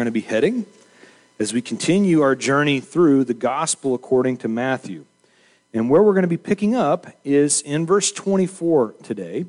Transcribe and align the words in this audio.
going 0.00 0.06
to 0.06 0.10
be 0.12 0.22
heading 0.22 0.64
as 1.38 1.52
we 1.52 1.60
continue 1.60 2.22
our 2.22 2.34
journey 2.34 2.80
through 2.80 3.22
the 3.22 3.34
gospel 3.34 3.94
according 3.94 4.38
to 4.38 4.48
Matthew. 4.48 5.04
And 5.74 5.90
where 5.90 6.02
we're 6.02 6.14
going 6.14 6.22
to 6.22 6.26
be 6.26 6.38
picking 6.38 6.74
up 6.74 7.06
is 7.22 7.60
in 7.60 7.84
verse 7.84 8.10
24 8.10 8.94
today. 9.02 9.44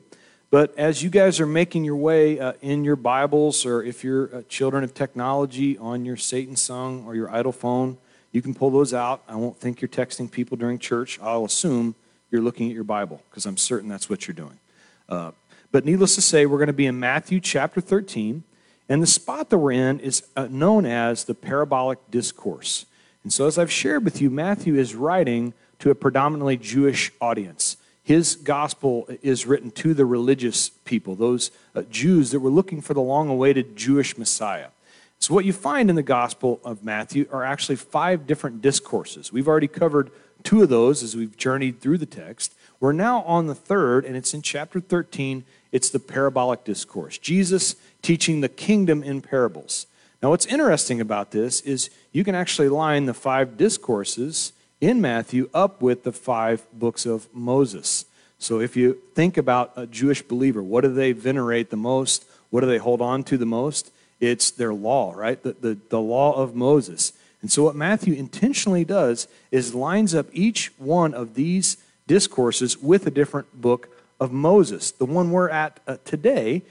But 0.49 0.77
as 0.77 1.01
you 1.03 1.09
guys 1.09 1.39
are 1.39 1.45
making 1.45 1.85
your 1.85 1.95
way 1.95 2.37
uh, 2.37 2.51
in 2.61 2.83
your 2.83 2.97
Bibles, 2.97 3.65
or 3.65 3.81
if 3.81 4.03
you're 4.03 4.35
uh, 4.35 4.41
children 4.49 4.83
of 4.83 4.93
technology 4.93 5.77
on 5.77 6.03
your 6.03 6.17
Satan 6.17 6.57
song 6.57 7.05
or 7.07 7.15
your 7.15 7.33
idol 7.33 7.53
phone, 7.53 7.97
you 8.33 8.41
can 8.41 8.53
pull 8.53 8.71
those 8.71 8.93
out. 8.93 9.23
I 9.29 9.37
won't 9.37 9.57
think 9.57 9.79
you're 9.79 9.87
texting 9.87 10.29
people 10.29 10.57
during 10.57 10.79
church. 10.79 11.17
I'll 11.21 11.45
assume 11.45 11.95
you're 12.29 12.41
looking 12.41 12.67
at 12.67 12.75
your 12.75 12.83
Bible 12.83 13.21
because 13.29 13.45
I'm 13.45 13.55
certain 13.55 13.87
that's 13.87 14.09
what 14.09 14.27
you're 14.27 14.35
doing. 14.35 14.59
Uh, 15.07 15.31
but 15.71 15.85
needless 15.85 16.15
to 16.15 16.21
say, 16.21 16.45
we're 16.45 16.57
going 16.57 16.67
to 16.67 16.73
be 16.73 16.87
in 16.87 16.99
Matthew 16.99 17.39
chapter 17.39 17.79
13. 17.79 18.43
And 18.91 19.01
the 19.01 19.07
spot 19.07 19.49
that 19.51 19.57
we're 19.57 19.71
in 19.71 20.01
is 20.01 20.23
uh, 20.35 20.49
known 20.51 20.85
as 20.85 21.23
the 21.23 21.33
parabolic 21.33 21.97
discourse. 22.11 22.85
And 23.23 23.31
so, 23.31 23.47
as 23.47 23.57
I've 23.57 23.71
shared 23.71 24.03
with 24.03 24.21
you, 24.21 24.29
Matthew 24.29 24.75
is 24.75 24.95
writing 24.95 25.53
to 25.79 25.91
a 25.91 25.95
predominantly 25.95 26.57
Jewish 26.57 27.09
audience. 27.21 27.77
His 28.03 28.35
gospel 28.35 29.07
is 29.21 29.45
written 29.45 29.71
to 29.71 29.93
the 29.93 30.05
religious 30.05 30.67
people, 30.67 31.15
those 31.15 31.51
uh, 31.73 31.83
Jews 31.83 32.31
that 32.31 32.41
were 32.41 32.49
looking 32.49 32.81
for 32.81 32.93
the 32.93 32.99
long 32.99 33.29
awaited 33.29 33.77
Jewish 33.77 34.17
Messiah. 34.17 34.71
So, 35.19 35.33
what 35.33 35.45
you 35.45 35.53
find 35.53 35.89
in 35.89 35.95
the 35.95 36.03
Gospel 36.03 36.59
of 36.65 36.83
Matthew 36.83 37.27
are 37.31 37.45
actually 37.45 37.77
five 37.77 38.27
different 38.27 38.61
discourses. 38.61 39.31
We've 39.31 39.47
already 39.47 39.69
covered 39.69 40.11
two 40.43 40.63
of 40.63 40.67
those 40.67 41.01
as 41.01 41.15
we've 41.15 41.37
journeyed 41.37 41.79
through 41.79 41.99
the 41.99 42.05
text. 42.05 42.53
We're 42.81 42.91
now 42.91 43.21
on 43.21 43.47
the 43.47 43.55
third, 43.55 44.03
and 44.03 44.17
it's 44.17 44.33
in 44.33 44.41
chapter 44.41 44.81
13. 44.81 45.45
It's 45.71 45.89
the 45.89 45.99
parabolic 45.99 46.65
discourse. 46.65 47.17
Jesus 47.17 47.75
teaching 48.01 48.41
the 48.41 48.49
kingdom 48.49 49.03
in 49.03 49.21
parables. 49.21 49.87
Now, 50.21 50.29
what's 50.29 50.45
interesting 50.45 51.01
about 51.01 51.31
this 51.31 51.61
is 51.61 51.89
you 52.11 52.23
can 52.23 52.35
actually 52.35 52.69
line 52.69 53.05
the 53.05 53.13
five 53.13 53.57
discourses 53.57 54.53
in 54.79 55.01
Matthew 55.01 55.49
up 55.53 55.81
with 55.81 56.03
the 56.03 56.11
five 56.11 56.65
books 56.73 57.05
of 57.05 57.27
Moses. 57.33 58.05
So, 58.37 58.59
if 58.59 58.75
you 58.75 58.99
think 59.15 59.37
about 59.37 59.73
a 59.75 59.87
Jewish 59.87 60.21
believer, 60.21 60.61
what 60.61 60.81
do 60.81 60.93
they 60.93 61.11
venerate 61.11 61.69
the 61.69 61.77
most? 61.77 62.25
What 62.49 62.61
do 62.61 62.67
they 62.67 62.77
hold 62.77 63.01
on 63.01 63.23
to 63.25 63.37
the 63.37 63.45
most? 63.45 63.91
It's 64.19 64.51
their 64.51 64.73
law, 64.73 65.13
right? 65.13 65.41
The, 65.41 65.53
the, 65.53 65.77
the 65.89 65.99
law 65.99 66.33
of 66.33 66.55
Moses. 66.55 67.13
And 67.41 67.51
so, 67.51 67.63
what 67.63 67.75
Matthew 67.75 68.13
intentionally 68.13 68.85
does 68.85 69.27
is 69.49 69.73
lines 69.73 70.13
up 70.13 70.27
each 70.31 70.71
one 70.77 71.13
of 71.13 71.33
these 71.33 71.77
discourses 72.07 72.77
with 72.77 73.07
a 73.07 73.11
different 73.11 73.61
book 73.61 73.89
of 74.21 74.31
Moses. 74.31 74.91
The 74.91 75.05
one 75.05 75.31
we're 75.31 75.49
at 75.49 75.79
uh, 75.87 75.97
today 76.05 76.61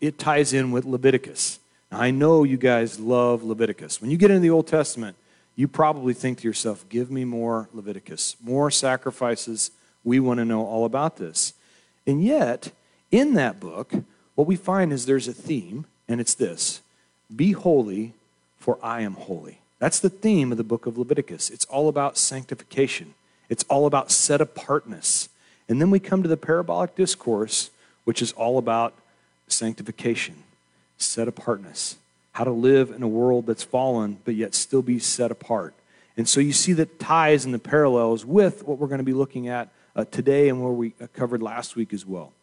it 0.00 0.18
ties 0.18 0.52
in 0.52 0.70
with 0.70 0.84
Leviticus. 0.84 1.58
Now, 1.90 2.00
I 2.00 2.10
know 2.10 2.44
you 2.44 2.56
guys 2.56 3.00
love 3.00 3.42
Leviticus. 3.42 4.00
When 4.00 4.10
you 4.10 4.16
get 4.16 4.30
into 4.30 4.40
the 4.40 4.50
Old 4.50 4.66
Testament, 4.66 5.16
you 5.56 5.66
probably 5.68 6.14
think 6.14 6.38
to 6.38 6.48
yourself, 6.48 6.88
give 6.88 7.10
me 7.10 7.24
more 7.24 7.68
Leviticus, 7.74 8.36
more 8.42 8.70
sacrifices. 8.70 9.70
We 10.04 10.20
want 10.20 10.38
to 10.38 10.44
know 10.44 10.64
all 10.64 10.84
about 10.84 11.16
this. 11.16 11.54
And 12.06 12.22
yet, 12.22 12.70
in 13.10 13.34
that 13.34 13.60
book, 13.60 13.92
what 14.34 14.46
we 14.46 14.56
find 14.56 14.92
is 14.92 15.04
there's 15.04 15.28
a 15.28 15.34
theme, 15.34 15.86
and 16.08 16.20
it's 16.20 16.34
this 16.34 16.80
Be 17.34 17.52
holy, 17.52 18.14
for 18.58 18.78
I 18.82 19.00
am 19.02 19.14
holy. 19.14 19.58
That's 19.78 19.98
the 19.98 20.10
theme 20.10 20.52
of 20.52 20.58
the 20.58 20.64
book 20.64 20.86
of 20.86 20.96
Leviticus. 20.96 21.50
It's 21.50 21.64
all 21.64 21.88
about 21.88 22.16
sanctification, 22.16 23.14
it's 23.48 23.64
all 23.64 23.86
about 23.86 24.12
set 24.12 24.40
apartness. 24.40 25.28
And 25.72 25.80
then 25.80 25.90
we 25.90 26.00
come 26.00 26.22
to 26.22 26.28
the 26.28 26.36
parabolic 26.36 26.94
discourse, 26.94 27.70
which 28.04 28.20
is 28.20 28.32
all 28.32 28.58
about 28.58 28.92
sanctification, 29.48 30.34
set 30.98 31.28
apartness, 31.28 31.96
how 32.32 32.44
to 32.44 32.50
live 32.50 32.90
in 32.90 33.02
a 33.02 33.08
world 33.08 33.46
that's 33.46 33.62
fallen, 33.62 34.18
but 34.26 34.34
yet 34.34 34.54
still 34.54 34.82
be 34.82 34.98
set 34.98 35.30
apart. 35.30 35.72
And 36.18 36.28
so 36.28 36.40
you 36.40 36.52
see 36.52 36.74
the 36.74 36.84
ties 36.84 37.46
and 37.46 37.54
the 37.54 37.58
parallels 37.58 38.22
with 38.22 38.64
what 38.64 38.76
we're 38.76 38.86
going 38.86 38.98
to 38.98 39.02
be 39.02 39.14
looking 39.14 39.48
at 39.48 39.70
uh, 39.96 40.04
today 40.04 40.50
and 40.50 40.62
where 40.62 40.74
we 40.74 40.92
uh, 41.00 41.06
covered 41.14 41.40
last 41.40 41.74
week 41.74 41.94
as 41.94 42.04
well. 42.04 42.34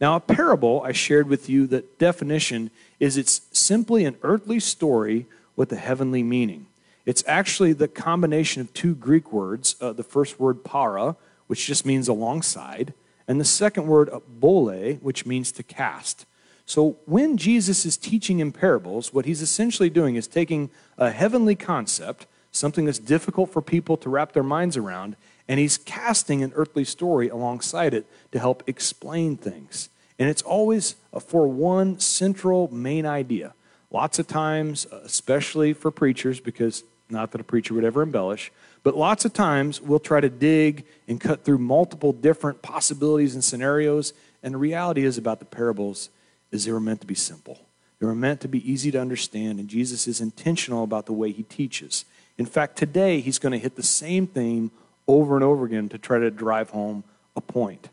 Now, 0.00 0.16
a 0.16 0.20
parable, 0.20 0.82
I 0.84 0.90
shared 0.90 1.28
with 1.28 1.48
you 1.48 1.68
the 1.68 1.84
definition 2.00 2.72
is 2.98 3.16
it's 3.16 3.42
simply 3.52 4.04
an 4.06 4.16
earthly 4.24 4.58
story 4.58 5.26
with 5.54 5.70
a 5.70 5.76
heavenly 5.76 6.24
meaning. 6.24 6.66
It's 7.06 7.22
actually 7.28 7.74
the 7.74 7.86
combination 7.86 8.60
of 8.60 8.74
two 8.74 8.96
Greek 8.96 9.32
words, 9.32 9.76
uh, 9.80 9.92
the 9.92 10.02
first 10.02 10.40
word 10.40 10.64
para, 10.64 11.14
which 11.52 11.66
just 11.66 11.84
means 11.84 12.08
alongside, 12.08 12.94
and 13.28 13.38
the 13.38 13.44
second 13.44 13.86
word 13.86 14.08
bole, 14.26 14.94
which 15.02 15.26
means 15.26 15.52
to 15.52 15.62
cast. 15.62 16.24
So 16.64 16.96
when 17.04 17.36
Jesus 17.36 17.84
is 17.84 17.98
teaching 17.98 18.38
in 18.38 18.52
parables, 18.52 19.12
what 19.12 19.26
he's 19.26 19.42
essentially 19.42 19.90
doing 19.90 20.16
is 20.16 20.26
taking 20.26 20.70
a 20.96 21.10
heavenly 21.10 21.54
concept, 21.54 22.26
something 22.52 22.86
that's 22.86 22.98
difficult 22.98 23.52
for 23.52 23.60
people 23.60 23.98
to 23.98 24.08
wrap 24.08 24.32
their 24.32 24.42
minds 24.42 24.78
around, 24.78 25.14
and 25.46 25.60
he's 25.60 25.76
casting 25.76 26.42
an 26.42 26.54
earthly 26.54 26.86
story 26.86 27.28
alongside 27.28 27.92
it 27.92 28.06
to 28.30 28.38
help 28.38 28.62
explain 28.66 29.36
things. 29.36 29.90
And 30.18 30.30
it's 30.30 30.40
always 30.40 30.96
for 31.26 31.46
one 31.46 32.00
central 32.00 32.72
main 32.72 33.04
idea. 33.04 33.52
Lots 33.90 34.18
of 34.18 34.26
times, 34.26 34.86
especially 34.90 35.74
for 35.74 35.90
preachers, 35.90 36.40
because 36.40 36.82
not 37.10 37.30
that 37.32 37.42
a 37.42 37.44
preacher 37.44 37.74
would 37.74 37.84
ever 37.84 38.00
embellish, 38.00 38.50
but 38.82 38.96
lots 38.96 39.24
of 39.24 39.32
times 39.32 39.80
we'll 39.80 40.00
try 40.00 40.20
to 40.20 40.28
dig 40.28 40.84
and 41.06 41.20
cut 41.20 41.44
through 41.44 41.58
multiple 41.58 42.12
different 42.12 42.62
possibilities 42.62 43.34
and 43.34 43.44
scenarios. 43.44 44.12
And 44.42 44.54
the 44.54 44.58
reality 44.58 45.04
is 45.04 45.18
about 45.18 45.38
the 45.38 45.44
parables 45.44 46.10
is 46.50 46.64
they 46.64 46.72
were 46.72 46.80
meant 46.80 47.00
to 47.00 47.06
be 47.06 47.14
simple. 47.14 47.60
They 48.00 48.06
were 48.06 48.14
meant 48.14 48.40
to 48.40 48.48
be 48.48 48.68
easy 48.70 48.90
to 48.90 49.00
understand, 49.00 49.60
and 49.60 49.68
Jesus 49.68 50.08
is 50.08 50.20
intentional 50.20 50.82
about 50.82 51.06
the 51.06 51.12
way 51.12 51.30
he 51.30 51.44
teaches. 51.44 52.04
In 52.36 52.46
fact, 52.46 52.76
today 52.76 53.20
he's 53.20 53.38
going 53.38 53.52
to 53.52 53.58
hit 53.58 53.76
the 53.76 53.82
same 53.84 54.26
theme 54.26 54.72
over 55.06 55.36
and 55.36 55.44
over 55.44 55.64
again 55.64 55.88
to 55.90 55.98
try 55.98 56.18
to 56.18 56.30
drive 56.30 56.70
home 56.70 57.04
a 57.36 57.40
point. 57.40 57.88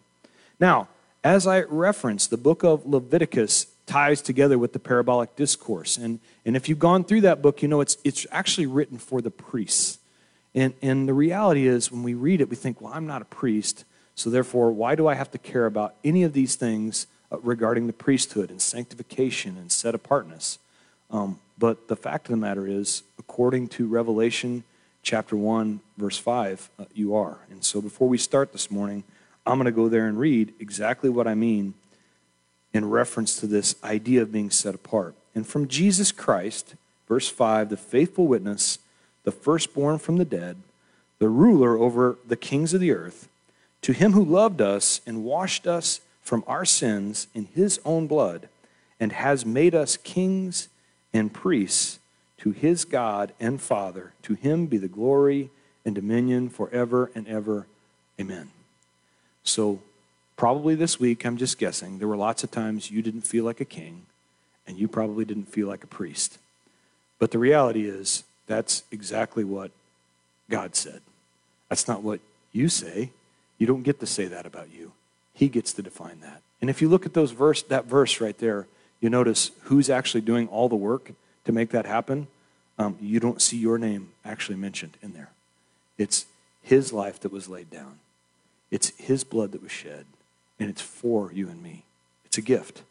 Now, 0.60 0.88
as 1.24 1.46
I 1.46 1.62
referenced, 1.62 2.32
the 2.32 2.38
book 2.38 2.64
of 2.64 2.88
Leviticus 2.88 3.68
ties 3.86 4.22
together 4.22 4.58
with 4.58 4.74
the 4.74 4.80
parabolic 4.80 5.36
discourse. 5.36 5.98
And, 5.98 6.20
and 6.44 6.56
if 6.56 6.68
you've 6.68 6.80
gone 6.80 7.04
through 7.04 7.22
that 7.22 7.44
book, 7.44 7.62
you 7.62 7.68
know 7.68 7.82
it's, 7.82 7.98
it's 8.04 8.26
actually 8.32 8.66
written 8.66 8.98
for 8.98 9.22
the 9.22 9.30
priests. 9.30 9.99
And, 10.60 10.74
and 10.82 11.08
the 11.08 11.14
reality 11.14 11.68
is, 11.68 11.90
when 11.90 12.04
we 12.04 12.16
read 12.16 12.42
it, 12.42 12.50
we 12.50 12.58
think, 12.58 12.82
well, 12.82 12.92
I'm 12.94 13.08
not 13.08 13.22
a 13.22 13.26
priest, 13.26 13.86
so 14.14 14.30
therefore, 14.30 14.74
why 14.74 14.96
do 14.96 15.08
I 15.08 15.14
have 15.14 15.32
to 15.32 15.38
care 15.38 15.66
about 15.66 15.96
any 16.04 16.24
of 16.24 16.34
these 16.34 16.56
things 16.58 17.08
uh, 17.32 17.40
regarding 17.40 17.88
the 17.88 17.94
priesthood 17.94 18.50
and 18.50 18.62
sanctification 18.62 19.56
and 19.56 19.72
set 19.72 19.96
apartness. 19.96 20.60
Um, 21.10 21.40
but 21.58 21.88
the 21.88 21.96
fact 21.96 22.26
of 22.26 22.32
the 22.32 22.38
matter 22.38 22.68
is, 22.68 23.04
according 23.18 23.70
to 23.70 23.88
Revelation 23.88 24.66
chapter 25.02 25.38
1, 25.38 25.80
verse 25.98 26.18
5, 26.18 26.70
uh, 26.78 26.86
you 26.94 27.16
are. 27.16 27.38
And 27.50 27.64
so 27.64 27.82
before 27.82 28.10
we 28.10 28.18
start 28.18 28.52
this 28.52 28.70
morning, 28.70 29.06
I'm 29.46 29.60
going 29.60 29.66
to 29.66 29.72
go 29.72 29.88
there 29.88 30.08
and 30.08 30.20
read 30.20 30.54
exactly 30.60 31.10
what 31.10 31.26
I 31.26 31.36
mean 31.36 31.74
in 32.74 32.90
reference 32.90 33.40
to 33.40 33.48
this 33.48 33.76
idea 33.82 34.24
of 34.24 34.34
being 34.34 34.50
set 34.50 34.76
apart. 34.76 35.16
And 35.34 35.48
from 35.48 35.70
Jesus 35.70 36.12
Christ, 36.12 36.76
verse 37.08 37.30
5, 37.30 37.70
the 37.70 37.78
faithful 37.78 38.28
witness, 38.28 38.80
the 39.30 39.36
firstborn 39.36 40.00
from 40.00 40.18
the 40.18 40.26
dead, 40.26 40.58
the 41.20 41.30
ruler 41.30 41.78
over 41.78 42.18
the 42.28 42.36
kings 42.36 42.74
of 42.74 42.82
the 42.82 42.90
earth, 42.90 43.30
to 43.80 43.94
him 43.94 44.14
who 44.14 44.26
loved 44.26 44.60
us 44.60 45.02
and 45.06 45.24
washed 45.24 45.68
us 45.68 46.02
from 46.24 46.44
our 46.48 46.66
sins 46.66 47.28
in 47.36 47.48
his 47.54 47.80
own 47.86 48.08
blood 48.08 48.50
and 49.00 49.12
has 49.12 49.46
made 49.46 49.76
us 49.76 49.98
kings 49.98 50.68
and 51.14 51.32
priests 51.32 52.00
to 52.40 52.50
his 52.50 52.86
God 52.86 53.32
and 53.40 53.62
Father. 53.62 54.14
To 54.24 54.34
him 54.34 54.66
be 54.66 54.80
the 54.80 54.88
glory 54.88 55.52
and 55.86 55.94
dominion 55.94 56.50
forever 56.50 57.12
and 57.14 57.28
ever. 57.28 57.68
Amen. 58.20 58.50
So, 59.44 59.80
probably 60.38 60.74
this 60.74 61.00
week, 61.00 61.24
I'm 61.24 61.38
just 61.38 61.60
guessing, 61.60 62.00
there 62.00 62.08
were 62.08 62.18
lots 62.18 62.44
of 62.44 62.50
times 62.50 62.90
you 62.90 63.04
didn't 63.04 63.28
feel 63.28 63.46
like 63.46 63.62
a 63.62 63.66
king 63.66 64.08
and 64.66 64.80
you 64.80 64.88
probably 64.88 65.24
didn't 65.24 65.50
feel 65.50 65.68
like 65.68 65.84
a 65.84 65.88
priest. 65.88 66.40
But 67.20 67.30
the 67.30 67.38
reality 67.38 67.88
is, 67.88 68.24
that's 68.50 68.82
exactly 68.92 69.44
what 69.44 69.70
God 70.50 70.76
said. 70.76 71.02
That's 71.70 71.88
not 71.88 72.02
what 72.02 72.20
you 72.52 72.68
say. 72.68 73.12
You 73.60 73.68
don't 73.68 73.84
get 73.84 74.00
to 74.00 74.08
say 74.08 74.26
that 74.26 74.48
about 74.48 74.74
you. 74.74 74.92
He 75.36 75.50
gets 75.50 75.72
to 75.74 75.84
define 75.84 76.20
that. 76.22 76.42
And 76.60 76.68
if 76.68 76.82
you 76.82 76.90
look 76.90 77.06
at 77.06 77.14
those 77.14 77.32
verse, 77.32 77.62
that 77.64 77.86
verse 77.86 78.20
right 78.20 78.38
there, 78.40 78.66
you 79.02 79.10
notice 79.12 79.52
who's 79.66 79.88
actually 79.88 80.22
doing 80.22 80.48
all 80.48 80.68
the 80.68 80.76
work 80.76 81.12
to 81.46 81.52
make 81.52 81.70
that 81.70 81.86
happen. 81.86 82.28
Um, 82.80 82.98
you 83.00 83.20
don't 83.20 83.40
see 83.40 83.58
your 83.58 83.78
name 83.78 84.10
actually 84.26 84.58
mentioned 84.58 84.98
in 85.04 85.14
there. 85.14 85.30
It's 86.00 86.26
his 86.64 86.92
life 86.92 87.20
that 87.20 87.32
was 87.32 87.48
laid 87.48 87.70
down. 87.70 88.00
It's 88.72 88.90
his 88.98 89.24
blood 89.24 89.52
that 89.52 89.62
was 89.62 89.72
shed, 89.72 90.06
and 90.60 90.70
it's 90.70 90.82
for 90.82 91.32
you 91.32 91.50
and 91.50 91.62
me. 91.62 91.84
It's 92.26 92.40
a 92.40 92.42
gift. 92.42 92.82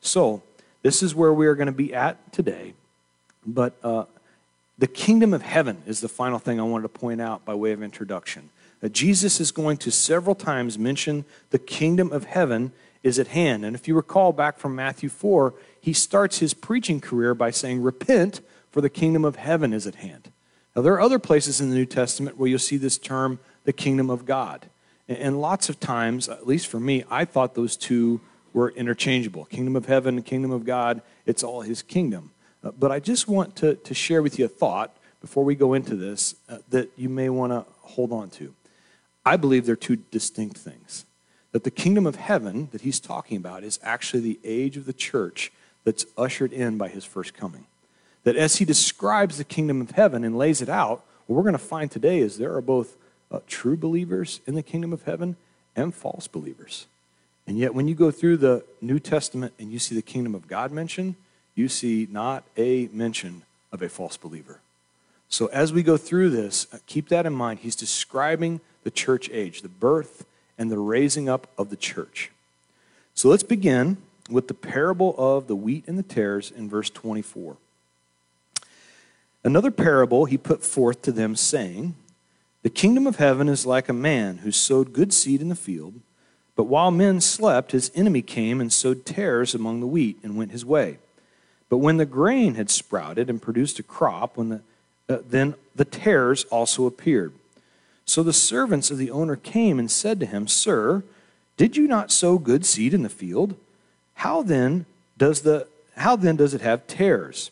So, 0.00 0.42
this 0.82 1.02
is 1.02 1.14
where 1.14 1.32
we 1.32 1.48
are 1.48 1.56
going 1.56 1.66
to 1.66 1.72
be 1.72 1.92
at 1.92 2.32
today. 2.32 2.74
But 3.44 3.74
uh, 3.82 4.04
the 4.78 4.86
kingdom 4.86 5.32
of 5.32 5.42
heaven 5.42 5.82
is 5.86 6.00
the 6.00 6.08
final 6.08 6.38
thing 6.38 6.60
I 6.60 6.64
wanted 6.64 6.82
to 6.82 7.00
point 7.00 7.20
out 7.20 7.44
by 7.44 7.54
way 7.54 7.72
of 7.72 7.82
introduction. 7.82 8.50
Jesus 8.92 9.40
is 9.40 9.50
going 9.50 9.78
to 9.78 9.90
several 9.90 10.34
times 10.34 10.78
mention 10.78 11.24
the 11.50 11.58
kingdom 11.58 12.12
of 12.12 12.24
heaven 12.24 12.72
is 13.02 13.18
at 13.18 13.28
hand. 13.28 13.64
And 13.64 13.74
if 13.74 13.88
you 13.88 13.94
recall 13.94 14.32
back 14.32 14.58
from 14.58 14.74
Matthew 14.74 15.08
4, 15.08 15.54
he 15.80 15.92
starts 15.92 16.38
his 16.38 16.54
preaching 16.54 17.00
career 17.00 17.34
by 17.34 17.50
saying, 17.50 17.80
Repent, 17.82 18.40
for 18.70 18.80
the 18.80 18.90
kingdom 18.90 19.24
of 19.24 19.36
heaven 19.36 19.72
is 19.72 19.86
at 19.86 19.96
hand. 19.96 20.30
Now, 20.74 20.82
there 20.82 20.92
are 20.92 21.00
other 21.00 21.18
places 21.18 21.60
in 21.60 21.70
the 21.70 21.76
New 21.76 21.86
Testament 21.86 22.36
where 22.36 22.48
you'll 22.48 22.58
see 22.58 22.76
this 22.76 22.98
term, 22.98 23.38
the 23.64 23.72
kingdom 23.72 24.10
of 24.10 24.26
God. 24.26 24.66
And 25.08 25.40
lots 25.40 25.68
of 25.68 25.80
times, 25.80 26.28
at 26.28 26.46
least 26.46 26.66
for 26.66 26.80
me, 26.80 27.04
I 27.08 27.24
thought 27.24 27.54
those 27.54 27.76
two 27.76 28.20
were 28.52 28.70
interchangeable. 28.70 29.46
Kingdom 29.46 29.76
of 29.76 29.86
heaven, 29.86 30.20
kingdom 30.22 30.50
of 30.50 30.64
God, 30.64 31.00
it's 31.24 31.42
all 31.42 31.62
his 31.62 31.82
kingdom. 31.82 32.32
Uh, 32.66 32.72
but 32.76 32.90
I 32.90 32.98
just 32.98 33.28
want 33.28 33.54
to, 33.56 33.76
to 33.76 33.94
share 33.94 34.22
with 34.22 34.40
you 34.40 34.44
a 34.44 34.48
thought 34.48 34.96
before 35.20 35.44
we 35.44 35.54
go 35.54 35.74
into 35.74 35.94
this 35.94 36.34
uh, 36.48 36.58
that 36.70 36.90
you 36.96 37.08
may 37.08 37.28
want 37.28 37.52
to 37.52 37.64
hold 37.82 38.12
on 38.12 38.28
to. 38.30 38.54
I 39.24 39.36
believe 39.36 39.66
they're 39.66 39.76
two 39.76 39.96
distinct 39.96 40.56
things. 40.56 41.06
That 41.52 41.62
the 41.62 41.70
kingdom 41.70 42.06
of 42.06 42.16
heaven 42.16 42.68
that 42.72 42.80
he's 42.80 42.98
talking 42.98 43.36
about 43.36 43.62
is 43.62 43.78
actually 43.84 44.20
the 44.20 44.40
age 44.42 44.76
of 44.76 44.84
the 44.84 44.92
church 44.92 45.52
that's 45.84 46.06
ushered 46.18 46.52
in 46.52 46.76
by 46.76 46.88
his 46.88 47.04
first 47.04 47.34
coming. 47.34 47.66
That 48.24 48.34
as 48.34 48.56
he 48.56 48.64
describes 48.64 49.38
the 49.38 49.44
kingdom 49.44 49.80
of 49.80 49.92
heaven 49.92 50.24
and 50.24 50.36
lays 50.36 50.60
it 50.60 50.68
out, 50.68 51.04
what 51.26 51.36
we're 51.36 51.42
going 51.42 51.52
to 51.52 51.58
find 51.58 51.88
today 51.88 52.18
is 52.18 52.36
there 52.36 52.54
are 52.54 52.60
both 52.60 52.96
uh, 53.30 53.40
true 53.46 53.76
believers 53.76 54.40
in 54.44 54.56
the 54.56 54.62
kingdom 54.62 54.92
of 54.92 55.04
heaven 55.04 55.36
and 55.76 55.94
false 55.94 56.26
believers. 56.26 56.86
And 57.46 57.58
yet, 57.58 57.74
when 57.74 57.86
you 57.86 57.94
go 57.94 58.10
through 58.10 58.38
the 58.38 58.64
New 58.80 58.98
Testament 58.98 59.54
and 59.60 59.70
you 59.70 59.78
see 59.78 59.94
the 59.94 60.02
kingdom 60.02 60.34
of 60.34 60.48
God 60.48 60.72
mentioned, 60.72 61.14
you 61.56 61.68
see 61.68 62.06
not 62.08 62.44
a 62.56 62.88
mention 62.92 63.42
of 63.72 63.82
a 63.82 63.88
false 63.88 64.16
believer. 64.16 64.60
So, 65.28 65.46
as 65.46 65.72
we 65.72 65.82
go 65.82 65.96
through 65.96 66.30
this, 66.30 66.68
uh, 66.72 66.78
keep 66.86 67.08
that 67.08 67.26
in 67.26 67.32
mind. 67.32 67.60
He's 67.60 67.74
describing 67.74 68.60
the 68.84 68.92
church 68.92 69.28
age, 69.32 69.62
the 69.62 69.68
birth 69.68 70.24
and 70.56 70.70
the 70.70 70.78
raising 70.78 71.28
up 71.28 71.48
of 71.58 71.70
the 71.70 71.76
church. 71.76 72.30
So, 73.14 73.28
let's 73.28 73.42
begin 73.42 73.96
with 74.30 74.46
the 74.46 74.54
parable 74.54 75.16
of 75.18 75.48
the 75.48 75.56
wheat 75.56 75.84
and 75.88 75.98
the 75.98 76.04
tares 76.04 76.52
in 76.52 76.68
verse 76.68 76.90
24. 76.90 77.56
Another 79.42 79.70
parable 79.70 80.26
he 80.26 80.38
put 80.38 80.64
forth 80.64 81.02
to 81.02 81.12
them, 81.12 81.34
saying, 81.34 81.94
The 82.62 82.70
kingdom 82.70 83.06
of 83.06 83.16
heaven 83.16 83.48
is 83.48 83.66
like 83.66 83.88
a 83.88 83.92
man 83.92 84.38
who 84.38 84.52
sowed 84.52 84.92
good 84.92 85.12
seed 85.12 85.40
in 85.40 85.48
the 85.48 85.56
field. 85.56 85.94
But 86.54 86.64
while 86.64 86.90
men 86.90 87.20
slept, 87.20 87.72
his 87.72 87.90
enemy 87.94 88.22
came 88.22 88.60
and 88.60 88.72
sowed 88.72 89.04
tares 89.04 89.54
among 89.54 89.80
the 89.80 89.86
wheat 89.86 90.18
and 90.22 90.36
went 90.36 90.52
his 90.52 90.64
way. 90.64 90.98
But 91.68 91.78
when 91.78 91.96
the 91.96 92.06
grain 92.06 92.54
had 92.54 92.70
sprouted 92.70 93.28
and 93.28 93.42
produced 93.42 93.78
a 93.78 93.82
crop, 93.82 94.36
when 94.36 94.48
the, 94.48 94.60
uh, 95.08 95.18
then 95.28 95.54
the 95.74 95.84
tares 95.84 96.44
also 96.44 96.86
appeared. 96.86 97.32
So 98.04 98.22
the 98.22 98.32
servants 98.32 98.90
of 98.90 98.98
the 98.98 99.10
owner 99.10 99.36
came 99.36 99.78
and 99.78 99.90
said 99.90 100.20
to 100.20 100.26
him, 100.26 100.46
Sir, 100.46 101.02
did 101.56 101.76
you 101.76 101.88
not 101.88 102.12
sow 102.12 102.38
good 102.38 102.64
seed 102.64 102.94
in 102.94 103.02
the 103.02 103.08
field? 103.08 103.56
How 104.14 104.42
then 104.42 104.86
does 105.18 105.42
the 105.42 105.66
how 105.96 106.14
then 106.14 106.36
does 106.36 106.52
it 106.52 106.60
have 106.60 106.86
tares? 106.86 107.50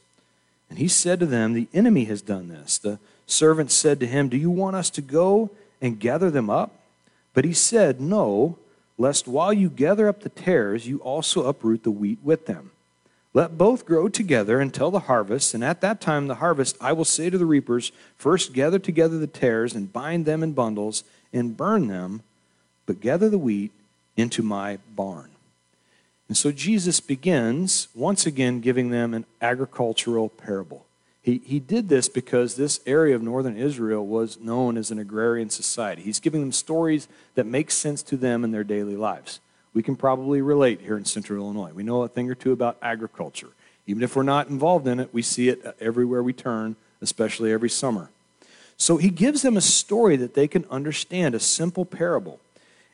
And 0.69 0.79
he 0.79 0.89
said 0.89 1.19
to 1.21 1.27
them, 1.27 1.55
The 1.55 1.69
enemy 1.73 2.05
has 2.05 2.21
done 2.21 2.49
this. 2.49 2.79
The 2.79 2.99
servants 3.27 3.75
said 3.75 4.01
to 4.01 4.07
him, 4.07 4.29
Do 4.29 4.37
you 4.37 4.51
want 4.51 4.77
us 4.77 4.91
to 4.91 5.01
go 5.01 5.51
and 5.81 5.99
gather 5.99 6.31
them 6.31 6.51
up? 6.51 6.73
But 7.33 7.45
he 7.45 7.53
said, 7.53 8.01
No 8.01 8.59
lest 8.99 9.27
while 9.27 9.53
you 9.53 9.69
gather 9.69 10.09
up 10.09 10.21
the 10.21 10.29
tares, 10.29 10.87
you 10.87 10.99
also 10.99 11.47
uproot 11.47 11.83
the 11.83 11.91
wheat 11.91 12.19
with 12.23 12.47
them. 12.47 12.71
Let 13.35 13.59
both 13.59 13.85
grow 13.85 14.09
together 14.09 14.61
until 14.61 14.93
the 14.93 15.01
harvest, 15.01 15.55
and 15.55 15.65
at 15.65 15.81
that 15.81 16.01
time, 16.01 16.29
the 16.29 16.37
harvest, 16.37 16.77
I 16.81 16.93
will 16.93 17.05
say 17.05 17.31
to 17.31 17.37
the 17.37 17.45
reapers, 17.45 17.91
First 18.17 18.53
gather 18.53 18.79
together 18.79 19.19
the 19.19 19.27
tares 19.27 19.75
and 19.75 19.93
bind 19.93 20.25
them 20.25 20.45
in 20.45 20.53
bundles 20.53 21.03
and 21.33 21.57
burn 21.57 21.89
them, 21.89 22.23
but 22.87 23.01
gather 23.01 23.29
the 23.29 23.39
wheat 23.39 23.73
into 24.17 24.45
my 24.45 24.79
barn. 24.95 25.31
And 26.29 26.37
so 26.37 26.53
Jesus 26.53 27.01
begins 27.01 27.89
once 27.93 28.25
again 28.25 28.61
giving 28.61 28.91
them 28.91 29.13
an 29.13 29.27
agricultural 29.43 30.29
parable. 30.29 30.87
He, 31.21 31.41
he 31.45 31.59
did 31.59 31.89
this 31.89 32.09
because 32.09 32.55
this 32.55 32.81
area 32.87 33.17
of 33.17 33.23
northern 33.23 33.57
Israel 33.57 34.07
was 34.07 34.39
known 34.39 34.77
as 34.77 34.91
an 34.91 34.99
agrarian 34.99 35.51
society. 35.51 36.03
He's 36.03 36.21
giving 36.21 36.41
them 36.41 36.53
stories 36.53 37.09
that 37.35 37.47
make 37.47 37.71
sense 37.71 38.03
to 38.05 38.17
them 38.17 38.45
in 38.45 38.53
their 38.53 38.65
daily 38.65 38.97
lives. 38.97 39.41
We 39.75 39.83
can 39.83 39.97
probably 39.97 40.41
relate 40.41 40.81
here 40.81 40.97
in 40.97 41.05
central 41.05 41.45
Illinois. 41.45 41.73
We 41.75 41.83
know 41.83 42.03
a 42.03 42.09
thing 42.09 42.31
or 42.31 42.35
two 42.35 42.53
about 42.53 42.79
agriculture. 42.81 43.51
Even 43.87 44.03
if 44.03 44.17
we're 44.17 44.23
not 44.23 44.49
involved 44.49 44.87
in 44.87 45.01
it, 45.01 45.13
we 45.13 45.21
see 45.21 45.49
it 45.49 45.77
everywhere 45.81 46.23
we 46.23 46.33
turn, 46.33 46.77
especially 47.03 47.53
every 47.53 47.69
summer. 47.69 48.11
So 48.77 48.97
he 48.97 49.11
gives 49.11 49.43
them 49.43 49.57
a 49.57 49.61
story 49.61 50.17
that 50.17 50.35
they 50.35 50.49
can 50.49 50.65
understand, 50.71 51.35
a 51.35 51.41
simple 51.41 51.85
parable. 51.85 52.41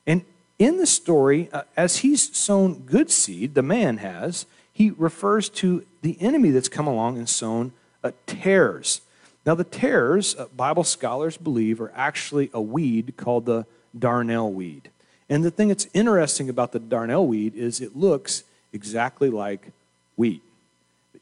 And 0.07 0.25
in 0.59 0.79
the 0.79 0.87
story, 0.87 1.49
uh, 1.53 1.63
as 1.77 1.99
he's 1.99 2.37
sown 2.37 2.81
good 2.81 3.11
seed, 3.11 3.55
the 3.55 3.63
man 3.63 3.99
has, 3.99 4.47
he 4.73 4.91
refers 4.91 5.49
to 5.51 5.85
the 6.03 6.17
enemy 6.21 6.51
that's 6.51 6.69
come 6.69 6.87
along 6.87 7.19
and 7.19 7.29
sown 7.29 7.73
uh, 8.03 8.13
tares. 8.27 9.01
Now, 9.47 9.55
the 9.55 9.65
tares, 9.65 10.35
uh, 10.37 10.47
Bible 10.55 10.85
scholars 10.85 11.37
believe, 11.37 11.81
are 11.81 11.93
actually 11.95 12.51
a 12.53 12.61
weed 12.61 13.15
called 13.17 13.47
the 13.47 13.67
darnel 13.99 14.53
weed. 14.53 14.91
And 15.31 15.45
the 15.45 15.51
thing 15.51 15.69
that's 15.69 15.87
interesting 15.95 16.51
about 16.51 16.73
the 16.73 16.81
darnel 16.81 17.27
weed 17.27 17.55
is 17.55 17.81
it 17.81 17.97
looks 17.97 18.43
exactly 18.73 19.31
like 19.31 19.71
wheat. 20.17 20.43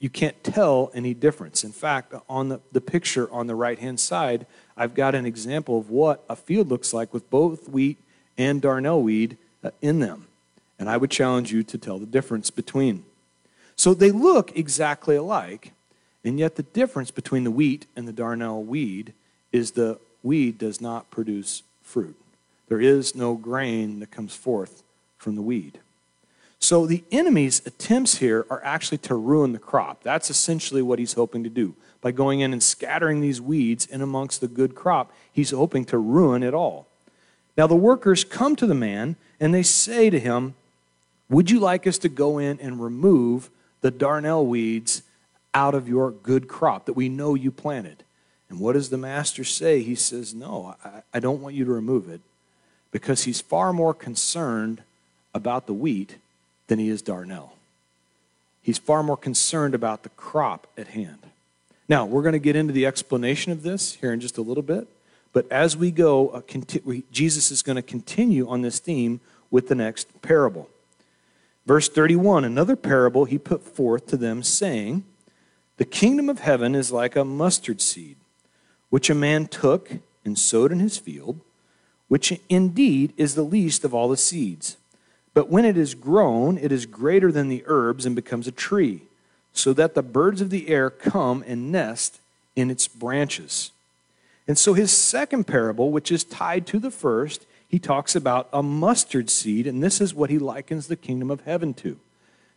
You 0.01 0.09
can't 0.09 0.43
tell 0.43 0.91
any 0.95 1.13
difference. 1.13 1.63
In 1.63 1.73
fact, 1.73 2.15
on 2.29 2.49
the, 2.49 2.61
the 2.73 2.81
picture 2.81 3.31
on 3.31 3.47
the 3.47 3.55
right 3.55 3.79
hand 3.79 4.01
side, 4.01 4.47
I've 4.77 4.95
got 4.95 5.15
an 5.15 5.27
example 5.27 5.79
of 5.79 5.91
what 5.91 6.25
a 6.29 6.37
field 6.37 6.69
looks 6.69 6.95
like 6.95 7.13
with 7.13 7.29
both 7.31 7.69
wheat 7.69 7.99
and 8.37 8.63
darnel 8.63 9.03
weed 9.03 9.37
uh, 9.63 9.71
in 9.83 9.99
them. 10.01 10.27
And 10.79 10.89
I 10.89 10.97
would 10.97 11.11
challenge 11.11 11.53
you 11.53 11.63
to 11.65 11.77
tell 11.77 11.99
the 11.99 12.07
difference 12.07 12.51
between. 12.51 13.05
So 13.77 13.93
they 13.93 14.11
look 14.11 14.57
exactly 14.57 15.17
alike, 15.17 15.73
and 16.25 16.39
yet, 16.39 16.57
the 16.57 16.63
difference 16.63 17.11
between 17.11 17.45
the 17.45 17.51
wheat 17.51 17.87
and 17.95 18.07
the 18.07 18.13
darnel 18.13 18.65
weed 18.65 19.15
is 19.53 19.73
the 19.73 19.99
weed 20.23 20.59
does 20.59 20.81
not 20.81 21.11
produce 21.11 21.63
fruit. 21.83 22.17
There 22.69 22.81
is 22.81 23.15
no 23.15 23.35
grain 23.35 24.01
that 24.01 24.11
comes 24.11 24.35
forth 24.35 24.83
from 25.17 25.35
the 25.35 25.43
weed. 25.43 25.81
So, 26.61 26.87
the 26.87 27.05
enemy's 27.13 27.65
attempts 27.67 28.17
here 28.19 28.45
are 28.51 28.63
actually 28.65 28.99
to 28.99 29.15
ruin 29.15 29.53
the 29.53 29.61
crop. 29.61 30.03
That's 30.03 30.29
essentially 30.29 30.83
what 30.83 30.99
he's 30.99 31.13
hoping 31.13 31.45
to 31.45 31.51
do. 31.51 31.77
By 32.01 32.11
going 32.11 32.41
in 32.41 32.53
and 32.53 32.63
scattering 32.63 33.21
these 33.21 33.41
weeds 33.41 33.87
in 33.87 34.01
amongst 34.01 34.41
the 34.41 34.49
good 34.49 34.75
crop, 34.75 35.13
he's 35.33 35.51
hoping 35.51 35.85
to 35.87 35.99
ruin 35.99 36.43
it 36.43 36.55
all. 36.55 36.89
Now, 37.57 37.69
the 37.69 37.77
workers 37.77 38.25
come 38.25 38.57
to 38.57 38.67
the 38.67 38.75
man 38.75 39.17
and 39.39 39.55
they 39.55 39.63
say 39.63 40.11
to 40.11 40.19
him, 40.19 40.55
Would 41.31 41.51
you 41.51 41.61
like 41.61 41.87
us 41.87 41.99
to 41.99 42.09
go 42.09 42.39
in 42.39 42.59
and 42.61 42.83
remove 42.83 43.51
the 43.81 43.93
darnel 43.93 44.45
weeds 44.45 45.03
out 45.55 45.75
of 45.75 45.89
your 45.89 46.11
good 46.11 46.49
crop 46.49 46.87
that 46.87 46.93
we 46.93 47.09
know 47.09 47.35
you 47.35 47.51
planted. 47.51 48.05
And 48.49 48.61
what 48.61 48.75
does 48.75 48.91
the 48.91 48.99
master 48.99 49.45
say? 49.45 49.83
He 49.83 49.95
says, 49.95 50.35
No, 50.35 50.77
I, 50.85 51.03
I 51.15 51.21
don't 51.21 51.43
want 51.43 51.55
you 51.55 51.65
to 51.65 51.73
remove 51.73 52.09
it 52.09 52.21
because 52.91 53.25
he's 53.25 53.41
far 53.41 53.73
more 53.73 53.95
concerned 53.95 54.83
about 55.35 55.67
the 55.67 55.75
wheat 55.75 56.17
than 56.69 56.79
he 56.79 56.89
is 56.89 57.03
darnel. 57.03 57.51
He's 58.63 58.79
far 58.79 59.03
more 59.03 59.17
concerned 59.17 59.75
about 59.75 60.03
the 60.03 60.09
crop 60.11 60.67
at 60.77 60.89
hand. 60.89 61.19
Now, 61.89 62.05
we're 62.05 62.23
going 62.23 62.33
to 62.33 62.39
get 62.39 62.57
into 62.57 62.73
the 62.73 62.87
explanation 62.87 63.53
of 63.53 63.63
this 63.63 63.95
here 63.95 64.13
in 64.13 64.21
just 64.21 64.37
a 64.37 64.43
little 64.43 64.63
bit. 64.63 64.87
But 65.33 65.51
as 65.51 65.77
we 65.77 65.91
go, 65.91 66.29
uh, 66.29 66.43
Jesus 67.11 67.51
is 67.51 67.63
going 67.63 67.77
to 67.77 67.83
continue 67.83 68.49
on 68.49 68.63
this 68.63 68.79
theme 68.79 69.21
with 69.51 69.69
the 69.69 69.75
next 69.75 70.21
parable. 70.21 70.69
Verse 71.67 71.89
31 71.89 72.45
Another 72.45 72.77
parable 72.77 73.25
he 73.25 73.39
put 73.39 73.63
forth 73.63 74.07
to 74.09 74.17
them, 74.17 74.43
saying, 74.43 75.05
the 75.79 75.85
kingdom 75.85 76.29
of 76.29 76.41
heaven 76.41 76.75
is 76.75 76.91
like 76.91 77.15
a 77.15 77.25
mustard 77.25 77.81
seed, 77.81 78.17
which 78.91 79.09
a 79.09 79.15
man 79.15 79.47
took 79.47 79.91
and 80.25 80.37
sowed 80.37 80.73
in 80.73 80.81
his 80.81 80.99
field, 80.99 81.41
which 82.09 82.39
indeed 82.49 83.13
is 83.17 83.35
the 83.35 83.43
least 83.43 83.85
of 83.85 83.95
all 83.95 84.09
the 84.09 84.17
seeds. 84.17 84.77
But 85.35 85.49
when 85.49 85.65
it 85.65 85.77
is 85.77 85.95
grown, 85.95 86.59
it 86.59 86.73
is 86.73 86.87
greater 86.87 87.31
than 87.31 87.49
the 87.49 87.63
herbs 87.67 88.05
and 88.05 88.17
becomes 88.17 88.47
a 88.47 88.53
tree, 88.53 89.03
so 89.53 89.73
that 89.75 89.95
the 89.95 90.03
birds 90.03 90.41
of 90.41 90.51
the 90.51 90.69
air 90.69 90.91
come 90.91 91.45
and 91.47 91.71
nest 91.71 92.21
in 92.57 92.71
its 92.71 92.89
branches. 92.89 93.71
And 94.49 94.59
so 94.59 94.73
his 94.73 94.91
second 94.91 95.47
parable, 95.47 95.91
which 95.91 96.11
is 96.11 96.25
tied 96.25 96.67
to 96.69 96.79
the 96.79 96.91
first, 96.91 97.47
he 97.69 97.79
talks 97.79 98.17
about 98.17 98.49
a 98.53 98.63
mustard 98.63 99.29
seed, 99.29 99.67
and 99.67 99.83
this 99.83 100.01
is 100.01 100.15
what 100.15 100.31
he 100.31 100.39
likens 100.39 100.87
the 100.87 100.97
kingdom 100.97 101.31
of 101.31 101.43
heaven 101.43 101.75
to. 101.75 101.99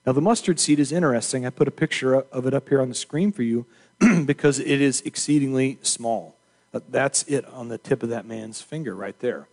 Now, 0.06 0.14
the 0.14 0.22
mustard 0.22 0.60
seed 0.60 0.80
is 0.80 0.92
interesting. 0.92 1.46
I 1.46 1.50
put 1.50 1.68
a 1.68 1.72
picture 1.72 2.16
of 2.16 2.48
it 2.48 2.54
up 2.54 2.70
here 2.70 2.82
on 2.82 2.90
the 2.90 2.96
screen 2.96 3.32
for 3.32 3.44
you 3.44 3.66
because 4.26 4.58
it 4.60 4.82
is 4.82 5.02
exceedingly 5.02 5.78
small. 5.84 6.36
That's 6.72 7.24
it 7.24 7.46
on 7.46 7.68
the 7.68 7.78
tip 7.78 8.04
of 8.04 8.10
that 8.10 8.26
man's 8.26 8.62
finger 8.62 8.96
right 8.96 9.20
there. 9.20 9.48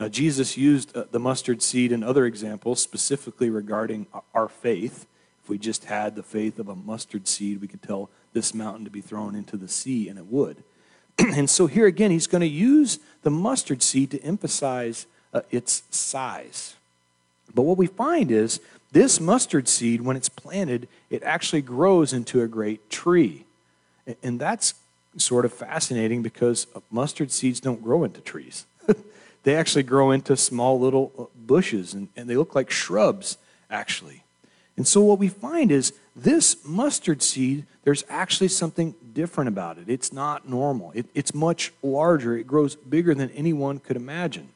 Now, 0.00 0.08
Jesus 0.08 0.56
used 0.56 0.96
uh, 0.96 1.04
the 1.10 1.20
mustard 1.20 1.62
seed 1.62 1.92
in 1.92 2.02
other 2.02 2.24
examples, 2.26 2.80
specifically 2.80 3.50
regarding 3.50 4.06
our 4.34 4.48
faith. 4.48 5.06
If 5.42 5.48
we 5.48 5.58
just 5.58 5.84
had 5.84 6.16
the 6.16 6.22
faith 6.22 6.58
of 6.58 6.68
a 6.68 6.74
mustard 6.74 7.28
seed, 7.28 7.60
we 7.60 7.68
could 7.68 7.82
tell 7.82 8.10
this 8.32 8.54
mountain 8.54 8.84
to 8.84 8.90
be 8.90 9.00
thrown 9.00 9.34
into 9.34 9.56
the 9.56 9.68
sea, 9.68 10.08
and 10.08 10.18
it 10.18 10.26
would. 10.26 10.64
and 11.18 11.48
so, 11.48 11.66
here 11.66 11.86
again, 11.86 12.10
he's 12.10 12.26
going 12.26 12.40
to 12.40 12.46
use 12.46 12.98
the 13.22 13.30
mustard 13.30 13.82
seed 13.82 14.10
to 14.12 14.20
emphasize 14.22 15.06
uh, 15.32 15.42
its 15.50 15.82
size. 15.90 16.74
But 17.54 17.62
what 17.62 17.78
we 17.78 17.86
find 17.86 18.30
is 18.30 18.60
this 18.92 19.20
mustard 19.20 19.68
seed, 19.68 20.00
when 20.00 20.16
it's 20.16 20.28
planted, 20.28 20.88
it 21.10 21.22
actually 21.22 21.62
grows 21.62 22.12
into 22.12 22.42
a 22.42 22.48
great 22.48 22.90
tree. 22.90 23.44
And 24.22 24.40
that's 24.40 24.74
sort 25.16 25.44
of 25.44 25.52
fascinating 25.52 26.22
because 26.22 26.66
mustard 26.90 27.30
seeds 27.30 27.60
don't 27.60 27.82
grow 27.82 28.04
into 28.04 28.20
trees. 28.20 28.66
they 29.42 29.54
actually 29.54 29.82
grow 29.82 30.10
into 30.10 30.36
small 30.36 30.78
little 30.80 31.12
uh, 31.18 31.24
bushes 31.36 31.94
and, 31.94 32.08
and 32.16 32.28
they 32.28 32.36
look 32.36 32.54
like 32.54 32.70
shrubs, 32.70 33.36
actually. 33.70 34.22
And 34.76 34.86
so 34.88 35.02
what 35.02 35.18
we 35.18 35.28
find 35.28 35.70
is 35.70 35.92
this 36.16 36.56
mustard 36.64 37.22
seed, 37.22 37.66
there's 37.84 38.04
actually 38.08 38.48
something 38.48 38.94
different 39.12 39.48
about 39.48 39.78
it. 39.78 39.84
It's 39.88 40.12
not 40.12 40.48
normal, 40.48 40.92
it, 40.94 41.06
it's 41.14 41.34
much 41.34 41.72
larger, 41.82 42.36
it 42.36 42.46
grows 42.46 42.76
bigger 42.76 43.14
than 43.14 43.30
anyone 43.30 43.78
could 43.78 43.96
imagine. 43.96 44.48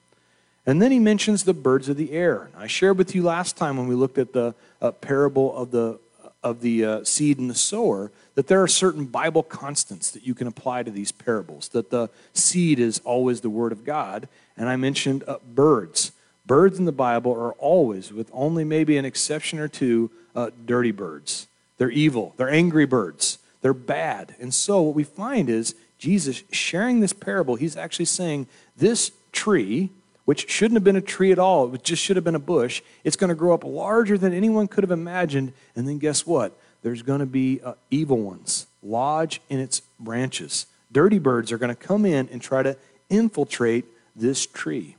And 0.64 0.82
then 0.82 0.90
he 0.90 0.98
mentions 0.98 1.44
the 1.44 1.54
birds 1.54 1.88
of 1.88 1.96
the 1.96 2.10
air. 2.10 2.50
I 2.56 2.66
shared 2.66 2.98
with 2.98 3.14
you 3.14 3.22
last 3.22 3.56
time 3.56 3.76
when 3.76 3.86
we 3.86 3.94
looked 3.94 4.18
at 4.18 4.32
the 4.32 4.54
uh, 4.82 4.90
parable 4.90 5.54
of 5.56 5.70
the, 5.70 6.00
of 6.46 6.60
the 6.60 6.84
uh, 6.84 7.04
seed 7.04 7.38
and 7.38 7.50
the 7.50 7.54
sower 7.54 8.12
that 8.36 8.46
there 8.46 8.62
are 8.62 8.68
certain 8.68 9.06
Bible 9.06 9.42
constants 9.42 10.10
that 10.12 10.26
you 10.26 10.34
can 10.34 10.46
apply 10.46 10.84
to 10.84 10.90
these 10.90 11.10
parables, 11.10 11.68
that 11.70 11.90
the 11.90 12.08
seed 12.34 12.78
is 12.78 13.00
always 13.04 13.40
the 13.40 13.50
Word 13.50 13.72
of 13.72 13.84
God. 13.84 14.28
And 14.56 14.68
I 14.68 14.76
mentioned 14.76 15.24
uh, 15.26 15.38
birds. 15.54 16.12
Birds 16.46 16.78
in 16.78 16.84
the 16.84 16.92
Bible 16.92 17.32
are 17.32 17.54
always, 17.54 18.12
with 18.12 18.30
only 18.32 18.62
maybe 18.62 18.96
an 18.96 19.04
exception 19.04 19.58
or 19.58 19.66
two, 19.66 20.10
uh, 20.36 20.50
dirty 20.64 20.92
birds. 20.92 21.48
They're 21.78 21.90
evil, 21.90 22.34
they're 22.36 22.50
angry 22.50 22.86
birds, 22.86 23.38
they're 23.60 23.74
bad. 23.74 24.36
And 24.38 24.54
so 24.54 24.82
what 24.82 24.94
we 24.94 25.04
find 25.04 25.50
is 25.50 25.74
Jesus 25.98 26.44
sharing 26.52 27.00
this 27.00 27.12
parable, 27.12 27.56
he's 27.56 27.76
actually 27.76 28.04
saying 28.04 28.46
this 28.76 29.10
tree 29.32 29.90
which 30.26 30.50
shouldn't 30.50 30.74
have 30.76 30.84
been 30.84 30.96
a 30.96 31.00
tree 31.00 31.32
at 31.32 31.38
all, 31.38 31.72
it 31.74 31.82
just 31.82 32.02
should 32.02 32.16
have 32.16 32.24
been 32.24 32.34
a 32.34 32.40
bush. 32.40 32.82
It's 33.04 33.16
going 33.16 33.28
to 33.28 33.34
grow 33.34 33.54
up 33.54 33.64
larger 33.64 34.18
than 34.18 34.34
anyone 34.34 34.68
could 34.68 34.84
have 34.84 34.90
imagined. 34.90 35.52
And 35.74 35.88
then 35.88 35.98
guess 35.98 36.26
what? 36.26 36.52
There's 36.82 37.02
going 37.02 37.20
to 37.20 37.26
be 37.26 37.60
uh, 37.64 37.74
evil 37.90 38.18
ones 38.18 38.66
lodge 38.82 39.40
in 39.48 39.58
its 39.58 39.80
branches. 39.98 40.66
Dirty 40.92 41.18
birds 41.18 41.50
are 41.50 41.58
going 41.58 41.74
to 41.74 41.74
come 41.74 42.04
in 42.04 42.28
and 42.30 42.40
try 42.40 42.62
to 42.62 42.76
infiltrate 43.08 43.84
this 44.14 44.46
tree. 44.46 44.96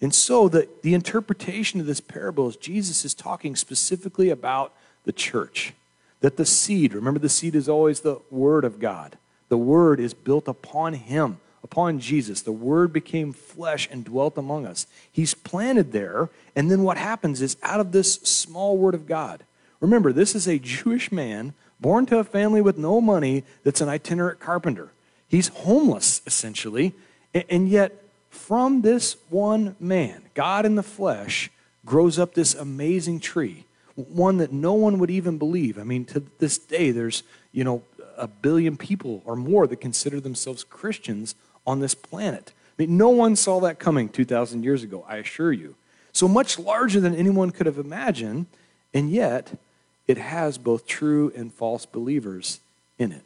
And 0.00 0.14
so 0.14 0.48
the, 0.48 0.68
the 0.82 0.94
interpretation 0.94 1.80
of 1.80 1.86
this 1.86 2.00
parable 2.00 2.48
is 2.48 2.56
Jesus 2.56 3.04
is 3.04 3.14
talking 3.14 3.56
specifically 3.56 4.30
about 4.30 4.72
the 5.04 5.12
church. 5.12 5.72
That 6.20 6.36
the 6.36 6.46
seed, 6.46 6.94
remember 6.94 7.20
the 7.20 7.28
seed 7.28 7.54
is 7.54 7.68
always 7.68 8.00
the 8.00 8.20
word 8.30 8.64
of 8.64 8.78
God. 8.80 9.18
The 9.48 9.58
word 9.58 10.00
is 10.00 10.14
built 10.14 10.48
upon 10.48 10.94
him 10.94 11.38
upon 11.64 11.98
Jesus. 11.98 12.42
The 12.42 12.52
Word 12.52 12.92
became 12.92 13.32
flesh 13.32 13.88
and 13.90 14.04
dwelt 14.04 14.38
among 14.38 14.66
us. 14.66 14.86
He's 15.10 15.34
planted 15.34 15.90
there, 15.90 16.28
and 16.54 16.70
then 16.70 16.84
what 16.84 16.98
happens 16.98 17.42
is 17.42 17.56
out 17.62 17.80
of 17.80 17.90
this 17.90 18.14
small 18.14 18.76
Word 18.76 18.94
of 18.94 19.06
God, 19.06 19.42
remember, 19.80 20.12
this 20.12 20.36
is 20.36 20.46
a 20.46 20.60
Jewish 20.60 21.10
man 21.10 21.54
born 21.80 22.06
to 22.06 22.18
a 22.18 22.24
family 22.24 22.60
with 22.60 22.78
no 22.78 23.00
money 23.00 23.42
that's 23.64 23.80
an 23.80 23.88
itinerant 23.88 24.38
carpenter. 24.38 24.90
He's 25.26 25.48
homeless, 25.48 26.22
essentially, 26.26 26.94
and 27.32 27.68
yet 27.68 28.04
from 28.30 28.82
this 28.82 29.16
one 29.30 29.74
man, 29.80 30.22
God 30.34 30.66
in 30.66 30.74
the 30.76 30.82
flesh, 30.82 31.50
grows 31.84 32.18
up 32.18 32.34
this 32.34 32.54
amazing 32.54 33.20
tree, 33.20 33.64
one 33.94 34.38
that 34.38 34.52
no 34.52 34.74
one 34.74 34.98
would 34.98 35.10
even 35.10 35.38
believe. 35.38 35.78
I 35.78 35.82
mean, 35.82 36.04
to 36.06 36.22
this 36.38 36.58
day, 36.58 36.90
there's, 36.90 37.22
you 37.52 37.64
know, 37.64 37.82
a 38.16 38.28
billion 38.28 38.76
people 38.76 39.22
or 39.24 39.34
more 39.34 39.66
that 39.66 39.80
consider 39.80 40.20
themselves 40.20 40.62
Christians 40.62 41.34
on 41.66 41.80
this 41.80 41.94
planet. 41.94 42.52
I 42.78 42.82
mean, 42.82 42.96
no 42.96 43.08
one 43.08 43.36
saw 43.36 43.60
that 43.60 43.78
coming 43.78 44.08
2,000 44.08 44.64
years 44.64 44.82
ago, 44.82 45.04
I 45.08 45.16
assure 45.16 45.52
you. 45.52 45.76
So 46.12 46.28
much 46.28 46.58
larger 46.58 47.00
than 47.00 47.14
anyone 47.14 47.50
could 47.50 47.66
have 47.66 47.78
imagined, 47.78 48.46
and 48.92 49.10
yet 49.10 49.58
it 50.06 50.18
has 50.18 50.58
both 50.58 50.86
true 50.86 51.32
and 51.36 51.52
false 51.52 51.86
believers 51.86 52.60
in 52.98 53.12
it. 53.12 53.22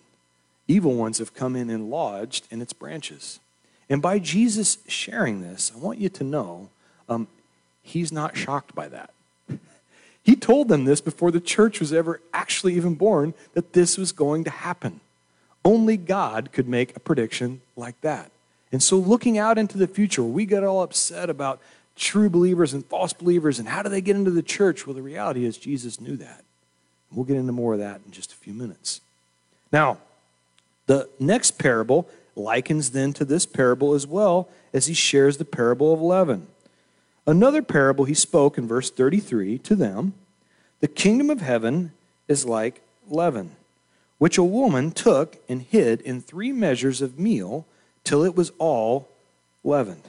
Evil 0.66 0.94
ones 0.94 1.18
have 1.18 1.34
come 1.34 1.56
in 1.56 1.70
and 1.70 1.90
lodged 1.90 2.46
in 2.50 2.60
its 2.60 2.72
branches. 2.72 3.40
And 3.88 4.02
by 4.02 4.18
Jesus 4.18 4.78
sharing 4.86 5.40
this, 5.40 5.72
I 5.74 5.78
want 5.78 5.98
you 5.98 6.10
to 6.10 6.24
know 6.24 6.68
um, 7.08 7.26
he's 7.82 8.12
not 8.12 8.36
shocked 8.36 8.74
by 8.74 8.88
that. 8.88 9.10
He 10.22 10.36
told 10.36 10.68
them 10.68 10.84
this 10.84 11.00
before 11.00 11.30
the 11.30 11.40
church 11.40 11.80
was 11.80 11.90
ever 11.90 12.20
actually 12.34 12.74
even 12.74 12.96
born 12.96 13.32
that 13.54 13.72
this 13.72 13.96
was 13.96 14.12
going 14.12 14.44
to 14.44 14.50
happen. 14.50 15.00
Only 15.64 15.96
God 15.96 16.50
could 16.52 16.68
make 16.68 16.96
a 16.96 17.00
prediction 17.00 17.60
like 17.76 18.00
that. 18.00 18.30
And 18.70 18.82
so, 18.82 18.96
looking 18.96 19.38
out 19.38 19.58
into 19.58 19.78
the 19.78 19.86
future, 19.86 20.22
we 20.22 20.46
get 20.46 20.64
all 20.64 20.82
upset 20.82 21.30
about 21.30 21.60
true 21.96 22.30
believers 22.30 22.74
and 22.74 22.84
false 22.86 23.12
believers 23.12 23.58
and 23.58 23.68
how 23.68 23.82
do 23.82 23.88
they 23.88 24.00
get 24.00 24.16
into 24.16 24.30
the 24.30 24.42
church? 24.42 24.86
Well, 24.86 24.94
the 24.94 25.02
reality 25.02 25.44
is, 25.44 25.58
Jesus 25.58 26.00
knew 26.00 26.16
that. 26.16 26.44
We'll 27.12 27.24
get 27.24 27.36
into 27.36 27.52
more 27.52 27.72
of 27.72 27.80
that 27.80 28.00
in 28.04 28.12
just 28.12 28.32
a 28.32 28.36
few 28.36 28.52
minutes. 28.52 29.00
Now, 29.72 29.98
the 30.86 31.08
next 31.18 31.52
parable 31.52 32.08
likens 32.36 32.90
then 32.90 33.12
to 33.14 33.24
this 33.24 33.46
parable 33.46 33.94
as 33.94 34.06
well 34.06 34.48
as 34.72 34.86
he 34.86 34.94
shares 34.94 35.38
the 35.38 35.44
parable 35.44 35.92
of 35.92 36.00
leaven. 36.00 36.46
Another 37.26 37.62
parable 37.62 38.04
he 38.04 38.14
spoke 38.14 38.56
in 38.56 38.66
verse 38.66 38.90
33 38.90 39.58
to 39.58 39.74
them 39.74 40.14
The 40.80 40.88
kingdom 40.88 41.30
of 41.30 41.40
heaven 41.40 41.92
is 42.28 42.44
like 42.44 42.82
leaven 43.08 43.56
which 44.18 44.38
a 44.38 44.44
woman 44.44 44.90
took 44.90 45.36
and 45.48 45.62
hid 45.62 46.00
in 46.02 46.20
three 46.20 46.52
measures 46.52 47.00
of 47.00 47.18
meal 47.18 47.66
till 48.04 48.24
it 48.24 48.36
was 48.36 48.52
all 48.58 49.08
leavened. 49.64 50.02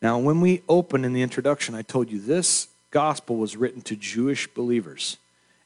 Now, 0.00 0.18
when 0.18 0.40
we 0.40 0.62
opened 0.68 1.04
in 1.04 1.12
the 1.12 1.22
introduction, 1.22 1.74
I 1.74 1.82
told 1.82 2.10
you 2.10 2.20
this 2.20 2.68
gospel 2.90 3.36
was 3.36 3.56
written 3.56 3.82
to 3.82 3.96
Jewish 3.96 4.46
believers. 4.46 5.16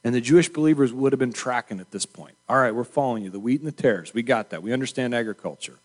And 0.03 0.13
the 0.13 0.21
Jewish 0.21 0.49
believers 0.49 0.91
would 0.91 1.13
have 1.13 1.19
been 1.19 1.33
tracking 1.33 1.79
at 1.79 1.91
this 1.91 2.05
point. 2.05 2.35
All 2.49 2.57
right, 2.57 2.75
we're 2.75 2.83
following 2.83 3.23
you. 3.23 3.29
The 3.29 3.39
wheat 3.39 3.61
and 3.61 3.67
the 3.67 3.71
tares, 3.71 4.13
we 4.13 4.21
got 4.21 4.49
that. 4.49 4.63
We 4.63 4.73
understand 4.73 5.13
agriculture. 5.13 5.75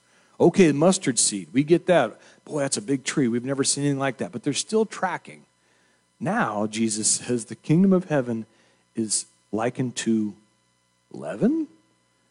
Okay, 0.40 0.72
mustard 0.72 1.18
seed, 1.18 1.48
we 1.52 1.64
get 1.64 1.86
that. 1.86 2.18
Boy, 2.44 2.60
that's 2.60 2.76
a 2.76 2.82
big 2.82 3.04
tree. 3.04 3.28
We've 3.28 3.44
never 3.44 3.64
seen 3.64 3.84
anything 3.84 3.98
like 3.98 4.18
that. 4.18 4.32
But 4.32 4.42
they're 4.42 4.52
still 4.52 4.86
tracking. 4.86 5.42
Now, 6.20 6.66
Jesus 6.66 7.08
says 7.08 7.44
the 7.44 7.56
kingdom 7.56 7.92
of 7.92 8.04
heaven 8.06 8.46
is 8.96 9.26
likened 9.52 9.96
to 9.96 10.34
leaven? 11.12 11.68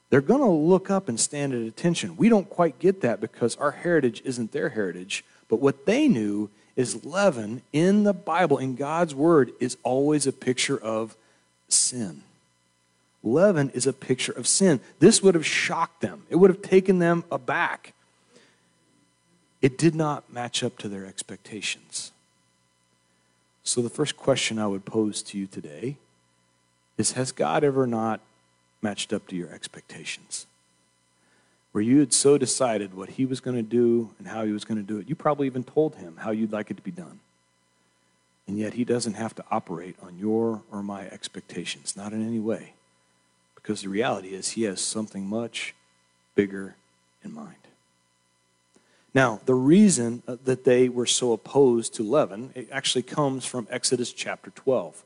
They're 0.09 0.21
going 0.21 0.41
to 0.41 0.47
look 0.47 0.89
up 0.89 1.09
and 1.09 1.19
stand 1.19 1.53
at 1.53 1.61
attention. 1.61 2.15
We 2.15 2.29
don't 2.29 2.49
quite 2.49 2.79
get 2.79 3.01
that 3.01 3.19
because 3.19 3.55
our 3.57 3.71
heritage 3.71 4.21
isn't 4.23 4.51
their 4.51 4.69
heritage. 4.69 5.25
But 5.49 5.59
what 5.59 5.85
they 5.85 6.07
knew 6.07 6.49
is 6.75 7.03
leaven 7.03 7.61
in 7.73 8.03
the 8.03 8.13
Bible, 8.13 8.57
in 8.57 8.75
God's 8.75 9.13
Word, 9.13 9.51
is 9.59 9.77
always 9.83 10.27
a 10.27 10.31
picture 10.31 10.77
of 10.77 11.15
sin. 11.67 12.23
Leaven 13.23 13.69
is 13.71 13.87
a 13.87 13.93
picture 13.93 14.31
of 14.31 14.47
sin. 14.47 14.79
This 14.99 15.21
would 15.21 15.35
have 15.35 15.45
shocked 15.45 16.01
them, 16.01 16.23
it 16.29 16.37
would 16.37 16.49
have 16.49 16.61
taken 16.61 16.99
them 16.99 17.23
aback. 17.31 17.93
It 19.59 19.75
did 19.75 19.95
not 19.95 20.31
match 20.31 20.63
up 20.63 20.77
to 20.77 20.87
their 20.87 21.03
expectations. 21.05 22.11
So, 23.63 23.81
the 23.81 23.89
first 23.89 24.15
question 24.15 24.59
I 24.59 24.67
would 24.67 24.85
pose 24.85 25.23
to 25.23 25.37
you 25.37 25.47
today 25.47 25.97
is 26.97 27.13
Has 27.13 27.31
God 27.31 27.63
ever 27.63 27.87
not 27.87 28.21
matched 28.81 29.13
up 29.13 29.27
to 29.27 29.35
your 29.35 29.51
expectations. 29.51 30.45
Where 31.71 31.83
you 31.83 31.99
had 31.99 32.13
so 32.13 32.37
decided 32.37 32.93
what 32.93 33.11
he 33.11 33.25
was 33.25 33.39
going 33.39 33.57
to 33.57 33.63
do 33.63 34.11
and 34.17 34.27
how 34.27 34.45
he 34.45 34.51
was 34.51 34.65
going 34.65 34.77
to 34.77 34.83
do 34.83 34.99
it. 34.99 35.09
You 35.09 35.15
probably 35.15 35.47
even 35.47 35.63
told 35.63 35.95
him 35.95 36.17
how 36.17 36.31
you'd 36.31 36.51
like 36.51 36.71
it 36.71 36.77
to 36.77 36.83
be 36.83 36.91
done. 36.91 37.19
And 38.47 38.57
yet 38.57 38.73
he 38.73 38.85
doesn't 38.85 39.15
have 39.15 39.35
to 39.35 39.43
operate 39.51 39.95
on 40.01 40.17
your 40.17 40.61
or 40.71 40.81
my 40.81 41.07
expectations, 41.07 41.97
not 41.97 42.13
in 42.13 42.25
any 42.25 42.39
way. 42.39 42.73
Because 43.55 43.81
the 43.81 43.89
reality 43.89 44.29
is 44.29 44.51
he 44.51 44.63
has 44.63 44.79
something 44.79 45.27
much 45.27 45.75
bigger 46.33 46.75
in 47.23 47.33
mind. 47.33 47.55
Now, 49.13 49.41
the 49.45 49.55
reason 49.55 50.21
uh, 50.27 50.37
that 50.45 50.63
they 50.63 50.89
were 50.89 51.05
so 51.05 51.33
opposed 51.33 51.95
to 51.95 52.03
leaven 52.03 52.51
it 52.55 52.69
actually 52.71 53.01
comes 53.01 53.45
from 53.45 53.67
Exodus 53.69 54.13
chapter 54.13 54.51
12. 54.51 55.03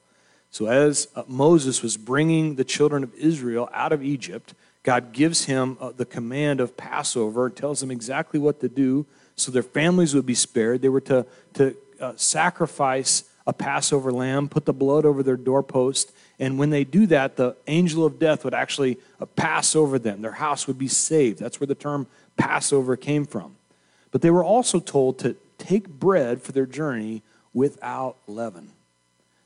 So, 0.51 0.67
as 0.67 1.07
uh, 1.15 1.23
Moses 1.27 1.81
was 1.81 1.97
bringing 1.97 2.55
the 2.55 2.65
children 2.65 3.03
of 3.03 3.13
Israel 3.15 3.69
out 3.73 3.93
of 3.93 4.03
Egypt, 4.03 4.53
God 4.83 5.13
gives 5.13 5.45
him 5.45 5.77
uh, 5.79 5.91
the 5.95 6.05
command 6.05 6.59
of 6.59 6.75
Passover, 6.75 7.49
tells 7.49 7.79
them 7.79 7.89
exactly 7.89 8.39
what 8.39 8.59
to 8.59 8.69
do 8.69 9.05
so 9.35 9.51
their 9.51 9.63
families 9.63 10.13
would 10.13 10.25
be 10.25 10.35
spared. 10.35 10.81
They 10.81 10.89
were 10.89 11.01
to, 11.01 11.25
to 11.53 11.75
uh, 11.99 12.13
sacrifice 12.15 13.23
a 13.47 13.53
Passover 13.53 14.11
lamb, 14.11 14.49
put 14.49 14.65
the 14.65 14.73
blood 14.73 15.05
over 15.05 15.23
their 15.23 15.37
doorpost, 15.37 16.11
and 16.39 16.59
when 16.59 16.69
they 16.69 16.83
do 16.83 17.07
that, 17.07 17.37
the 17.37 17.55
angel 17.67 18.05
of 18.05 18.19
death 18.19 18.43
would 18.43 18.53
actually 18.53 18.97
uh, 19.19 19.25
pass 19.25 19.75
over 19.75 19.97
them. 19.97 20.21
Their 20.21 20.33
house 20.33 20.67
would 20.67 20.77
be 20.77 20.87
saved. 20.87 21.39
That's 21.39 21.59
where 21.59 21.67
the 21.67 21.75
term 21.75 22.07
Passover 22.37 22.95
came 22.95 23.25
from. 23.25 23.55
But 24.11 24.21
they 24.21 24.31
were 24.31 24.43
also 24.43 24.79
told 24.79 25.19
to 25.19 25.35
take 25.57 25.87
bread 25.87 26.41
for 26.41 26.51
their 26.51 26.65
journey 26.65 27.23
without 27.53 28.17
leaven. 28.27 28.71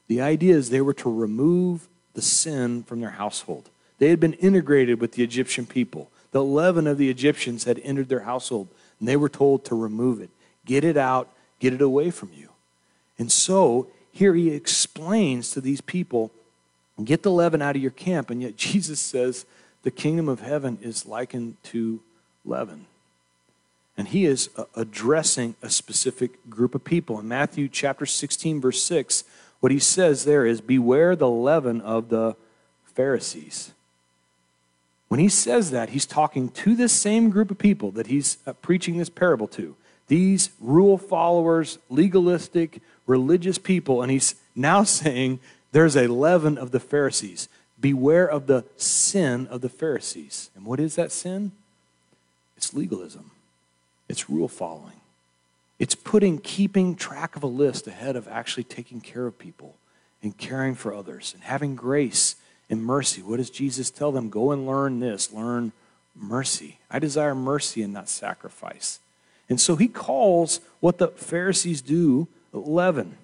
The 0.07 0.21
idea 0.21 0.55
is 0.55 0.69
they 0.69 0.81
were 0.81 0.93
to 0.95 1.11
remove 1.11 1.87
the 2.13 2.21
sin 2.21 2.83
from 2.83 3.01
their 3.01 3.11
household. 3.11 3.69
They 3.97 4.09
had 4.09 4.19
been 4.19 4.33
integrated 4.33 4.99
with 4.99 5.13
the 5.13 5.23
Egyptian 5.23 5.65
people. 5.65 6.09
The 6.31 6.43
leaven 6.43 6.87
of 6.87 6.97
the 6.97 7.09
Egyptians 7.09 7.63
had 7.63 7.79
entered 7.83 8.09
their 8.09 8.21
household, 8.21 8.67
and 8.99 9.07
they 9.07 9.17
were 9.17 9.29
told 9.29 9.65
to 9.65 9.75
remove 9.75 10.21
it. 10.21 10.29
Get 10.65 10.83
it 10.83 10.97
out, 10.97 11.29
get 11.59 11.73
it 11.73 11.81
away 11.81 12.11
from 12.11 12.31
you. 12.35 12.49
And 13.17 13.31
so 13.31 13.87
here 14.11 14.33
he 14.33 14.49
explains 14.49 15.51
to 15.51 15.61
these 15.61 15.81
people 15.81 16.31
get 17.03 17.23
the 17.23 17.31
leaven 17.31 17.61
out 17.61 17.75
of 17.75 17.81
your 17.81 17.91
camp, 17.91 18.29
and 18.29 18.41
yet 18.41 18.55
Jesus 18.57 18.99
says 18.99 19.45
the 19.83 19.91
kingdom 19.91 20.29
of 20.29 20.39
heaven 20.41 20.77
is 20.81 21.05
likened 21.05 21.57
to 21.63 22.01
leaven. 22.43 22.85
And 23.97 24.09
he 24.09 24.25
is 24.25 24.49
addressing 24.75 25.55
a 25.61 25.69
specific 25.69 26.49
group 26.49 26.75
of 26.75 26.83
people. 26.83 27.17
In 27.19 27.29
Matthew 27.29 27.69
chapter 27.69 28.05
16, 28.05 28.59
verse 28.59 28.83
6, 28.83 29.23
what 29.59 29.71
he 29.71 29.79
says 29.79 30.25
there 30.25 30.45
is 30.45 30.61
Beware 30.61 31.15
the 31.15 31.29
leaven 31.29 31.81
of 31.81 32.09
the 32.09 32.35
Pharisees. 32.83 33.71
When 35.07 35.19
he 35.19 35.29
says 35.29 35.71
that, 35.71 35.89
he's 35.89 36.05
talking 36.05 36.49
to 36.49 36.75
this 36.75 36.93
same 36.93 37.29
group 37.29 37.51
of 37.51 37.57
people 37.57 37.91
that 37.91 38.07
he's 38.07 38.37
uh, 38.45 38.53
preaching 38.53 38.97
this 38.97 39.09
parable 39.09 39.47
to. 39.49 39.75
These 40.07 40.49
rule 40.59 40.97
followers, 40.97 41.77
legalistic, 41.89 42.81
religious 43.05 43.57
people. 43.57 44.01
And 44.01 44.11
he's 44.11 44.35
now 44.55 44.83
saying 44.99 45.39
there's 45.71 45.95
a 45.95 46.07
leaven 46.07 46.57
of 46.57 46.71
the 46.71 46.79
Pharisees. 46.79 47.49
Beware 47.79 48.27
of 48.27 48.47
the 48.47 48.65
sin 48.77 49.47
of 49.47 49.61
the 49.61 49.69
Pharisees. 49.69 50.49
And 50.55 50.65
what 50.65 50.79
is 50.79 50.95
that 50.95 51.11
sin? 51.11 51.51
It's 52.57 52.73
legalism, 52.73 53.31
it's 54.07 54.29
rule 54.29 54.47
following. 54.47 55.01
It's 55.77 55.95
putting, 55.95 56.39
keeping 56.39 56.95
track 56.95 57.35
of 57.35 57.43
a 57.43 57.47
list 57.47 57.87
ahead 57.87 58.15
of 58.15 58.27
actually 58.27 58.63
taking 58.63 59.01
care 59.01 59.27
of 59.27 59.37
people 59.37 59.75
and 60.23 60.37
caring 60.37 60.75
for 60.75 60.93
others 60.93 61.33
and 61.33 61.43
having 61.43 61.75
grace 61.75 62.35
and 62.69 62.83
mercy. 62.83 63.21
What 63.21 63.37
does 63.37 63.49
Jesus 63.49 63.91
tell 63.91 64.11
them? 64.11 64.29
Go 64.29 64.51
and 64.51 64.65
learn 64.65 64.99
this, 64.99 65.31
learn 65.33 65.73
mercy. 66.15 66.79
I 66.89 66.99
desire 66.99 67.35
mercy 67.35 67.81
and 67.81 67.93
not 67.93 68.09
sacrifice. 68.09 68.99
And 69.49 69.59
so 69.59 69.75
he 69.75 69.87
calls 69.87 70.61
what 70.79 70.97
the 70.97 71.09
Pharisees 71.09 71.81
do 71.81 72.27
leaven. 72.51 73.17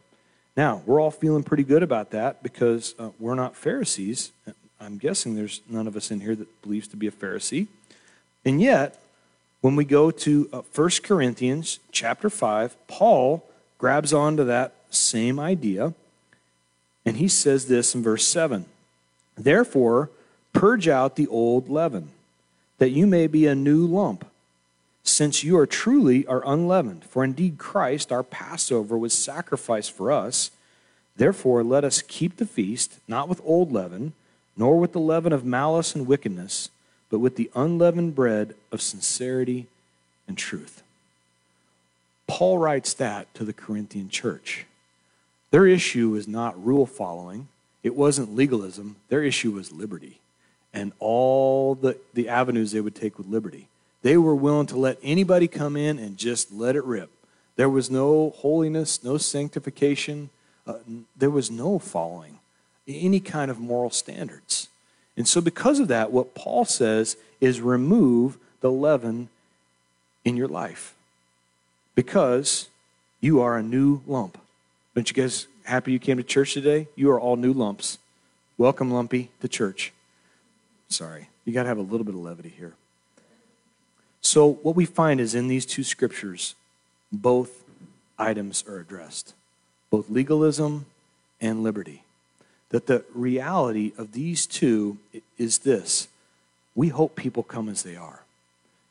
Now, 0.56 0.84
we're 0.86 1.00
all 1.00 1.12
feeling 1.12 1.44
pretty 1.44 1.64
good 1.64 1.82
about 1.82 2.12
that 2.12 2.44
because 2.44 2.94
uh, 3.00 3.10
we're 3.20 3.36
not 3.36 3.56
Pharisees. 3.56 4.32
I'm 4.80 4.98
guessing 4.98 5.36
there's 5.36 5.62
none 5.70 5.88
of 5.88 5.96
us 5.96 6.12
in 6.12 6.20
here 6.20 6.36
that 6.36 6.62
believes 6.62 6.88
to 6.90 6.98
be 6.98 7.08
a 7.08 7.12
Pharisee. 7.12 7.68
And 8.44 8.62
yet, 8.62 9.01
when 9.62 9.76
we 9.76 9.86
go 9.86 10.12
to 10.12 10.50
uh, 10.52 10.62
1 10.74 10.90
Corinthians 11.04 11.80
chapter 11.92 12.30
5, 12.30 12.76
Paul 12.88 13.44
grabs 13.78 14.12
onto 14.12 14.44
that 14.44 14.74
same 14.90 15.40
idea, 15.40 15.94
and 17.06 17.18
he 17.18 17.28
says 17.28 17.68
this 17.68 17.96
in 17.96 18.04
verse 18.04 18.28
7 18.28 18.66
Therefore, 19.38 20.10
purge 20.54 20.88
out 20.88 21.16
the 21.16 21.28
old 21.28 21.70
leaven, 21.70 22.10
that 22.80 22.90
you 22.90 23.08
may 23.08 23.28
be 23.28 23.48
a 23.48 23.56
new 23.56 23.86
lump 23.86 24.26
since 25.04 25.44
you 25.44 25.58
are 25.58 25.66
truly 25.66 26.26
are 26.28 26.44
unleavened. 26.46 27.04
For 27.06 27.24
indeed 27.24 27.58
Christ, 27.58 28.12
our 28.12 28.24
Passover, 28.24 28.98
was 28.98 29.14
sacrificed 29.14 29.92
for 29.92 30.12
us. 30.12 30.52
Therefore, 31.16 31.64
let 31.64 31.84
us 31.84 32.02
keep 32.02 32.38
the 32.38 32.46
feast, 32.46 33.00
not 33.08 33.28
with 33.28 33.42
old 33.44 33.72
leaven, 33.72 34.14
nor 34.56 34.80
with 34.80 34.94
the 34.94 35.00
leaven 35.00 35.34
of 35.34 35.46
malice 35.46 35.96
and 35.96 36.08
wickedness, 36.08 36.70
but 37.12 37.20
with 37.20 37.36
the 37.36 37.52
unleavened 37.54 38.16
bread 38.16 38.56
of 38.72 38.82
sincerity 38.82 39.68
and 40.28 40.38
truth. 40.38 40.82
Paul 42.26 42.58
writes 42.58 42.94
that 42.96 43.32
to 43.36 43.44
the 43.44 43.54
Corinthian 43.54 44.10
church. 44.10 44.66
Their 45.52 45.68
issue 45.68 46.16
is 46.16 46.28
not 46.28 46.64
rule 46.64 46.88
following, 46.88 47.50
it 47.84 47.96
wasn't 47.96 48.36
legalism. 48.36 48.96
Their 49.10 49.24
issue 49.24 49.52
was 49.52 49.72
liberty 49.72 50.22
and 50.74 50.94
all 51.00 51.76
the, 51.76 51.98
the 52.14 52.30
avenues 52.30 52.72
they 52.72 52.82
would 52.82 52.96
take 52.96 53.18
with 53.18 53.28
liberty. 53.28 53.68
They 54.02 54.18
were 54.18 54.36
willing 54.36 54.68
to 54.68 54.78
let 54.78 54.98
anybody 55.04 55.48
come 55.48 55.76
in 55.76 56.00
and 56.00 56.18
just 56.18 56.52
let 56.52 56.76
it 56.76 56.84
rip. 56.84 57.10
There 57.56 57.70
was 57.70 57.92
no 57.92 58.32
holiness, 58.38 59.04
no 59.04 59.18
sanctification, 59.18 60.30
uh, 60.66 60.76
there 61.16 61.30
was 61.30 61.52
no 61.52 61.78
following 61.80 62.40
any 62.88 63.20
kind 63.20 63.52
of 63.52 63.60
moral 63.60 63.90
standards. 63.90 64.70
And 65.18 65.28
so, 65.28 65.42
because 65.42 65.80
of 65.80 65.88
that, 65.90 66.12
what 66.12 66.36
Paul 66.36 66.66
says 66.66 67.18
is 67.40 67.62
remove 67.62 68.38
the 68.62 68.72
leaven 68.72 69.30
in 70.24 70.38
your 70.38 70.48
life 70.48 70.94
because 71.96 72.70
you 73.20 73.42
are 73.42 73.58
a 73.58 73.64
new 73.64 74.02
lump. 74.08 74.38
Aren't 74.96 75.10
you 75.10 75.16
guys 75.16 75.48
happy 75.64 75.92
you 75.92 76.00
came 76.00 76.18
to 76.18 76.24
church 76.24 76.54
today? 76.54 76.88
You 76.96 77.12
are 77.12 77.20
all 77.20 77.36
new 77.36 77.54
lumps. 77.54 77.98
Welcome, 78.58 78.92
Lumpy, 78.92 79.32
to 79.42 79.48
church. 79.48 79.92
Sorry, 80.90 81.30
you 81.46 81.54
got 81.54 81.64
to 81.64 81.70
have 81.70 81.78
a 81.78 81.82
little 81.82 82.06
bit 82.06 82.16
of 82.16 82.22
levity 82.22 82.54
here. 82.56 82.74
So, 84.22 84.54
what 84.62 84.76
we 84.76 84.86
find 84.86 85.20
is 85.20 85.34
in 85.34 85.48
these 85.48 85.66
two 85.66 85.84
scriptures, 85.84 86.56
both 87.12 87.64
items 88.18 88.64
are 88.68 88.80
addressed 88.80 89.34
both 89.92 90.10
legalism 90.10 90.86
and 91.42 91.62
liberty. 91.64 92.04
That 92.72 92.88
the 92.88 93.06
reality 93.14 93.94
of 93.98 94.14
these 94.14 94.46
two 94.46 94.98
is 95.38 95.60
this 95.60 96.08
we 96.74 96.90
hope 96.90 97.16
people 97.16 97.44
come 97.44 97.70
as 97.70 97.84
they 97.84 97.96
are. 97.96 98.24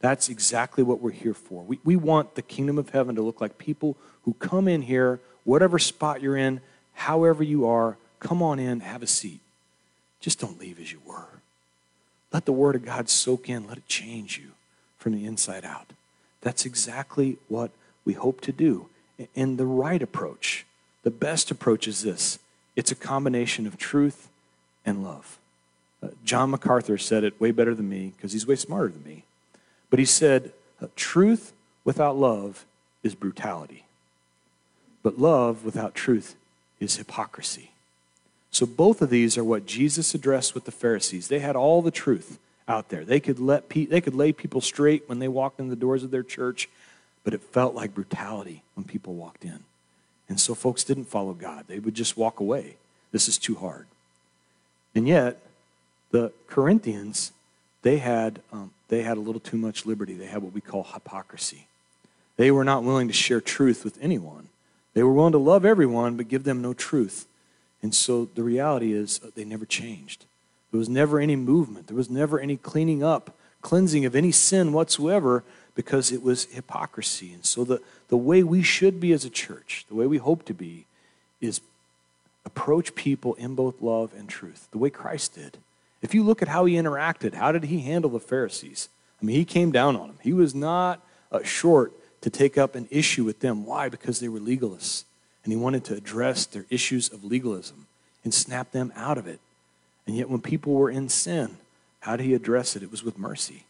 That's 0.00 0.28
exactly 0.28 0.82
what 0.82 1.00
we're 1.00 1.10
here 1.10 1.34
for. 1.34 1.62
We, 1.62 1.78
we 1.84 1.96
want 1.96 2.34
the 2.34 2.42
kingdom 2.42 2.78
of 2.78 2.90
heaven 2.90 3.14
to 3.16 3.22
look 3.22 3.40
like 3.40 3.58
people 3.58 3.96
who 4.24 4.34
come 4.34 4.68
in 4.68 4.82
here, 4.82 5.20
whatever 5.44 5.78
spot 5.78 6.22
you're 6.22 6.36
in, 6.36 6.60
however 6.94 7.42
you 7.42 7.66
are, 7.66 7.96
come 8.18 8.42
on 8.42 8.58
in, 8.58 8.80
have 8.80 9.02
a 9.02 9.06
seat. 9.06 9.40
Just 10.20 10.40
don't 10.40 10.58
leave 10.58 10.78
as 10.80 10.92
you 10.92 11.00
were. 11.06 11.40
Let 12.32 12.44
the 12.44 12.52
word 12.52 12.76
of 12.76 12.84
God 12.84 13.08
soak 13.08 13.48
in, 13.48 13.66
let 13.66 13.78
it 13.78 13.88
change 13.88 14.38
you 14.38 14.52
from 14.98 15.12
the 15.12 15.26
inside 15.26 15.64
out. 15.64 15.92
That's 16.40 16.64
exactly 16.64 17.38
what 17.48 17.70
we 18.04 18.12
hope 18.14 18.40
to 18.42 18.52
do. 18.52 18.88
And 19.36 19.58
the 19.58 19.66
right 19.66 20.02
approach, 20.02 20.64
the 21.02 21.10
best 21.10 21.50
approach 21.50 21.86
is 21.88 22.02
this 22.02 22.38
it's 22.80 22.90
a 22.90 22.94
combination 22.94 23.66
of 23.66 23.76
truth 23.76 24.30
and 24.86 25.04
love. 25.04 25.36
Uh, 26.02 26.08
John 26.24 26.50
MacArthur 26.50 26.96
said 26.96 27.24
it 27.24 27.38
way 27.38 27.50
better 27.50 27.74
than 27.74 27.90
me 27.90 28.14
because 28.16 28.32
he's 28.32 28.46
way 28.46 28.56
smarter 28.56 28.88
than 28.88 29.04
me. 29.04 29.24
But 29.90 29.98
he 29.98 30.06
said, 30.06 30.54
uh, 30.80 30.86
Truth 30.96 31.52
without 31.84 32.16
love 32.16 32.64
is 33.02 33.14
brutality, 33.14 33.84
but 35.02 35.18
love 35.18 35.62
without 35.62 35.94
truth 35.94 36.36
is 36.80 36.96
hypocrisy. 36.96 37.72
So 38.50 38.64
both 38.64 39.02
of 39.02 39.10
these 39.10 39.36
are 39.36 39.44
what 39.44 39.66
Jesus 39.66 40.14
addressed 40.14 40.54
with 40.54 40.64
the 40.64 40.72
Pharisees. 40.72 41.28
They 41.28 41.40
had 41.40 41.56
all 41.56 41.82
the 41.82 41.90
truth 41.90 42.38
out 42.66 42.88
there. 42.88 43.04
They 43.04 43.20
could, 43.20 43.38
let 43.38 43.68
pe- 43.68 43.84
they 43.84 44.00
could 44.00 44.14
lay 44.14 44.32
people 44.32 44.62
straight 44.62 45.06
when 45.06 45.18
they 45.18 45.28
walked 45.28 45.60
in 45.60 45.68
the 45.68 45.76
doors 45.76 46.02
of 46.02 46.10
their 46.10 46.22
church, 46.22 46.66
but 47.24 47.34
it 47.34 47.42
felt 47.42 47.74
like 47.74 47.94
brutality 47.94 48.62
when 48.74 48.84
people 48.84 49.16
walked 49.16 49.44
in. 49.44 49.64
And 50.30 50.40
so 50.40 50.54
folks 50.54 50.84
didn't 50.84 51.06
follow 51.06 51.34
God. 51.34 51.64
They 51.66 51.80
would 51.80 51.94
just 51.94 52.16
walk 52.16 52.38
away. 52.38 52.76
This 53.10 53.28
is 53.28 53.36
too 53.36 53.56
hard. 53.56 53.86
And 54.94 55.06
yet, 55.06 55.42
the 56.12 56.32
Corinthians, 56.46 57.32
they 57.82 57.98
had, 57.98 58.40
um, 58.52 58.70
they 58.88 59.02
had 59.02 59.16
a 59.16 59.20
little 59.20 59.40
too 59.40 59.56
much 59.56 59.84
liberty. 59.84 60.14
They 60.14 60.26
had 60.26 60.42
what 60.42 60.54
we 60.54 60.60
call 60.60 60.84
hypocrisy. 60.84 61.66
They 62.36 62.52
were 62.52 62.64
not 62.64 62.84
willing 62.84 63.08
to 63.08 63.12
share 63.12 63.40
truth 63.40 63.84
with 63.84 63.98
anyone. 64.00 64.48
They 64.94 65.02
were 65.02 65.12
willing 65.12 65.32
to 65.32 65.38
love 65.38 65.64
everyone, 65.64 66.16
but 66.16 66.28
give 66.28 66.44
them 66.44 66.62
no 66.62 66.74
truth. 66.74 67.26
And 67.82 67.92
so 67.92 68.26
the 68.34 68.44
reality 68.44 68.92
is, 68.92 69.20
uh, 69.24 69.30
they 69.34 69.44
never 69.44 69.66
changed. 69.66 70.26
There 70.70 70.78
was 70.78 70.88
never 70.88 71.18
any 71.18 71.34
movement. 71.34 71.88
There 71.88 71.96
was 71.96 72.08
never 72.08 72.38
any 72.38 72.56
cleaning 72.56 73.02
up, 73.02 73.34
cleansing 73.62 74.04
of 74.04 74.14
any 74.14 74.30
sin 74.30 74.72
whatsoever 74.72 75.42
because 75.74 76.12
it 76.12 76.22
was 76.22 76.44
hypocrisy. 76.44 77.32
And 77.32 77.44
so 77.44 77.64
the, 77.64 77.80
the 78.11 78.16
way 78.16 78.42
we 78.42 78.62
should 78.62 79.01
be 79.01 79.12
as 79.12 79.25
a 79.25 79.31
church, 79.31 79.87
the 79.88 79.94
way 79.94 80.07
we 80.07 80.18
hope 80.18 80.44
to 80.44 80.53
be, 80.53 80.85
is 81.40 81.61
approach 82.44 82.94
people 82.96 83.35
in 83.35 83.55
both 83.55 83.81
love 83.81 84.12
and 84.18 84.29
truth, 84.29 84.66
the 84.73 84.79
way 84.79 84.90
Christ 84.90 85.37
did. 85.37 85.59
If 86.03 86.12
you 86.12 86.25
look 86.25 86.42
at 86.42 86.49
how 86.49 86.64
he 86.64 86.75
interacted, 86.75 87.35
how 87.35 87.53
did 87.53 87.64
he 87.64 87.81
handle 87.81 88.11
the 88.11 88.18
Pharisees? 88.18 88.88
I 89.23 89.25
mean, 89.25 89.37
he 89.37 89.44
came 89.44 89.70
down 89.70 89.94
on 89.94 90.09
them. 90.09 90.18
He 90.23 90.33
was 90.33 90.55
not 90.55 91.01
uh, 91.31 91.44
short 91.44 91.92
to 92.23 92.31
take 92.31 92.59
up 92.59 92.75
an 92.75 92.88
issue 92.90 93.23
with 93.23 93.40
them. 93.40 93.64
Why? 93.64 93.88
Because 93.88 94.18
they 94.18 94.29
were 94.29 94.40
legalists. 94.40 95.05
And 95.44 95.53
he 95.53 95.59
wanted 95.59 95.85
to 95.85 95.94
address 95.94 96.46
their 96.46 96.66
issues 96.68 97.12
of 97.12 97.25
legalism 97.25 97.87
and 98.25 98.35
snap 98.35 98.73
them 98.73 98.92
out 98.96 99.18
of 99.18 99.27
it. 99.27 99.40
And 100.07 100.16
yet, 100.16 100.29
when 100.29 100.40
people 100.40 100.75
were 100.75 100.90
in 100.90 101.09
sin, 101.09 101.59
how 102.01 102.16
did 102.16 102.27
he 102.27 102.35
address 102.35 102.75
it? 102.75 102.83
It 102.83 102.90
was 102.90 103.05
with 103.05 103.18
mercy. 103.18 103.64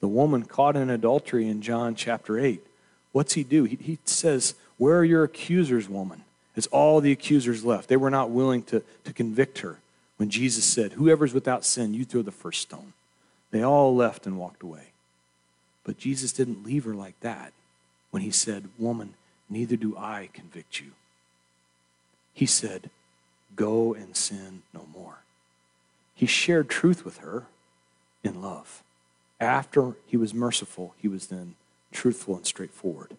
The 0.00 0.08
woman 0.08 0.44
caught 0.44 0.76
in 0.76 0.88
adultery 0.88 1.46
in 1.46 1.62
John 1.62 1.94
chapter 1.94 2.38
8, 2.38 2.64
what's 3.12 3.34
he 3.34 3.44
do? 3.44 3.64
He, 3.64 3.76
he 3.76 3.98
says, 4.04 4.54
Where 4.78 4.98
are 4.98 5.04
your 5.04 5.24
accusers, 5.24 5.88
woman? 5.88 6.24
It's 6.56 6.66
all 6.68 7.00
the 7.00 7.12
accusers 7.12 7.64
left. 7.64 7.88
They 7.88 7.96
were 7.96 8.10
not 8.10 8.30
willing 8.30 8.62
to, 8.64 8.82
to 9.04 9.12
convict 9.12 9.60
her 9.60 9.78
when 10.16 10.28
Jesus 10.30 10.64
said, 10.64 10.92
Whoever's 10.92 11.32
without 11.32 11.64
sin, 11.64 11.94
you 11.94 12.04
throw 12.04 12.22
the 12.22 12.30
first 12.30 12.62
stone. 12.62 12.92
They 13.50 13.62
all 13.62 13.94
left 13.94 14.26
and 14.26 14.38
walked 14.38 14.62
away. 14.62 14.88
But 15.84 15.98
Jesus 15.98 16.32
didn't 16.32 16.64
leave 16.64 16.84
her 16.84 16.94
like 16.94 17.18
that 17.20 17.52
when 18.10 18.22
he 18.22 18.30
said, 18.30 18.68
Woman, 18.78 19.14
neither 19.48 19.76
do 19.76 19.96
I 19.96 20.28
convict 20.32 20.80
you. 20.80 20.92
He 22.34 22.46
said, 22.46 22.90
Go 23.56 23.94
and 23.94 24.16
sin 24.16 24.62
no 24.72 24.86
more. 24.94 25.18
He 26.14 26.26
shared 26.26 26.68
truth 26.68 27.04
with 27.04 27.18
her 27.18 27.46
in 28.22 28.40
love. 28.40 28.82
After 29.40 29.94
he 30.06 30.16
was 30.16 30.32
merciful, 30.32 30.94
he 30.98 31.08
was 31.08 31.26
then 31.26 31.56
truthful 31.92 32.36
and 32.36 32.46
straightforward. 32.46 33.16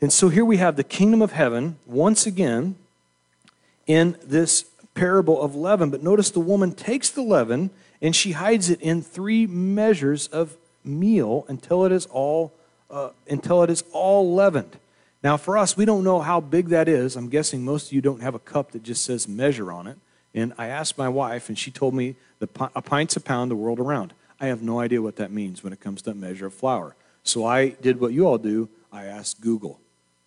And 0.00 0.12
so 0.12 0.28
here 0.28 0.44
we 0.44 0.58
have 0.58 0.76
the 0.76 0.84
kingdom 0.84 1.22
of 1.22 1.32
heaven 1.32 1.78
once 1.86 2.26
again 2.26 2.76
in 3.86 4.16
this 4.22 4.64
parable 4.94 5.40
of 5.42 5.54
leaven. 5.54 5.90
But 5.90 6.02
notice 6.02 6.30
the 6.30 6.40
woman 6.40 6.72
takes 6.72 7.10
the 7.10 7.22
leaven 7.22 7.70
and 8.00 8.14
she 8.14 8.32
hides 8.32 8.70
it 8.70 8.80
in 8.80 9.02
three 9.02 9.46
measures 9.46 10.28
of 10.28 10.56
meal 10.84 11.44
until 11.48 11.84
it 11.84 11.92
is 11.92 12.06
all 12.06 12.52
uh, 12.90 13.10
until 13.28 13.62
it 13.62 13.70
is 13.70 13.84
all 13.92 14.34
leavened. 14.34 14.78
Now, 15.22 15.36
for 15.36 15.58
us, 15.58 15.76
we 15.76 15.84
don't 15.84 16.04
know 16.04 16.20
how 16.20 16.40
big 16.40 16.68
that 16.68 16.88
is. 16.88 17.16
I'm 17.16 17.28
guessing 17.28 17.64
most 17.64 17.88
of 17.88 17.92
you 17.92 18.00
don't 18.00 18.22
have 18.22 18.34
a 18.34 18.38
cup 18.38 18.72
that 18.72 18.82
just 18.82 19.04
says 19.04 19.28
measure 19.28 19.72
on 19.72 19.86
it. 19.86 19.98
And 20.32 20.54
I 20.56 20.68
asked 20.68 20.96
my 20.96 21.08
wife, 21.08 21.48
and 21.48 21.58
she 21.58 21.70
told 21.70 21.92
me 21.92 22.14
the, 22.38 22.48
a 22.74 22.80
pint's 22.80 23.16
a 23.16 23.20
pound 23.20 23.50
the 23.50 23.56
world 23.56 23.80
around. 23.80 24.14
I 24.40 24.46
have 24.46 24.62
no 24.62 24.78
idea 24.78 25.02
what 25.02 25.16
that 25.16 25.32
means 25.32 25.64
when 25.64 25.72
it 25.72 25.80
comes 25.80 26.02
to 26.02 26.12
a 26.12 26.14
measure 26.14 26.46
of 26.46 26.54
flour. 26.54 26.94
So 27.24 27.44
I 27.44 27.70
did 27.70 28.00
what 28.00 28.12
you 28.12 28.26
all 28.26 28.38
do. 28.38 28.68
I 28.92 29.04
asked 29.04 29.40
Google. 29.40 29.80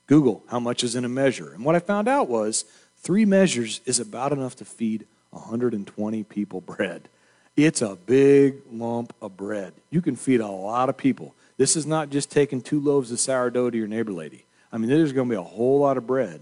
Google, 0.08 0.43
how 0.49 0.60
much 0.60 0.84
is 0.84 0.95
in 0.95 1.06
a 1.06 1.10
measure? 1.10 1.54
And 1.54 1.63
what 1.63 1.75
I 1.75 1.80
found 1.80 2.08
out 2.08 2.27
was 2.27 2.65
three 2.97 3.25
measures 3.25 3.82
is 3.86 3.99
about 3.99 4.32
enough 4.32 4.56
to 4.58 4.65
feed 4.65 5.06
120 5.32 6.23
people 6.23 6.62
bread. 6.62 7.08
It's 7.56 7.82
a 7.82 7.95
big 7.95 8.56
lump 8.71 9.13
of 9.21 9.36
bread. 9.38 9.73
You 9.89 10.01
can 10.01 10.15
feed 10.15 10.41
a 10.41 10.47
lot 10.47 10.89
of 10.89 10.97
people. 10.97 11.34
This 11.58 11.75
is 11.75 11.86
not 11.86 12.10
just 12.10 12.32
taking 12.32 12.62
two 12.62 12.80
loaves 12.80 13.12
of 13.12 13.19
sourdough 13.19 13.69
to 13.69 13.77
your 13.77 13.88
neighbor 13.88 14.12
lady. 14.12 14.45
I 14.71 14.77
mean, 14.77 14.89
there's 14.89 15.13
going 15.13 15.27
to 15.27 15.34
be 15.34 15.39
a 15.39 15.43
whole 15.43 15.80
lot 15.80 15.97
of 15.97 16.08
bread. 16.08 16.41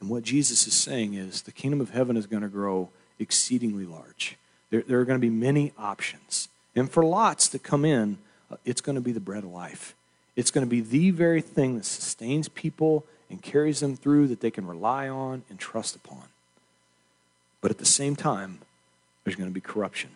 And 0.00 0.10
what 0.10 0.22
Jesus 0.22 0.66
is 0.66 0.74
saying 0.74 1.14
is 1.14 1.42
the 1.42 1.52
kingdom 1.52 1.80
of 1.80 1.90
heaven 1.90 2.16
is 2.16 2.26
going 2.26 2.42
to 2.42 2.48
grow 2.48 2.90
exceedingly 3.18 3.86
large. 3.86 4.36
There, 4.70 4.82
there 4.82 5.00
are 5.00 5.04
going 5.04 5.18
to 5.18 5.26
be 5.26 5.30
many 5.30 5.72
options. 5.78 6.48
And 6.74 6.90
for 6.90 7.04
lots 7.04 7.48
that 7.48 7.62
come 7.62 7.84
in, 7.84 8.18
Uh, 8.50 8.56
it's 8.64 8.80
going 8.80 8.94
to 8.94 9.00
be 9.00 9.12
the 9.12 9.20
bread 9.20 9.44
of 9.44 9.50
life. 9.50 9.94
It's 10.36 10.50
going 10.50 10.66
to 10.66 10.70
be 10.70 10.80
the 10.80 11.10
very 11.10 11.40
thing 11.40 11.76
that 11.76 11.84
sustains 11.84 12.48
people 12.48 13.04
and 13.30 13.42
carries 13.42 13.80
them 13.80 13.96
through 13.96 14.28
that 14.28 14.40
they 14.40 14.50
can 14.50 14.66
rely 14.66 15.08
on 15.08 15.42
and 15.50 15.58
trust 15.58 15.96
upon. 15.96 16.24
But 17.60 17.70
at 17.70 17.78
the 17.78 17.84
same 17.86 18.14
time, 18.14 18.58
there's 19.24 19.36
going 19.36 19.50
to 19.50 19.54
be 19.54 19.60
corruption. 19.60 20.10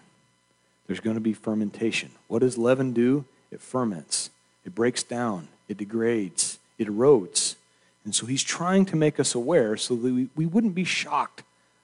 There's 0.87 1.01
going 1.01 1.17
to 1.17 1.21
be 1.21 1.33
fermentation. 1.33 2.11
What 2.29 2.41
does 2.41 2.59
leaven 2.59 2.93
do? 2.93 3.25
It 3.51 3.61
ferments, 3.61 4.31
it 4.65 4.75
breaks 4.75 5.03
down, 5.03 5.49
it 5.69 5.77
degrades, 5.77 6.59
it 6.79 6.87
erodes. 6.87 7.57
And 8.05 8.15
so 8.15 8.27
he's 8.27 8.43
trying 8.43 8.87
to 8.87 8.97
make 8.97 9.19
us 9.19 9.35
aware 9.35 9.77
so 9.77 9.97
that 9.97 10.13
we, 10.13 10.29
we 10.37 10.47
wouldn't 10.47 10.75
be 10.75 10.85
shocked 10.85 11.43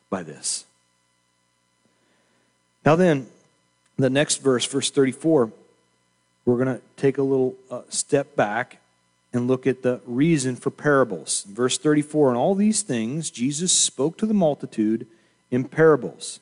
by 0.09 0.23
this. 0.23 0.65
Now, 2.85 2.95
then, 2.95 3.27
the 3.97 4.11
next 4.11 4.37
verse, 4.37 4.65
verse 4.65 4.91
34, 4.91 5.51
we're 6.47 6.65
going 6.65 6.77
to 6.77 6.83
take 6.97 7.19
a 7.19 7.23
little 7.23 7.57
uh, 7.71 7.83
step 7.89 8.37
back 8.37 8.79
and 9.33 9.49
look 9.49 9.67
at 9.67 9.83
the 9.83 10.01
reason 10.07 10.57
for 10.57 10.71
parables. 10.71 11.45
Verse 11.45 11.77
34, 11.77 12.31
in 12.31 12.37
all 12.37 12.55
these 12.55 12.83
things, 12.83 13.31
Jesus 13.31 13.73
spoke 13.73 14.17
to 14.17 14.27
the 14.27 14.33
multitude 14.33 15.07
in 15.51 15.65
parables. 15.65 16.41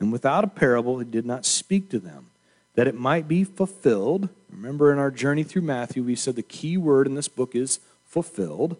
And 0.00 0.10
without 0.10 0.42
a 0.42 0.48
parable, 0.48 0.98
he 0.98 1.04
did 1.04 1.26
not 1.26 1.44
speak 1.44 1.90
to 1.90 1.98
them, 1.98 2.26
that 2.74 2.88
it 2.88 2.98
might 2.98 3.28
be 3.28 3.44
fulfilled. 3.44 4.30
Remember, 4.50 4.90
in 4.90 4.98
our 4.98 5.10
journey 5.10 5.44
through 5.44 5.62
Matthew, 5.62 6.02
we 6.02 6.16
said 6.16 6.34
the 6.34 6.42
key 6.42 6.76
word 6.76 7.06
in 7.06 7.14
this 7.14 7.28
book 7.28 7.54
is 7.54 7.78
fulfilled, 8.06 8.76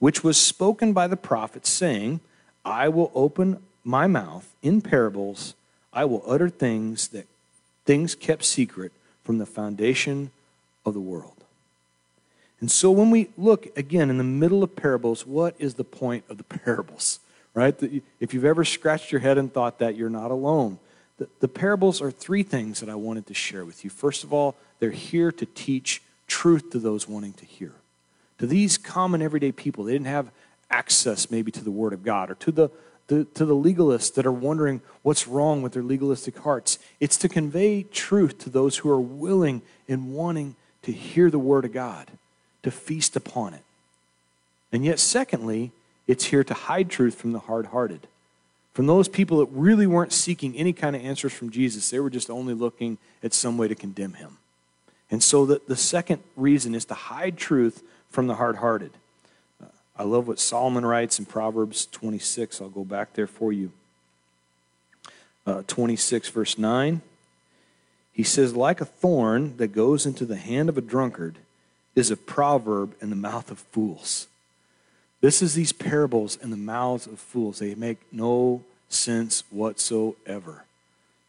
which 0.00 0.24
was 0.24 0.36
spoken 0.36 0.92
by 0.92 1.06
the 1.06 1.16
prophet, 1.16 1.66
saying, 1.66 2.20
I 2.64 2.88
will 2.88 3.12
open 3.14 3.62
my 3.84 4.06
mouth 4.08 4.52
in 4.62 4.80
parables, 4.80 5.54
I 5.92 6.04
will 6.04 6.24
utter 6.26 6.48
things 6.48 7.08
that 7.08 7.26
things 7.84 8.14
kept 8.14 8.44
secret 8.44 8.92
from 9.24 9.38
the 9.38 9.46
foundation 9.46 10.30
of 10.84 10.94
the 10.94 11.00
world. 11.00 11.44
And 12.60 12.70
so 12.70 12.90
when 12.90 13.10
we 13.10 13.28
look 13.36 13.66
again 13.76 14.10
in 14.10 14.18
the 14.18 14.24
middle 14.24 14.62
of 14.62 14.76
parables, 14.76 15.26
what 15.26 15.54
is 15.58 15.74
the 15.74 15.84
point 15.84 16.24
of 16.28 16.38
the 16.38 16.44
parables? 16.58 17.20
Right? 17.52 17.74
If 18.20 18.34
you've 18.34 18.44
ever 18.44 18.64
scratched 18.64 19.12
your 19.12 19.20
head 19.20 19.38
and 19.38 19.52
thought 19.52 19.78
that, 19.78 19.96
you're 19.96 20.10
not 20.10 20.30
alone. 20.30 20.78
The, 21.18 21.28
the 21.40 21.48
parables 21.48 22.02
are 22.02 22.10
three 22.10 22.42
things 22.42 22.80
that 22.80 22.88
I 22.88 22.96
wanted 22.96 23.26
to 23.28 23.34
share 23.34 23.64
with 23.64 23.84
you. 23.84 23.90
First 23.90 24.24
of 24.24 24.32
all, 24.32 24.56
they're 24.80 24.90
here 24.90 25.30
to 25.30 25.46
teach 25.46 26.02
truth 26.26 26.70
to 26.70 26.78
those 26.78 27.08
wanting 27.08 27.34
to 27.34 27.44
hear. 27.44 27.72
To 28.38 28.46
these 28.46 28.76
common 28.76 29.22
everyday 29.22 29.52
people, 29.52 29.84
they 29.84 29.92
didn't 29.92 30.08
have 30.08 30.30
access 30.70 31.30
maybe 31.30 31.52
to 31.52 31.62
the 31.62 31.70
Word 31.70 31.92
of 31.92 32.02
God 32.02 32.30
or 32.30 32.34
to 32.36 32.50
the, 32.50 32.70
the, 33.08 33.24
to 33.34 33.44
the 33.44 33.54
legalists 33.54 34.14
that 34.14 34.26
are 34.26 34.32
wondering 34.32 34.80
what's 35.02 35.28
wrong 35.28 35.62
with 35.62 35.72
their 35.72 35.82
legalistic 35.82 36.38
hearts. 36.38 36.78
It's 37.00 37.16
to 37.18 37.28
convey 37.28 37.82
truth 37.82 38.38
to 38.40 38.50
those 38.50 38.78
who 38.78 38.90
are 38.90 39.00
willing 39.00 39.62
and 39.88 40.14
wanting 40.14 40.56
to 40.82 40.92
hear 40.92 41.30
the 41.30 41.38
Word 41.38 41.64
of 41.64 41.72
God, 41.72 42.10
to 42.62 42.70
feast 42.70 43.16
upon 43.16 43.54
it. 43.54 43.62
And 44.72 44.84
yet, 44.84 44.98
secondly, 44.98 45.72
it's 46.06 46.26
here 46.26 46.44
to 46.44 46.54
hide 46.54 46.90
truth 46.90 47.14
from 47.14 47.32
the 47.32 47.40
hard 47.40 47.66
hearted. 47.66 48.06
From 48.72 48.86
those 48.86 49.08
people 49.08 49.38
that 49.38 49.48
really 49.52 49.86
weren't 49.86 50.12
seeking 50.12 50.56
any 50.56 50.72
kind 50.72 50.96
of 50.96 51.04
answers 51.04 51.32
from 51.32 51.50
Jesus, 51.50 51.90
they 51.90 52.00
were 52.00 52.10
just 52.10 52.28
only 52.28 52.54
looking 52.54 52.98
at 53.22 53.32
some 53.32 53.56
way 53.56 53.68
to 53.68 53.74
condemn 53.74 54.14
him. 54.14 54.38
And 55.10 55.22
so 55.22 55.46
the, 55.46 55.60
the 55.68 55.76
second 55.76 56.22
reason 56.36 56.74
is 56.74 56.84
to 56.86 56.94
hide 56.94 57.36
truth 57.36 57.82
from 58.10 58.26
the 58.26 58.34
hard 58.34 58.56
hearted. 58.56 58.90
I 59.96 60.02
love 60.02 60.26
what 60.26 60.40
Solomon 60.40 60.84
writes 60.84 61.18
in 61.18 61.24
Proverbs 61.24 61.86
26. 61.86 62.60
I'll 62.60 62.68
go 62.68 62.84
back 62.84 63.12
there 63.12 63.26
for 63.26 63.52
you. 63.52 63.70
Uh, 65.46 65.62
26, 65.66 66.30
verse 66.30 66.58
9. 66.58 67.00
He 68.12 68.22
says, 68.22 68.56
Like 68.56 68.80
a 68.80 68.86
thorn 68.86 69.56
that 69.58 69.68
goes 69.68 70.06
into 70.06 70.24
the 70.24 70.36
hand 70.36 70.68
of 70.68 70.78
a 70.78 70.80
drunkard 70.80 71.38
is 71.94 72.10
a 72.10 72.16
proverb 72.16 72.94
in 73.00 73.10
the 73.10 73.16
mouth 73.16 73.50
of 73.50 73.58
fools. 73.58 74.26
This 75.20 75.42
is 75.42 75.54
these 75.54 75.72
parables 75.72 76.36
in 76.36 76.50
the 76.50 76.56
mouths 76.56 77.06
of 77.06 77.18
fools. 77.18 77.58
They 77.58 77.74
make 77.74 77.98
no 78.12 78.62
sense 78.88 79.44
whatsoever. 79.50 80.64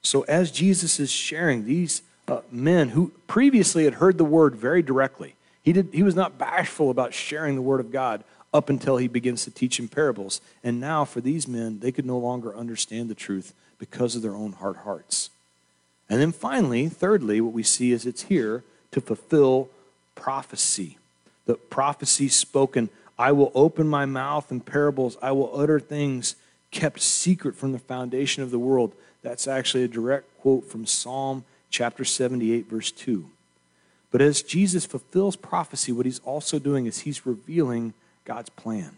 So, 0.01 0.23
as 0.23 0.51
Jesus 0.51 0.99
is 0.99 1.11
sharing, 1.11 1.65
these 1.65 2.01
uh, 2.27 2.41
men 2.51 2.89
who 2.89 3.11
previously 3.27 3.85
had 3.85 3.95
heard 3.95 4.17
the 4.17 4.25
word 4.25 4.55
very 4.55 4.81
directly, 4.81 5.35
he, 5.63 5.73
did, 5.73 5.89
he 5.93 6.03
was 6.03 6.15
not 6.15 6.37
bashful 6.37 6.91
about 6.91 7.13
sharing 7.13 7.55
the 7.55 7.61
word 7.61 7.79
of 7.79 7.91
God 7.91 8.23
up 8.55 8.69
until 8.69 8.95
he 8.95 9.07
begins 9.09 9.43
to 9.43 9.51
teach 9.51 9.79
in 9.79 9.89
parables. 9.89 10.39
And 10.63 10.79
now, 10.79 11.03
for 11.03 11.19
these 11.19 11.45
men, 11.45 11.79
they 11.79 11.91
could 11.91 12.05
no 12.05 12.17
longer 12.17 12.55
understand 12.55 13.09
the 13.09 13.15
truth 13.15 13.53
because 13.77 14.15
of 14.15 14.21
their 14.21 14.35
own 14.35 14.53
hard 14.53 14.77
hearts. 14.77 15.29
And 16.09 16.21
then 16.21 16.31
finally, 16.31 16.87
thirdly, 16.87 17.41
what 17.41 17.53
we 17.53 17.63
see 17.63 17.91
is 17.91 18.05
it's 18.05 18.23
here 18.23 18.63
to 18.91 19.01
fulfill 19.01 19.69
prophecy. 20.15 20.97
The 21.45 21.55
prophecy 21.55 22.29
spoken 22.29 22.89
I 23.17 23.31
will 23.31 23.51
open 23.55 23.87
my 23.87 24.05
mouth 24.05 24.51
in 24.51 24.59
parables. 24.59 25.17
I 25.21 25.31
will 25.31 25.57
utter 25.57 25.79
things 25.79 26.35
kept 26.71 26.99
secret 27.01 27.55
from 27.55 27.71
the 27.71 27.79
foundation 27.79 28.43
of 28.43 28.51
the 28.51 28.59
world. 28.59 28.93
That's 29.21 29.47
actually 29.47 29.83
a 29.83 29.87
direct 29.87 30.25
quote 30.39 30.65
from 30.69 30.85
Psalm 30.85 31.45
chapter 31.69 32.03
78, 32.03 32.69
verse 32.69 32.91
2. 32.91 33.25
But 34.11 34.21
as 34.21 34.41
Jesus 34.41 34.85
fulfills 34.85 35.35
prophecy, 35.35 35.91
what 35.91 36.05
he's 36.05 36.19
also 36.19 36.59
doing 36.59 36.85
is 36.85 36.99
he's 36.99 37.25
revealing 37.25 37.93
God's 38.25 38.49
plan. 38.49 38.97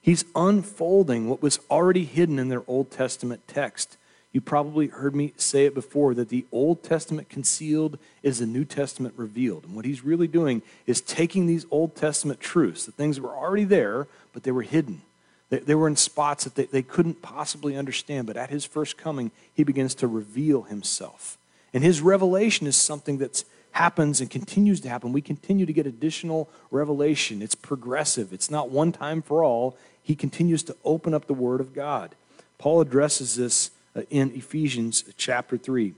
He's 0.00 0.24
unfolding 0.36 1.28
what 1.28 1.42
was 1.42 1.58
already 1.70 2.04
hidden 2.04 2.38
in 2.38 2.48
their 2.48 2.62
Old 2.68 2.90
Testament 2.90 3.48
text. 3.48 3.96
You 4.32 4.40
probably 4.40 4.88
heard 4.88 5.16
me 5.16 5.32
say 5.36 5.64
it 5.64 5.74
before 5.74 6.14
that 6.14 6.28
the 6.28 6.44
Old 6.52 6.82
Testament 6.82 7.28
concealed 7.28 7.98
is 8.22 8.38
the 8.38 8.46
New 8.46 8.64
Testament 8.64 9.14
revealed. 9.16 9.64
And 9.64 9.74
what 9.74 9.84
he's 9.84 10.04
really 10.04 10.28
doing 10.28 10.62
is 10.86 11.00
taking 11.00 11.46
these 11.46 11.66
Old 11.70 11.96
Testament 11.96 12.38
truths, 12.38 12.84
the 12.84 12.92
things 12.92 13.16
that 13.16 13.22
were 13.22 13.34
already 13.34 13.64
there, 13.64 14.06
but 14.32 14.42
they 14.44 14.52
were 14.52 14.62
hidden. 14.62 15.00
They, 15.48 15.58
they 15.58 15.74
were 15.74 15.88
in 15.88 15.96
spots 15.96 16.44
that 16.44 16.54
they, 16.54 16.66
they 16.66 16.82
couldn't 16.82 17.22
possibly 17.22 17.76
understand. 17.76 18.26
But 18.26 18.36
at 18.36 18.50
his 18.50 18.64
first 18.64 18.96
coming, 18.96 19.30
he 19.54 19.64
begins 19.64 19.94
to 19.96 20.06
reveal 20.06 20.62
himself. 20.62 21.38
And 21.72 21.82
his 21.82 22.00
revelation 22.00 22.66
is 22.66 22.76
something 22.76 23.18
that 23.18 23.42
happens 23.76 24.22
and 24.22 24.30
continues 24.30 24.80
to 24.80 24.88
happen. 24.88 25.12
We 25.12 25.20
continue 25.20 25.66
to 25.66 25.72
get 25.72 25.86
additional 25.86 26.48
revelation. 26.70 27.42
It's 27.42 27.54
progressive, 27.54 28.32
it's 28.32 28.50
not 28.50 28.70
one 28.70 28.90
time 28.90 29.20
for 29.20 29.44
all. 29.44 29.76
He 30.02 30.14
continues 30.14 30.62
to 30.64 30.76
open 30.84 31.12
up 31.12 31.26
the 31.26 31.34
Word 31.34 31.60
of 31.60 31.74
God. 31.74 32.14
Paul 32.58 32.80
addresses 32.80 33.36
this 33.36 33.70
uh, 33.94 34.02
in 34.08 34.30
Ephesians 34.34 35.04
chapter 35.18 35.58
3. 35.58 35.92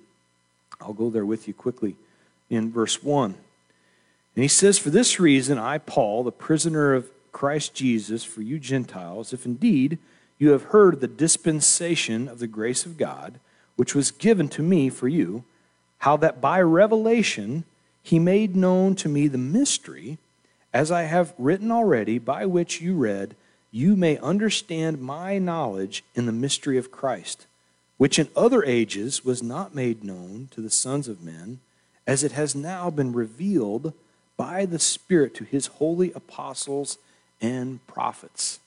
I'll 0.80 0.92
go 0.92 1.08
there 1.08 1.26
with 1.26 1.46
you 1.46 1.54
quickly 1.54 1.94
in 2.50 2.72
verse 2.72 3.02
1. 3.02 3.34
And 4.34 4.42
he 4.42 4.48
says, 4.48 4.78
For 4.78 4.90
this 4.90 5.20
reason, 5.20 5.58
I, 5.58 5.78
Paul, 5.78 6.24
the 6.24 6.32
prisoner 6.32 6.94
of 6.94 7.10
Christ 7.30 7.74
Jesus, 7.74 8.24
for 8.24 8.42
you 8.42 8.58
Gentiles, 8.58 9.32
if 9.32 9.46
indeed 9.46 9.98
you 10.38 10.50
have 10.50 10.64
heard 10.64 11.00
the 11.00 11.06
dispensation 11.06 12.26
of 12.26 12.40
the 12.40 12.46
grace 12.48 12.86
of 12.86 12.96
God, 12.96 13.38
which 13.76 13.94
was 13.94 14.10
given 14.10 14.48
to 14.48 14.62
me 14.62 14.88
for 14.88 15.06
you, 15.06 15.44
how 15.98 16.16
that 16.18 16.40
by 16.40 16.60
revelation 16.60 17.64
he 18.02 18.18
made 18.18 18.56
known 18.56 18.94
to 18.96 19.08
me 19.08 19.28
the 19.28 19.38
mystery, 19.38 20.18
as 20.72 20.90
I 20.90 21.02
have 21.02 21.34
written 21.38 21.70
already, 21.70 22.18
by 22.18 22.46
which 22.46 22.80
you 22.80 22.94
read, 22.94 23.34
you 23.70 23.96
may 23.96 24.18
understand 24.18 25.00
my 25.00 25.38
knowledge 25.38 26.04
in 26.14 26.26
the 26.26 26.32
mystery 26.32 26.78
of 26.78 26.90
Christ 26.90 27.46
which 27.98 28.18
in 28.18 28.28
other 28.34 28.64
ages 28.64 29.24
was 29.24 29.42
not 29.42 29.74
made 29.74 30.02
known 30.02 30.48
to 30.52 30.62
the 30.62 30.70
sons 30.70 31.08
of 31.08 31.22
men, 31.22 31.58
as 32.06 32.24
it 32.24 32.32
has 32.32 32.54
now 32.54 32.88
been 32.88 33.12
revealed 33.12 33.92
by 34.36 34.64
the 34.64 34.78
Spirit 34.78 35.34
to 35.34 35.44
his 35.44 35.66
holy 35.66 36.12
apostles 36.12 36.96
and 37.40 37.84
prophets. 37.86 38.60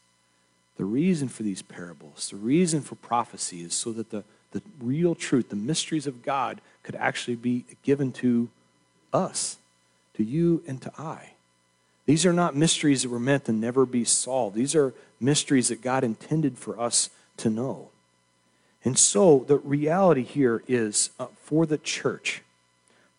The 0.77 0.85
reason 0.85 1.29
for 1.29 1.43
these 1.43 1.61
parables, 1.61 2.29
the 2.29 2.35
reason 2.35 2.81
for 2.81 2.95
prophecy 2.95 3.61
is 3.61 3.73
so 3.73 3.93
that 3.93 4.11
the, 4.11 4.23
the 4.51 4.61
real 4.81 5.15
truth, 5.15 5.49
the 5.49 5.55
mysteries 5.55 6.07
of 6.07 6.21
God, 6.21 6.59
could 6.83 6.95
actually 6.95 7.35
be 7.35 7.65
given 7.83 8.11
to 8.11 8.49
us, 9.13 9.57
to 10.15 10.23
you 10.23 10.63
and 10.67 10.81
to 10.81 10.91
I. 10.97 11.31
These 12.05 12.25
are 12.25 12.33
not 12.33 12.55
mysteries 12.55 13.03
that 13.03 13.09
were 13.09 13.19
meant 13.19 13.45
to 13.45 13.51
never 13.51 13.85
be 13.85 14.03
solved. 14.03 14.55
These 14.55 14.75
are 14.75 14.93
mysteries 15.19 15.67
that 15.69 15.81
God 15.81 16.03
intended 16.03 16.57
for 16.57 16.79
us 16.79 17.09
to 17.37 17.49
know. 17.49 17.89
And 18.83 18.97
so 18.97 19.45
the 19.47 19.57
reality 19.57 20.23
here 20.23 20.63
is 20.67 21.11
uh, 21.19 21.27
for 21.43 21.65
the 21.65 21.77
church, 21.77 22.41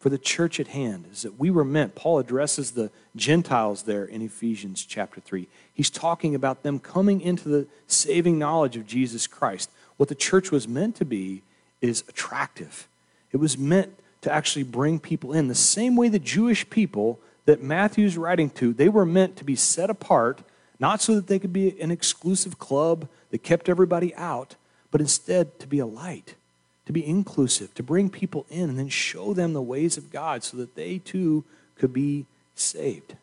for 0.00 0.08
the 0.10 0.18
church 0.18 0.58
at 0.58 0.68
hand, 0.68 1.06
is 1.12 1.22
that 1.22 1.38
we 1.38 1.50
were 1.50 1.64
meant, 1.64 1.94
Paul 1.94 2.18
addresses 2.18 2.72
the 2.72 2.90
Gentiles 3.14 3.84
there 3.84 4.04
in 4.04 4.22
Ephesians 4.22 4.84
chapter 4.84 5.20
3. 5.20 5.46
He's 5.72 5.90
talking 5.90 6.34
about 6.34 6.64
them 6.64 6.80
coming 6.80 7.20
into 7.20 7.48
the 7.48 7.66
saving 7.86 8.38
knowledge 8.38 8.76
of 8.76 8.86
Jesus 8.86 9.28
Christ. 9.28 9.70
What 9.96 10.08
the 10.08 10.14
church 10.16 10.50
was 10.50 10.66
meant 10.66 10.96
to 10.96 11.04
be 11.04 11.42
is 11.80 12.02
attractive, 12.08 12.88
it 13.32 13.38
was 13.38 13.58
meant 13.58 13.98
to 14.22 14.32
actually 14.32 14.62
bring 14.62 14.98
people 14.98 15.32
in. 15.32 15.48
The 15.48 15.54
same 15.54 15.96
way 15.96 16.08
the 16.08 16.18
Jewish 16.18 16.68
people 16.70 17.18
that 17.44 17.62
Matthew's 17.62 18.16
writing 18.16 18.50
to, 18.50 18.72
they 18.72 18.88
were 18.88 19.06
meant 19.06 19.36
to 19.36 19.44
be 19.44 19.56
set 19.56 19.90
apart, 19.90 20.42
not 20.78 21.00
so 21.00 21.14
that 21.14 21.26
they 21.26 21.38
could 21.38 21.52
be 21.52 21.80
an 21.80 21.90
exclusive 21.90 22.58
club 22.58 23.08
that 23.30 23.42
kept 23.42 23.68
everybody 23.68 24.14
out, 24.14 24.56
but 24.90 25.00
instead 25.00 25.58
to 25.58 25.66
be 25.66 25.78
a 25.78 25.86
light, 25.86 26.36
to 26.86 26.92
be 26.92 27.04
inclusive, 27.04 27.74
to 27.74 27.82
bring 27.82 28.10
people 28.10 28.46
in 28.48 28.68
and 28.68 28.78
then 28.78 28.88
show 28.88 29.34
them 29.34 29.52
the 29.52 29.62
ways 29.62 29.96
of 29.96 30.12
God 30.12 30.44
so 30.44 30.56
that 30.58 30.76
they 30.76 30.98
too 30.98 31.44
could 31.76 31.92
be 31.92 32.26
saved. 32.54 33.16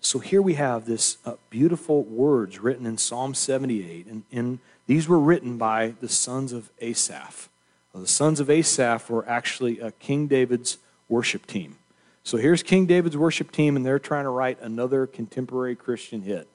So 0.00 0.18
here 0.18 0.42
we 0.42 0.54
have 0.54 0.84
this 0.84 1.16
uh, 1.24 1.34
beautiful 1.48 2.02
words 2.02 2.58
written 2.58 2.86
in 2.86 2.98
Psalm 2.98 3.34
78, 3.34 4.06
and, 4.06 4.22
and 4.30 4.58
these 4.86 5.08
were 5.08 5.18
written 5.18 5.56
by 5.56 5.94
the 6.00 6.10
sons 6.10 6.52
of 6.52 6.70
Asaph. 6.80 7.48
Well, 7.94 8.02
the 8.02 8.08
sons 8.08 8.40
of 8.40 8.50
Asaph 8.50 9.08
were 9.08 9.26
actually 9.28 9.80
uh, 9.80 9.92
King 10.00 10.26
David's 10.26 10.78
worship 11.08 11.46
team. 11.46 11.76
So 12.24 12.38
here's 12.38 12.62
King 12.62 12.86
David's 12.86 13.16
worship 13.16 13.52
team, 13.52 13.76
and 13.76 13.86
they're 13.86 14.00
trying 14.00 14.24
to 14.24 14.30
write 14.30 14.60
another 14.60 15.06
contemporary 15.06 15.76
Christian 15.76 16.22
hit. 16.22 16.48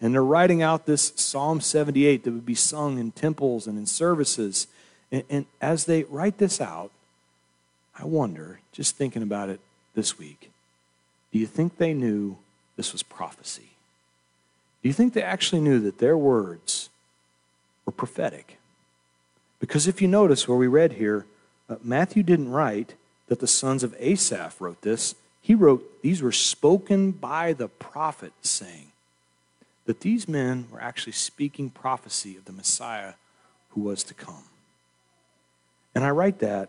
And 0.00 0.14
they're 0.14 0.24
writing 0.24 0.62
out 0.62 0.86
this 0.86 1.12
Psalm 1.16 1.60
78 1.60 2.24
that 2.24 2.30
would 2.30 2.46
be 2.46 2.54
sung 2.54 2.98
in 2.98 3.10
temples 3.10 3.66
and 3.66 3.76
in 3.76 3.84
services. 3.84 4.66
And, 5.12 5.24
and 5.28 5.46
as 5.60 5.84
they 5.84 6.04
write 6.04 6.38
this 6.38 6.60
out, 6.60 6.90
I 7.98 8.04
wonder, 8.06 8.60
just 8.72 8.96
thinking 8.96 9.22
about 9.22 9.50
it 9.50 9.60
this 9.94 10.18
week, 10.18 10.50
do 11.32 11.38
you 11.38 11.46
think 11.46 11.76
they 11.76 11.92
knew 11.92 12.38
this 12.76 12.92
was 12.92 13.02
prophecy? 13.02 13.70
Do 14.82 14.88
you 14.88 14.92
think 14.92 15.12
they 15.12 15.22
actually 15.22 15.60
knew 15.60 15.80
that 15.80 15.98
their 15.98 16.16
words 16.16 16.88
were 17.84 17.92
prophetic? 17.92 18.57
Because 19.60 19.86
if 19.86 20.00
you 20.00 20.08
notice 20.08 20.46
where 20.46 20.56
we 20.56 20.66
read 20.66 20.94
here, 20.94 21.26
uh, 21.68 21.76
Matthew 21.82 22.22
didn't 22.22 22.50
write 22.50 22.94
that 23.26 23.40
the 23.40 23.46
sons 23.46 23.82
of 23.82 23.94
Asaph 23.98 24.60
wrote 24.60 24.82
this. 24.82 25.14
He 25.40 25.54
wrote, 25.54 26.02
These 26.02 26.22
were 26.22 26.32
spoken 26.32 27.10
by 27.10 27.52
the 27.52 27.68
prophet, 27.68 28.32
saying 28.42 28.92
that 29.86 30.00
these 30.00 30.28
men 30.28 30.66
were 30.70 30.80
actually 30.80 31.12
speaking 31.12 31.70
prophecy 31.70 32.36
of 32.36 32.44
the 32.44 32.52
Messiah 32.52 33.14
who 33.70 33.80
was 33.80 34.02
to 34.04 34.14
come. 34.14 34.44
And 35.94 36.04
I 36.04 36.10
write 36.10 36.38
that, 36.40 36.68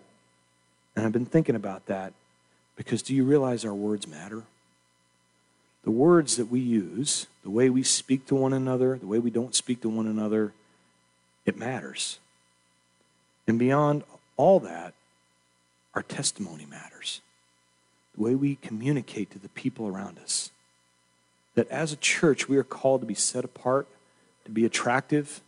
and 0.96 1.06
I've 1.06 1.12
been 1.12 1.26
thinking 1.26 1.56
about 1.56 1.86
that 1.88 2.14
because 2.76 3.02
do 3.02 3.14
you 3.14 3.26
realize 3.26 3.66
our 3.66 3.74
words 3.74 4.08
matter? 4.08 4.44
The 5.84 5.92
words 5.92 6.38
that 6.38 6.46
we 6.46 6.60
use, 6.60 7.28
the 7.44 7.50
way 7.50 7.70
we 7.70 7.84
speak 7.84 8.26
to 8.28 8.36
one 8.36 8.54
another, 8.54 8.98
the 8.98 9.06
way 9.08 9.20
we 9.20 9.30
don't 9.30 9.54
speak 9.54 9.82
to 9.82 9.90
one 9.90 10.08
another, 10.08 10.54
it 11.46 11.58
matters. 11.58 12.20
And 13.50 13.58
beyond 13.58 14.04
all 14.38 14.60
that, 14.60 14.94
our 15.96 16.04
testimony 16.04 16.68
matters. 16.68 17.22
The 18.16 18.22
way 18.22 18.36
we 18.36 18.58
communicate 18.58 19.32
to 19.32 19.40
the 19.40 19.50
people 19.50 19.88
around 19.88 20.20
us. 20.20 20.52
That 21.56 21.68
as 21.70 21.92
a 21.92 21.98
church, 21.98 22.48
we 22.48 22.58
are 22.58 22.64
called 22.64 23.02
to 23.02 23.08
be 23.08 23.16
set 23.16 23.44
apart, 23.44 23.88
to 24.46 24.52
be 24.52 24.66
attractive, 24.66 25.42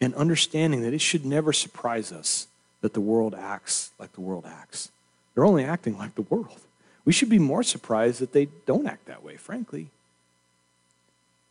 and 0.00 0.14
understanding 0.14 0.82
that 0.82 0.94
it 0.94 1.00
should 1.00 1.26
never 1.26 1.52
surprise 1.52 2.12
us 2.12 2.46
that 2.82 2.94
the 2.94 3.00
world 3.00 3.34
acts 3.34 3.90
like 3.98 4.12
the 4.12 4.20
world 4.20 4.44
acts. 4.46 4.92
They're 5.34 5.44
only 5.44 5.64
acting 5.64 5.98
like 5.98 6.14
the 6.14 6.22
world. 6.22 6.60
We 7.04 7.12
should 7.12 7.28
be 7.28 7.40
more 7.40 7.64
surprised 7.64 8.20
that 8.20 8.32
they 8.32 8.46
don't 8.64 8.86
act 8.86 9.06
that 9.06 9.24
way, 9.24 9.34
frankly. 9.36 9.88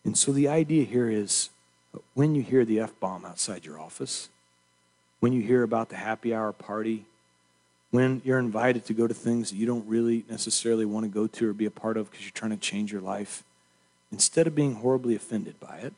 And 0.06 0.18
so 0.18 0.32
the 0.32 0.48
idea 0.48 0.86
here 0.86 1.10
is 1.10 1.50
when 2.14 2.36
you 2.36 2.42
hear 2.42 2.64
the 2.64 2.80
F 2.80 2.98
bomb 3.02 3.26
outside 3.26 3.66
your 3.66 3.82
office, 3.82 4.30
when 5.22 5.32
you 5.32 5.42
hear 5.42 5.64
about 5.64 5.88
the 5.88 5.96
happy 5.96 6.36
hour 6.36 6.52
party 6.52 7.06
when 7.92 8.22
you're 8.24 8.40
invited 8.40 8.86
to 8.86 8.94
go 8.94 9.06
to 9.06 9.14
things 9.14 9.52
that 9.52 9.58
you 9.58 9.66
don't 9.66 9.88
really 9.88 10.24
necessarily 10.30 10.86
want 10.86 11.04
to 11.04 11.10
go 11.10 11.28
to 11.28 11.50
or 11.50 11.54
be 11.54 11.66
a 11.66 11.72
part 11.72 11.98
of 11.98 12.10
because 12.10 12.26
you're 12.26 12.32
trying 12.32 12.52
to 12.52 12.58
change 12.58 12.92
your 12.92 13.02
life, 13.02 13.44
instead 14.12 14.48
of 14.48 14.56
being 14.56 14.76
horribly 14.76 15.14
offended 15.14 15.60
by 15.60 15.78
it, 15.78 15.94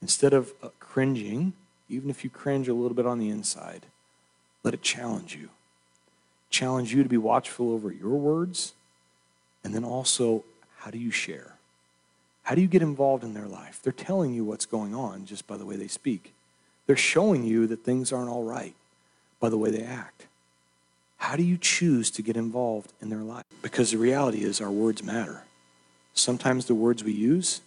instead 0.00 0.32
of 0.32 0.52
uh, 0.62 0.68
cringing, 0.78 1.52
even 1.88 2.08
if 2.08 2.22
you 2.22 2.30
cringe 2.30 2.68
a 2.68 2.74
little 2.74 2.94
bit 2.94 3.06
on 3.06 3.18
the 3.18 3.28
inside, 3.28 3.86
let 4.62 4.72
it 4.72 4.82
challenge 4.82 5.34
you. 5.34 5.48
Challenge 6.48 6.94
you 6.94 7.02
to 7.02 7.08
be 7.08 7.16
watchful 7.16 7.72
over 7.72 7.92
your 7.92 8.16
words, 8.16 8.72
and 9.64 9.74
then 9.74 9.84
also, 9.84 10.44
how 10.78 10.90
do 10.90 10.98
you 10.98 11.10
share? 11.10 11.54
How 12.44 12.54
do 12.54 12.60
you 12.60 12.68
get 12.68 12.82
involved 12.82 13.24
in 13.24 13.34
their 13.34 13.46
life? 13.46 13.80
They're 13.82 13.92
telling 13.92 14.32
you 14.32 14.44
what's 14.44 14.66
going 14.66 14.94
on 14.94 15.26
just 15.26 15.46
by 15.46 15.56
the 15.56 15.66
way 15.66 15.76
they 15.76 15.88
speak. 15.88 16.32
They're 16.86 16.96
showing 16.96 17.44
you 17.44 17.66
that 17.68 17.84
things 17.84 18.12
aren't 18.12 18.30
all 18.30 18.44
right 18.44 18.74
by 19.38 19.48
the 19.48 19.58
way 19.58 19.70
they 19.70 19.82
act. 19.82 20.26
How 21.18 21.36
do 21.36 21.42
you 21.42 21.58
choose 21.58 22.10
to 22.12 22.22
get 22.22 22.36
involved 22.36 22.92
in 23.00 23.10
their 23.10 23.20
life? 23.20 23.44
Because 23.62 23.90
the 23.90 23.98
reality 23.98 24.42
is, 24.42 24.60
our 24.60 24.70
words 24.70 25.02
matter. 25.02 25.44
Sometimes 26.14 26.66
the 26.66 26.74
words 26.74 27.04
we 27.04 27.12
use, 27.12 27.60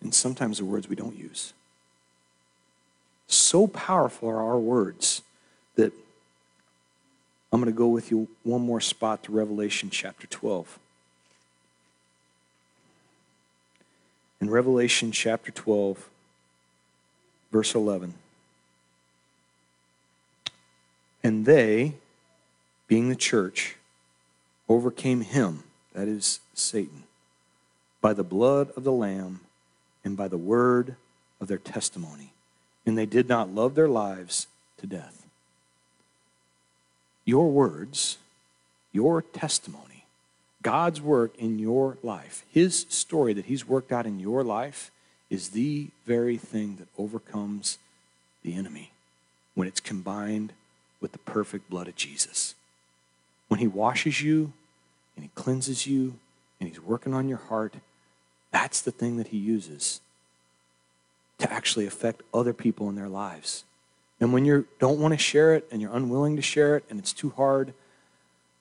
and 0.00 0.14
sometimes 0.14 0.58
the 0.58 0.64
words 0.64 0.88
we 0.88 0.96
don't 0.96 1.16
use. 1.16 1.52
So 3.26 3.66
powerful 3.66 4.28
are 4.28 4.42
our 4.42 4.58
words 4.58 5.22
that 5.76 5.92
I'm 7.52 7.60
going 7.60 7.72
to 7.72 7.76
go 7.76 7.88
with 7.88 8.10
you 8.10 8.28
one 8.42 8.62
more 8.62 8.80
spot 8.80 9.22
to 9.24 9.32
Revelation 9.32 9.90
chapter 9.90 10.26
12. 10.26 10.78
In 14.40 14.48
Revelation 14.48 15.12
chapter 15.12 15.52
12, 15.52 16.08
verse 17.52 17.74
11. 17.74 18.14
And 21.22 21.44
they, 21.44 21.94
being 22.88 23.08
the 23.08 23.16
church, 23.16 23.76
overcame 24.68 25.20
him, 25.20 25.64
that 25.92 26.08
is 26.08 26.40
Satan, 26.54 27.04
by 28.00 28.12
the 28.14 28.24
blood 28.24 28.70
of 28.76 28.84
the 28.84 28.92
Lamb 28.92 29.40
and 30.04 30.16
by 30.16 30.28
the 30.28 30.38
word 30.38 30.96
of 31.40 31.48
their 31.48 31.58
testimony. 31.58 32.32
And 32.86 32.96
they 32.96 33.06
did 33.06 33.28
not 33.28 33.54
love 33.54 33.74
their 33.74 33.88
lives 33.88 34.46
to 34.78 34.86
death. 34.86 35.26
Your 37.24 37.50
words, 37.50 38.16
your 38.92 39.20
testimony, 39.20 40.04
God's 40.62 41.00
work 41.00 41.36
in 41.38 41.58
your 41.58 41.98
life, 42.02 42.44
His 42.50 42.86
story 42.88 43.32
that 43.34 43.46
He's 43.46 43.68
worked 43.68 43.92
out 43.92 44.06
in 44.06 44.18
your 44.20 44.42
life, 44.42 44.90
is 45.28 45.50
the 45.50 45.88
very 46.06 46.36
thing 46.36 46.76
that 46.76 46.88
overcomes 46.98 47.78
the 48.42 48.54
enemy 48.54 48.90
when 49.54 49.68
it's 49.68 49.80
combined 49.80 50.52
with 51.00 51.12
the 51.12 51.18
perfect 51.18 51.70
blood 51.70 51.88
of 51.88 51.96
Jesus. 51.96 52.54
When 53.48 53.60
He 53.60 53.66
washes 53.66 54.20
you 54.20 54.52
and 55.16 55.24
He 55.24 55.30
cleanses 55.34 55.86
you 55.86 56.14
and 56.58 56.68
He's 56.68 56.80
working 56.80 57.14
on 57.14 57.28
your 57.28 57.38
heart, 57.38 57.74
that's 58.50 58.80
the 58.80 58.90
thing 58.90 59.16
that 59.16 59.28
He 59.28 59.38
uses 59.38 60.00
to 61.38 61.50
actually 61.52 61.86
affect 61.86 62.22
other 62.32 62.52
people 62.52 62.88
in 62.88 62.96
their 62.96 63.08
lives. 63.08 63.64
And 64.20 64.32
when 64.32 64.44
you 64.44 64.66
don't 64.78 65.00
want 65.00 65.12
to 65.12 65.18
share 65.18 65.54
it 65.54 65.66
and 65.72 65.80
you're 65.80 65.94
unwilling 65.94 66.36
to 66.36 66.42
share 66.42 66.76
it 66.76 66.84
and 66.90 66.98
it's 66.98 67.12
too 67.12 67.30
hard, 67.30 67.72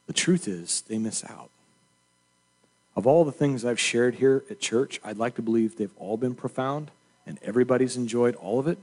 the 0.08 0.14
truth 0.14 0.48
is 0.48 0.82
they 0.88 0.98
miss 0.98 1.24
out. 1.26 1.50
Of 2.96 3.06
all 3.06 3.24
the 3.24 3.32
things 3.32 3.64
I've 3.64 3.80
shared 3.80 4.16
here 4.16 4.44
at 4.50 4.60
church, 4.60 5.00
I'd 5.04 5.18
like 5.18 5.36
to 5.36 5.42
believe 5.42 5.76
they've 5.76 5.92
all 5.98 6.18
been 6.18 6.36
profound 6.36 6.92
and 7.28 7.38
everybody's 7.44 7.96
enjoyed 7.96 8.36
all 8.36 8.60
of 8.60 8.68
it. 8.68 8.80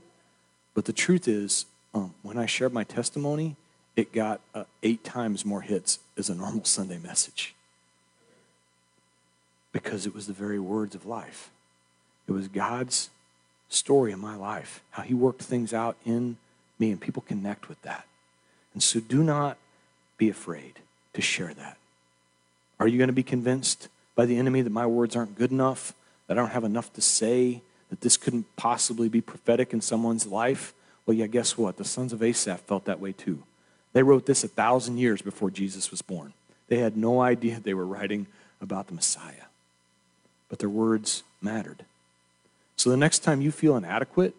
But 0.73 0.85
the 0.85 0.93
truth 0.93 1.27
is, 1.27 1.65
um, 1.97 2.13
when 2.21 2.37
I 2.37 2.45
shared 2.45 2.73
my 2.73 2.83
testimony, 2.83 3.55
it 3.95 4.13
got 4.13 4.39
uh, 4.53 4.65
eight 4.83 5.03
times 5.03 5.43
more 5.43 5.61
hits 5.61 5.99
as 6.17 6.29
a 6.29 6.35
normal 6.35 6.63
Sunday 6.77 6.99
message 6.99 7.55
because 9.71 10.05
it 10.05 10.13
was 10.13 10.27
the 10.27 10.33
very 10.33 10.59
words 10.59 10.95
of 10.95 11.05
life. 11.05 11.49
It 12.27 12.31
was 12.31 12.47
God's 12.47 13.09
story 13.69 14.11
in 14.11 14.19
my 14.19 14.35
life, 14.35 14.81
how 14.91 15.03
He 15.03 15.13
worked 15.13 15.41
things 15.41 15.73
out 15.73 15.97
in 16.05 16.37
me, 16.79 16.91
and 16.91 17.01
people 17.01 17.23
connect 17.27 17.69
with 17.69 17.81
that. 17.81 18.05
And 18.73 18.81
so 18.81 18.99
do 18.99 19.23
not 19.23 19.57
be 20.17 20.29
afraid 20.29 20.79
to 21.13 21.21
share 21.21 21.53
that. 21.53 21.77
Are 22.79 22.87
you 22.87 22.97
going 22.97 23.07
to 23.07 23.13
be 23.13 23.23
convinced 23.23 23.87
by 24.15 24.25
the 24.25 24.37
enemy 24.37 24.61
that 24.61 24.71
my 24.71 24.85
words 24.85 25.15
aren't 25.15 25.35
good 25.35 25.51
enough, 25.51 25.93
that 26.27 26.37
I 26.37 26.41
don't 26.41 26.51
have 26.51 26.63
enough 26.63 26.93
to 26.93 27.01
say, 27.01 27.61
that 27.89 28.01
this 28.01 28.17
couldn't 28.17 28.45
possibly 28.55 29.09
be 29.09 29.21
prophetic 29.21 29.73
in 29.73 29.81
someone's 29.81 30.27
life? 30.27 30.73
Well, 31.07 31.15
yeah, 31.15 31.27
guess 31.27 31.57
what? 31.57 31.77
The 31.77 31.85
sons 31.85 32.13
of 32.13 32.21
Asaph 32.21 32.59
felt 32.67 32.85
that 32.85 32.99
way 32.99 33.13
too. 33.13 33.41
They 33.93 34.03
wrote 34.03 34.27
this 34.27 34.43
a 34.43 34.47
thousand 34.47 34.97
years 34.97 35.21
before 35.23 35.49
Jesus 35.49 35.89
was 35.89 36.01
born. 36.03 36.33
They 36.67 36.79
had 36.79 36.97
no 36.97 37.21
idea 37.21 37.59
they 37.59 37.73
were 37.73 37.85
writing 37.85 38.27
about 38.61 38.87
the 38.87 38.93
Messiah, 38.93 39.47
but 40.49 40.59
their 40.59 40.69
words 40.69 41.23
mattered. 41.41 41.85
So 42.75 42.89
the 42.89 42.97
next 42.97 43.19
time 43.19 43.41
you 43.41 43.51
feel 43.51 43.77
inadequate, 43.77 44.35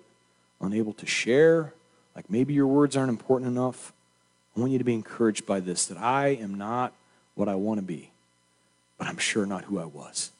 unable 0.61 0.93
to 0.93 1.07
share, 1.07 1.73
like 2.15 2.29
maybe 2.31 2.53
your 2.53 2.67
words 2.67 2.97
aren't 2.97 3.11
important 3.11 3.51
enough, 3.51 3.93
I 4.57 4.61
want 4.61 4.73
you 4.73 4.79
to 4.79 4.85
be 4.85 4.95
encouraged 4.95 5.47
by 5.47 5.61
this 5.61 5.87
that 5.87 5.99
I 5.99 6.29
am 6.29 6.55
not 6.55 6.93
what 7.35 7.49
I 7.49 7.55
want 7.55 7.79
to 7.79 7.87
be, 7.87 8.11
but 8.99 9.07
I'm 9.07 9.19
sure 9.19 9.47
not 9.47 9.65
who 9.65 9.79
I 9.79 9.87
was. 9.87 10.33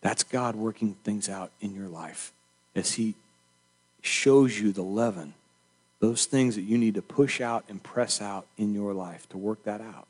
That's 0.00 0.22
God 0.22 0.56
working 0.56 0.94
things 1.04 1.28
out 1.28 1.50
in 1.60 1.74
your 1.74 1.88
life 1.88 2.32
as 2.74 2.94
He 2.94 3.14
shows 4.02 4.58
you 4.58 4.72
the 4.72 4.82
leaven, 4.82 5.34
those 6.00 6.26
things 6.26 6.54
that 6.54 6.62
you 6.62 6.78
need 6.78 6.94
to 6.94 7.02
push 7.02 7.40
out 7.40 7.64
and 7.68 7.82
press 7.82 8.20
out 8.20 8.46
in 8.56 8.74
your 8.74 8.94
life 8.94 9.28
to 9.30 9.38
work 9.38 9.62
that 9.64 9.80
out. 9.80 10.06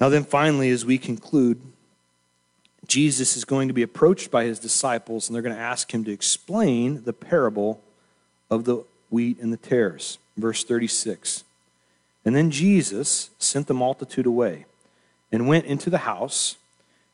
Now, 0.00 0.10
then, 0.10 0.24
finally, 0.24 0.70
as 0.70 0.84
we 0.84 0.98
conclude, 0.98 1.60
Jesus 2.86 3.36
is 3.36 3.44
going 3.44 3.68
to 3.68 3.74
be 3.74 3.82
approached 3.82 4.30
by 4.30 4.44
his 4.44 4.58
disciples, 4.58 5.28
and 5.28 5.34
they're 5.34 5.42
going 5.42 5.54
to 5.54 5.60
ask 5.60 5.92
him 5.92 6.04
to 6.04 6.12
explain 6.12 7.04
the 7.04 7.12
parable 7.12 7.80
of 8.50 8.64
the 8.64 8.84
wheat 9.10 9.38
and 9.40 9.52
the 9.52 9.56
tares. 9.56 10.18
Verse 10.36 10.64
36. 10.64 11.44
And 12.24 12.34
then 12.34 12.50
Jesus 12.50 13.30
sent 13.38 13.68
the 13.68 13.74
multitude 13.74 14.26
away 14.26 14.66
and 15.32 15.48
went 15.48 15.64
into 15.64 15.90
the 15.90 15.98
house. 15.98 16.56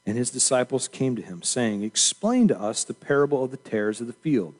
And 0.04 0.16
his 0.16 0.30
disciples 0.30 0.88
came 0.88 1.14
to 1.16 1.22
him, 1.22 1.42
saying, 1.42 1.82
Explain 1.82 2.48
to 2.48 2.60
us 2.60 2.82
the 2.84 2.94
parable 2.94 3.44
of 3.44 3.50
the 3.50 3.56
tares 3.56 4.00
of 4.00 4.06
the 4.06 4.12
field. 4.12 4.54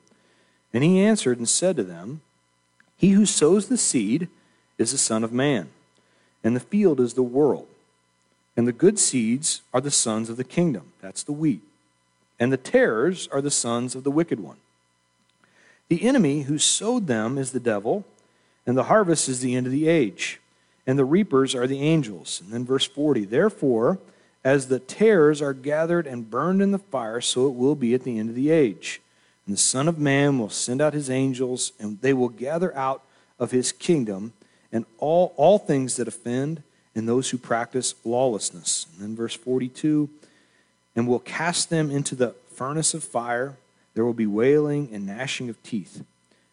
And 0.73 0.85
he 0.85 1.01
answered 1.01 1.39
and 1.39 1.49
said 1.49 1.77
to 1.77 1.83
them, 1.83 2.21
He 2.97 3.11
who 3.11 3.27
sows 3.27 3.69
the 3.69 3.77
seed 3.77 4.29
is 4.79 4.93
the 4.93 4.99
Son 4.99 5.25
of 5.25 5.33
Man, 5.33 5.69
and 6.45 6.55
the 6.55 6.61
field 6.61 7.01
is 7.01 7.15
the 7.15 7.23
world. 7.23 7.67
And 8.57 8.69
the 8.69 8.73
good 8.73 8.99
seeds 8.99 9.63
are 9.73 9.81
the 9.81 9.91
sons 9.91 10.29
of 10.29 10.37
the 10.37 10.45
kingdom, 10.45 10.93
that's 11.01 11.23
the 11.23 11.33
wheat. 11.33 11.63
And 12.39 12.53
the 12.53 12.57
tares 12.57 13.29
are 13.29 13.41
the 13.41 13.51
sons 13.51 13.95
of 13.95 14.05
the 14.05 14.11
wicked 14.11 14.41
one. 14.41 14.57
The 15.89 16.07
enemy 16.07 16.43
who 16.43 16.59
sowed 16.59 17.07
them 17.07 17.39
is 17.39 17.53
the 17.53 17.61
devil, 17.61 18.05
and 18.67 18.77
the 18.77 18.85
harvest 18.85 19.29
is 19.29 19.41
the 19.41 19.55
end 19.55 19.67
of 19.67 19.73
the 19.73 19.89
age. 19.89 20.41
And 20.87 20.99
the 20.99 21.05
reapers 21.05 21.55
are 21.55 21.67
the 21.67 21.81
angels. 21.81 22.41
And 22.43 22.53
then 22.53 22.65
verse 22.65 22.87
40 22.87 23.25
Therefore, 23.27 23.99
as 24.45 24.69
the 24.69 24.79
tares 24.79 25.41
are 25.41 25.55
gathered 25.55 26.07
and 26.07 26.31
burned 26.31 26.61
in 26.61 26.73
the 26.73 26.79
fire, 26.79 27.21
so 27.21 27.47
it 27.47 27.55
will 27.55 27.75
be 27.75 27.95
at 27.95 28.03
the 28.03 28.19
end 28.19 28.29
of 28.29 28.35
the 28.35 28.51
age. 28.51 29.01
And 29.47 29.55
the 29.55 29.61
Son 29.61 29.89
of 29.89 29.99
Man 29.99 30.39
will 30.39 30.51
send 30.51 30.81
out 30.81 30.95
his 30.95 31.11
angels, 31.11 31.73
and 31.79 32.01
they 32.01 32.13
will 32.13 32.29
gather 32.29 32.75
out 32.77 33.03
of 33.39 33.51
his 33.51 33.73
kingdom 33.73 34.33
and 34.73 34.85
all, 34.99 35.33
all 35.37 35.59
things 35.59 35.97
that 35.97 36.09
offend 36.09 36.63
and 36.95 37.09
those 37.09 37.31
who 37.31 37.39
practice 37.39 37.95
lawlessness. 38.05 38.87
And 38.93 39.03
then 39.03 39.17
verse 39.17 39.35
42 39.35 40.09
and 40.95 41.09
will 41.09 41.21
cast 41.21 41.71
them 41.71 41.91
into 41.91 42.15
the 42.15 42.35
furnace 42.55 42.95
of 42.95 43.03
fire. 43.03 43.57
There 43.95 44.05
will 44.05 44.13
be 44.13 44.27
wailing 44.27 44.91
and 44.93 45.07
gnashing 45.07 45.49
of 45.49 45.63
teeth. 45.63 46.05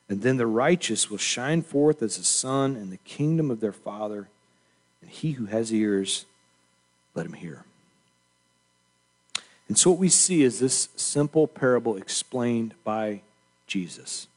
And 0.08 0.22
then 0.22 0.38
the 0.38 0.48
righteous 0.48 1.10
will 1.10 1.18
shine 1.18 1.62
forth 1.62 2.02
as 2.02 2.18
the 2.18 2.24
sun 2.24 2.76
in 2.76 2.90
the 2.90 2.98
kingdom 2.98 3.52
of 3.52 3.60
their 3.60 3.74
Father. 3.74 4.28
And 5.02 5.10
he 5.10 5.34
who 5.34 5.46
has 5.46 5.74
ears, 5.74 6.26
let 7.14 7.26
him 7.26 7.34
hear. 7.34 7.64
And 9.70 9.78
so, 9.78 9.92
what 9.92 10.00
we 10.00 10.10
see 10.10 10.44
is 10.44 10.60
this 10.60 10.90
simple 10.96 11.48
parable 11.48 11.96
explained 11.96 12.74
by 12.84 13.22
Jesus. 13.66 14.28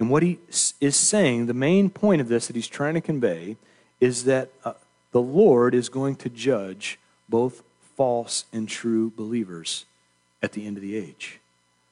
And 0.00 0.10
what 0.10 0.24
he 0.24 0.40
is 0.80 0.96
saying, 0.96 1.46
the 1.46 1.54
main 1.54 1.88
point 1.88 2.20
of 2.20 2.28
this 2.28 2.48
that 2.48 2.56
he's 2.56 2.66
trying 2.66 2.94
to 2.94 3.00
convey, 3.00 3.56
is 4.00 4.24
that 4.24 4.50
uh, 4.64 4.72
the 5.12 5.22
Lord 5.22 5.74
is 5.74 5.88
going 5.88 6.16
to 6.16 6.28
judge 6.28 6.98
both 7.28 7.62
false 7.94 8.46
and 8.52 8.68
true 8.68 9.12
believers 9.14 9.84
at 10.42 10.52
the 10.52 10.66
end 10.66 10.76
of 10.76 10.82
the 10.82 10.96
age. 10.96 11.38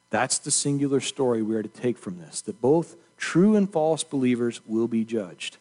That's 0.09 0.39
the 0.39 0.51
singular 0.51 0.99
story 0.99 1.41
we 1.41 1.55
are 1.55 1.63
to 1.63 1.69
take 1.69 1.97
from 1.97 2.19
this 2.19 2.41
that 2.41 2.59
both 2.59 2.97
true 3.17 3.55
and 3.55 3.71
false 3.71 4.03
believers 4.03 4.59
will 4.67 4.87
be 4.87 5.05
judged. 5.05 5.57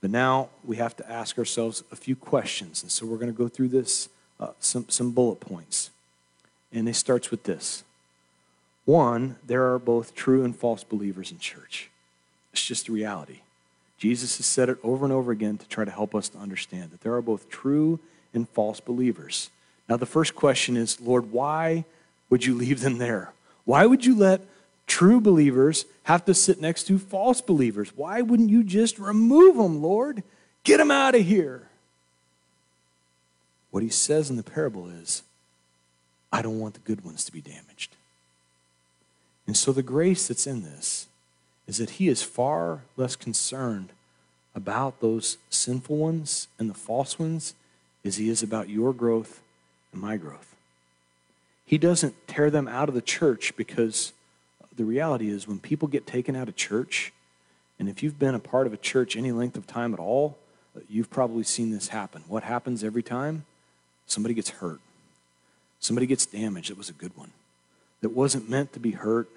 But 0.00 0.10
now 0.10 0.50
we 0.64 0.76
have 0.76 0.94
to 0.96 1.10
ask 1.10 1.36
ourselves 1.36 1.82
a 1.90 1.96
few 1.96 2.14
questions. 2.14 2.82
And 2.82 2.92
so 2.92 3.06
we're 3.06 3.16
going 3.16 3.32
to 3.32 3.36
go 3.36 3.48
through 3.48 3.68
this, 3.68 4.08
uh, 4.40 4.52
some, 4.60 4.88
some 4.88 5.12
bullet 5.12 5.40
points. 5.40 5.90
And 6.72 6.88
it 6.88 6.94
starts 6.94 7.30
with 7.30 7.44
this 7.44 7.84
one, 8.84 9.36
there 9.44 9.72
are 9.72 9.78
both 9.80 10.14
true 10.14 10.44
and 10.44 10.54
false 10.54 10.84
believers 10.84 11.32
in 11.32 11.38
church. 11.38 11.90
It's 12.52 12.64
just 12.64 12.88
a 12.88 12.92
reality. 12.92 13.40
Jesus 13.98 14.36
has 14.36 14.46
said 14.46 14.68
it 14.68 14.78
over 14.82 15.04
and 15.04 15.12
over 15.12 15.32
again 15.32 15.58
to 15.58 15.68
try 15.68 15.84
to 15.84 15.90
help 15.90 16.14
us 16.14 16.28
to 16.30 16.38
understand 16.38 16.90
that 16.90 17.00
there 17.00 17.14
are 17.14 17.22
both 17.22 17.48
true 17.48 17.98
and 18.32 18.48
false 18.48 18.78
believers. 18.78 19.50
Now, 19.88 19.96
the 19.96 20.06
first 20.06 20.34
question 20.34 20.76
is 20.76 21.00
Lord, 21.00 21.32
why 21.32 21.84
would 22.30 22.44
you 22.44 22.54
leave 22.54 22.80
them 22.80 22.98
there? 22.98 23.32
Why 23.64 23.86
would 23.86 24.04
you 24.04 24.16
let 24.16 24.42
true 24.86 25.20
believers 25.20 25.84
have 26.04 26.24
to 26.26 26.34
sit 26.34 26.60
next 26.60 26.84
to 26.84 26.98
false 26.98 27.40
believers? 27.40 27.92
Why 27.96 28.22
wouldn't 28.22 28.50
you 28.50 28.62
just 28.62 28.98
remove 28.98 29.56
them, 29.56 29.82
Lord? 29.82 30.22
Get 30.62 30.78
them 30.78 30.90
out 30.90 31.14
of 31.14 31.22
here. 31.22 31.65
What 33.70 33.82
he 33.82 33.88
says 33.88 34.30
in 34.30 34.36
the 34.36 34.42
parable 34.42 34.88
is, 34.88 35.22
I 36.32 36.42
don't 36.42 36.60
want 36.60 36.74
the 36.74 36.80
good 36.80 37.04
ones 37.04 37.24
to 37.24 37.32
be 37.32 37.40
damaged. 37.40 37.94
And 39.46 39.56
so 39.56 39.72
the 39.72 39.82
grace 39.82 40.28
that's 40.28 40.46
in 40.46 40.62
this 40.62 41.06
is 41.66 41.78
that 41.78 41.90
he 41.90 42.08
is 42.08 42.22
far 42.22 42.82
less 42.96 43.16
concerned 43.16 43.90
about 44.54 45.00
those 45.00 45.38
sinful 45.50 45.96
ones 45.96 46.48
and 46.58 46.70
the 46.70 46.74
false 46.74 47.18
ones 47.18 47.54
as 48.04 48.16
he 48.16 48.28
is 48.28 48.42
about 48.42 48.68
your 48.68 48.92
growth 48.92 49.40
and 49.92 50.00
my 50.00 50.16
growth. 50.16 50.54
He 51.64 51.78
doesn't 51.78 52.28
tear 52.28 52.50
them 52.50 52.68
out 52.68 52.88
of 52.88 52.94
the 52.94 53.02
church 53.02 53.54
because 53.56 54.12
the 54.74 54.84
reality 54.84 55.28
is 55.28 55.48
when 55.48 55.58
people 55.58 55.88
get 55.88 56.06
taken 56.06 56.36
out 56.36 56.48
of 56.48 56.56
church, 56.56 57.12
and 57.78 57.88
if 57.88 58.02
you've 58.02 58.18
been 58.18 58.34
a 58.34 58.40
part 58.40 58.66
of 58.66 58.72
a 58.72 58.78
church 58.78 59.16
any 59.16 59.32
length 59.32 59.56
of 59.56 59.66
time 59.66 59.92
at 59.92 60.00
all, 60.00 60.38
you've 60.88 61.10
probably 61.10 61.42
seen 61.42 61.70
this 61.70 61.88
happen. 61.88 62.22
What 62.28 62.42
happens 62.42 62.84
every 62.84 63.02
time? 63.02 63.44
Somebody 64.06 64.34
gets 64.34 64.50
hurt. 64.50 64.80
Somebody 65.80 66.06
gets 66.06 66.26
damaged. 66.26 66.70
It 66.70 66.78
was 66.78 66.88
a 66.88 66.94
good 66.94 67.16
one. 67.16 67.32
That 68.00 68.10
wasn't 68.10 68.48
meant 68.48 68.72
to 68.72 68.80
be 68.80 68.92
hurt. 68.92 69.28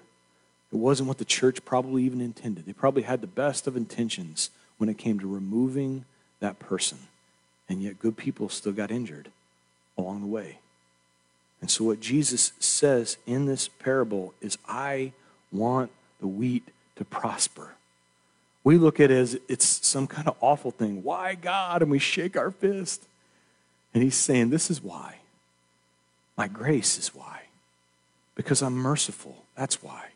It 0.72 0.76
wasn't 0.76 1.08
what 1.08 1.18
the 1.18 1.24
church 1.24 1.64
probably 1.64 2.04
even 2.04 2.20
intended. 2.20 2.66
They 2.66 2.72
probably 2.72 3.02
had 3.02 3.20
the 3.20 3.26
best 3.26 3.66
of 3.66 3.76
intentions 3.76 4.50
when 4.78 4.88
it 4.88 4.98
came 4.98 5.18
to 5.18 5.26
removing 5.26 6.04
that 6.40 6.58
person. 6.58 6.98
And 7.68 7.82
yet, 7.82 7.98
good 7.98 8.16
people 8.16 8.48
still 8.48 8.72
got 8.72 8.90
injured 8.90 9.30
along 9.96 10.20
the 10.20 10.26
way. 10.26 10.58
And 11.60 11.70
so, 11.70 11.84
what 11.84 12.00
Jesus 12.00 12.52
says 12.58 13.16
in 13.26 13.46
this 13.46 13.68
parable 13.68 14.34
is, 14.40 14.58
I 14.66 15.12
want 15.52 15.90
the 16.20 16.26
wheat 16.26 16.66
to 16.96 17.04
prosper. 17.04 17.74
We 18.64 18.76
look 18.76 19.00
at 19.00 19.10
it 19.10 19.16
as 19.16 19.38
it's 19.48 19.86
some 19.86 20.06
kind 20.06 20.28
of 20.28 20.36
awful 20.40 20.70
thing. 20.70 21.02
Why, 21.02 21.34
God? 21.34 21.82
And 21.82 21.90
we 21.90 21.98
shake 21.98 22.36
our 22.36 22.50
fist. 22.50 23.06
And 23.92 24.02
he's 24.02 24.16
saying, 24.16 24.50
This 24.50 24.70
is 24.70 24.82
why. 24.82 25.16
My 26.36 26.48
grace 26.48 26.98
is 26.98 27.14
why. 27.14 27.42
Because 28.34 28.62
I'm 28.62 28.74
merciful. 28.74 29.44
That's 29.56 29.82
why. 29.82 30.06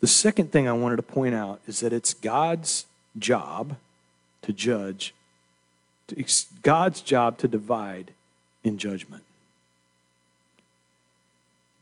The 0.00 0.06
second 0.06 0.52
thing 0.52 0.68
I 0.68 0.72
wanted 0.72 0.96
to 0.96 1.02
point 1.02 1.34
out 1.34 1.60
is 1.66 1.80
that 1.80 1.92
it's 1.92 2.14
God's 2.14 2.86
job 3.18 3.76
to 4.42 4.52
judge, 4.52 5.14
it's 6.10 6.46
God's 6.62 7.00
job 7.00 7.38
to 7.38 7.48
divide 7.48 8.12
in 8.62 8.78
judgment. 8.78 9.24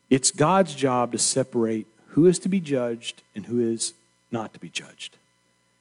It's 0.09 0.31
God's 0.31 0.75
job 0.75 1.13
to 1.13 1.19
separate 1.19 1.87
who 2.09 2.27
is 2.27 2.39
to 2.41 2.49
be 2.49 2.61
judged 2.61 3.23
and 3.35 3.47
who 3.47 3.61
is 3.61 3.95
not 4.31 4.55
to 4.55 4.61
be 4.61 4.69
judged. 4.69 5.17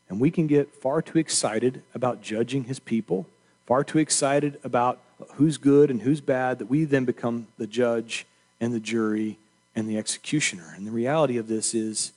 And 0.10 0.20
we 0.20 0.32
can 0.32 0.48
get 0.48 0.74
far 0.74 1.02
too 1.02 1.18
excited 1.18 1.82
about 1.96 2.22
judging 2.22 2.66
his 2.66 2.80
people, 2.80 3.26
far 3.66 3.84
too 3.84 4.00
excited 4.00 4.60
about 4.64 5.00
who's 5.36 5.58
good 5.58 5.90
and 5.90 6.02
who's 6.02 6.22
bad, 6.22 6.60
that 6.60 6.70
we 6.70 6.84
then 6.84 7.06
become 7.06 7.48
the 7.58 7.68
judge 7.68 8.26
and 8.60 8.74
the 8.74 8.80
jury 8.80 9.38
and 9.76 9.90
the 9.90 9.98
executioner. 9.98 10.74
And 10.76 10.86
the 10.86 10.92
reality 10.92 11.38
of 11.38 11.48
this 11.48 11.74
is 11.74 12.12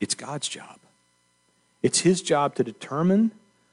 it's 0.00 0.14
God's 0.14 0.48
job. 0.48 0.78
It's 1.82 2.00
His 2.00 2.22
job 2.22 2.54
to 2.56 2.64
determine 2.64 3.30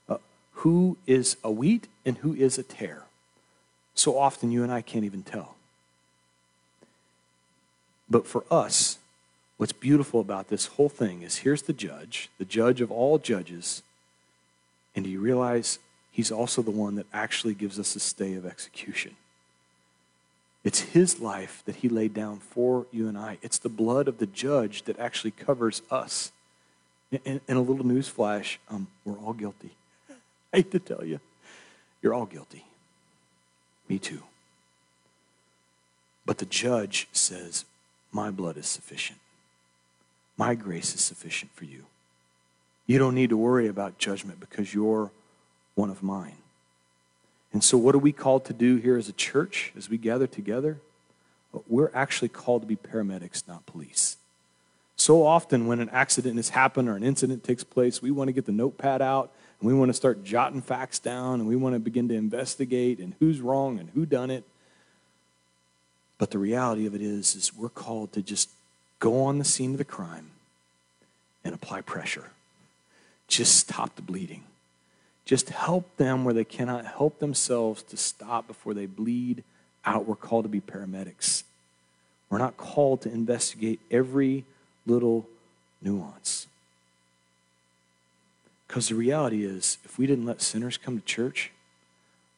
uh, 0.10 0.18
who 0.54 0.98
is 1.08 1.38
a 1.44 1.52
wheat 1.52 1.88
and 2.06 2.18
who 2.18 2.34
is 2.34 2.58
a 2.58 2.64
tare. 2.64 3.04
So 3.94 4.18
often 4.18 4.52
you 4.52 4.64
and 4.64 4.72
I 4.72 4.82
can't 4.82 5.06
even 5.06 5.24
tell. 5.24 5.56
But 8.10 8.28
for 8.28 8.44
us, 8.52 8.98
what's 9.62 9.74
beautiful 9.74 10.20
about 10.20 10.48
this 10.48 10.66
whole 10.66 10.90
thing 10.90 11.22
is 11.22 11.38
here's 11.38 11.62
the 11.62 11.74
judge, 11.74 12.32
the 12.40 12.46
judge 12.46 12.82
of 12.82 12.90
all 12.90 13.20
judges, 13.20 13.84
and 14.96 15.06
do 15.06 15.12
you 15.12 15.20
realize 15.20 15.78
he's 16.12 16.32
also 16.32 16.64
the 16.64 16.72
one 16.72 16.96
that 16.96 17.06
actually 17.14 17.54
gives 17.54 17.78
us 17.78 17.96
a 17.96 18.00
stay 18.00 18.34
of 18.34 18.44
execution? 18.44 19.16
It's 20.64 20.80
his 20.80 21.20
life 21.20 21.62
that 21.68 21.76
he 21.76 21.90
laid 21.90 22.12
down 22.12 22.40
for 22.40 22.88
you 22.92 23.08
and 23.08 23.16
I. 23.16 23.38
It's 23.44 23.60
the 23.60 23.70
blood 23.70 24.08
of 24.08 24.18
the 24.18 24.26
judge 24.26 24.82
that 24.86 24.98
actually 24.98 25.30
covers 25.30 25.84
us. 25.92 26.32
And, 27.24 27.40
a 27.48 27.60
little 27.60 27.86
news 27.86 28.08
flash 28.08 28.60
um, 28.68 28.88
we're 29.06 29.20
all 29.20 29.34
guilty. 29.34 29.76
I 30.54 30.58
hate 30.58 30.72
to 30.72 30.80
tell 30.80 31.06
you, 31.06 31.20
you're 32.02 32.16
all 32.16 32.26
guilty. 32.26 32.66
Me 33.88 34.00
too. 34.00 34.24
But 36.26 36.40
the 36.40 36.48
judge 36.48 37.08
says, 37.12 37.66
My 38.12 38.32
blood 38.32 38.58
is 38.58 38.66
sufficient. 38.66 39.20
My 40.42 40.56
grace 40.56 40.96
is 40.96 41.02
sufficient 41.02 41.52
for 41.54 41.66
you. 41.66 41.86
You 42.88 42.98
don't 42.98 43.14
need 43.14 43.30
to 43.30 43.38
worry 43.38 43.68
about 43.68 44.00
judgment 44.00 44.40
because 44.40 44.74
you're 44.74 45.12
one 45.76 45.92
of 45.92 46.02
mine. 46.02 46.38
And 47.54 47.64
so, 47.64 47.78
what 47.78 47.94
are 47.94 48.00
we 48.00 48.12
called 48.12 48.46
to 48.46 48.54
do 48.54 48.78
here 48.78 48.98
as 48.98 49.08
a 49.08 49.14
church 49.14 49.72
as 49.78 49.88
we 49.88 50.00
gather 50.00 50.26
together? 50.26 50.80
We're 51.68 51.92
actually 51.94 52.30
called 52.30 52.64
to 52.64 52.68
be 52.68 52.76
paramedics, 52.76 53.48
not 53.48 53.68
police. 53.68 54.18
So 54.96 55.28
often, 55.28 55.68
when 55.68 55.80
an 55.80 55.90
accident 55.90 56.38
has 56.38 56.50
happened 56.50 56.90
or 56.90 56.96
an 56.96 57.04
incident 57.04 57.44
takes 57.44 57.64
place, 57.64 58.02
we 58.02 58.10
want 58.10 58.30
to 58.30 58.34
get 58.34 58.48
the 58.48 58.52
notepad 58.52 59.00
out 59.00 59.32
and 59.60 59.68
we 59.68 59.76
want 59.76 59.90
to 59.90 59.94
start 59.94 60.24
jotting 60.24 60.64
facts 60.64 60.98
down 60.98 61.40
and 61.40 61.48
we 61.48 61.56
want 61.56 61.76
to 61.76 61.80
begin 61.80 62.08
to 62.08 62.16
investigate 62.16 62.98
and 62.98 63.14
who's 63.20 63.42
wrong 63.42 63.78
and 63.78 63.92
who 63.92 64.08
done 64.08 64.32
it. 64.32 64.44
But 66.18 66.32
the 66.32 66.40
reality 66.40 66.88
of 66.88 66.96
it 66.96 67.02
is, 67.04 67.36
is 67.36 67.54
we're 67.56 67.70
called 67.70 68.14
to 68.14 68.24
just 68.24 68.50
go 69.02 69.24
on 69.24 69.40
the 69.40 69.44
scene 69.44 69.72
of 69.72 69.78
the 69.80 69.84
crime 69.84 70.30
and 71.44 71.54
apply 71.54 71.82
pressure. 71.82 72.30
Just 73.28 73.56
stop 73.56 73.96
the 73.96 74.02
bleeding. 74.02 74.44
Just 75.26 75.50
help 75.50 75.98
them 75.98 76.24
where 76.24 76.34
they 76.34 76.46
cannot 76.46 76.86
help 76.86 77.20
themselves 77.20 77.84
to 77.84 77.98
stop 77.98 78.48
before 78.48 78.74
they 78.74 78.86
bleed 78.86 79.44
out. 79.84 80.06
We're 80.06 80.16
called 80.16 80.46
to 80.46 80.50
be 80.50 80.62
paramedics. 80.62 81.44
We're 82.30 82.38
not 82.38 82.58
called 82.58 83.02
to 83.02 83.12
investigate 83.12 83.80
every 83.90 84.46
little 84.86 85.28
nuance. 85.82 86.48
Because 88.68 88.88
the 88.90 88.96
reality 88.96 89.44
is, 89.44 89.80
if 89.84 89.98
we 89.98 90.06
didn't 90.06 90.26
let 90.26 90.42
sinners 90.42 90.78
come 90.78 91.00
to 91.00 91.06
church, 91.06 91.52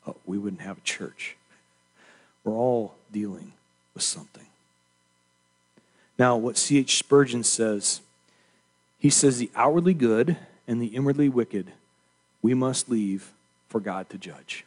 oh, 0.08 0.16
we 0.26 0.38
wouldn't 0.38 0.62
have 0.62 0.78
a 0.78 0.82
church. 0.82 1.36
We're 2.44 2.54
all 2.54 2.96
dealing 3.12 3.52
with 3.94 4.04
something. 4.04 4.46
Now, 6.18 6.36
what 6.38 6.58
C.H. 6.58 6.98
Spurgeon 6.98 7.44
says, 7.44 8.02
he 9.00 9.10
says, 9.10 9.38
the 9.38 9.52
outwardly 9.56 9.94
good 9.94 10.38
and 10.68 10.82
the 10.82 10.88
inwardly 10.88 11.30
wicked 11.30 11.72
we 12.42 12.54
must 12.54 12.90
leave 12.90 13.32
for 13.68 13.80
God 13.80 14.10
to 14.10 14.18
judge. 14.18 14.66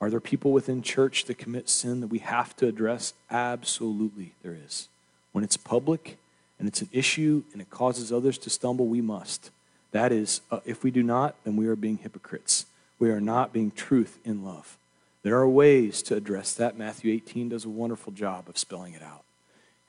Are 0.00 0.10
there 0.10 0.20
people 0.20 0.52
within 0.52 0.82
church 0.82 1.24
that 1.26 1.38
commit 1.38 1.68
sin 1.68 2.00
that 2.00 2.08
we 2.08 2.18
have 2.18 2.56
to 2.56 2.66
address? 2.66 3.14
Absolutely, 3.30 4.32
there 4.42 4.56
is. 4.64 4.88
When 5.32 5.44
it's 5.44 5.56
public 5.56 6.18
and 6.58 6.68
it's 6.68 6.82
an 6.82 6.88
issue 6.92 7.42
and 7.52 7.60
it 7.60 7.70
causes 7.70 8.12
others 8.12 8.38
to 8.38 8.50
stumble, 8.50 8.86
we 8.86 9.00
must. 9.00 9.50
That 9.92 10.12
is, 10.12 10.40
uh, 10.50 10.60
if 10.64 10.82
we 10.82 10.90
do 10.90 11.02
not, 11.02 11.36
then 11.44 11.56
we 11.56 11.66
are 11.66 11.76
being 11.76 11.98
hypocrites. 11.98 12.66
We 12.98 13.10
are 13.10 13.20
not 13.20 13.52
being 13.52 13.70
truth 13.70 14.18
in 14.24 14.44
love. 14.44 14.76
There 15.22 15.36
are 15.38 15.48
ways 15.48 16.02
to 16.02 16.16
address 16.16 16.54
that. 16.54 16.76
Matthew 16.76 17.12
18 17.12 17.48
does 17.48 17.64
a 17.64 17.70
wonderful 17.70 18.12
job 18.12 18.48
of 18.48 18.58
spelling 18.58 18.94
it 18.94 19.02
out. 19.02 19.23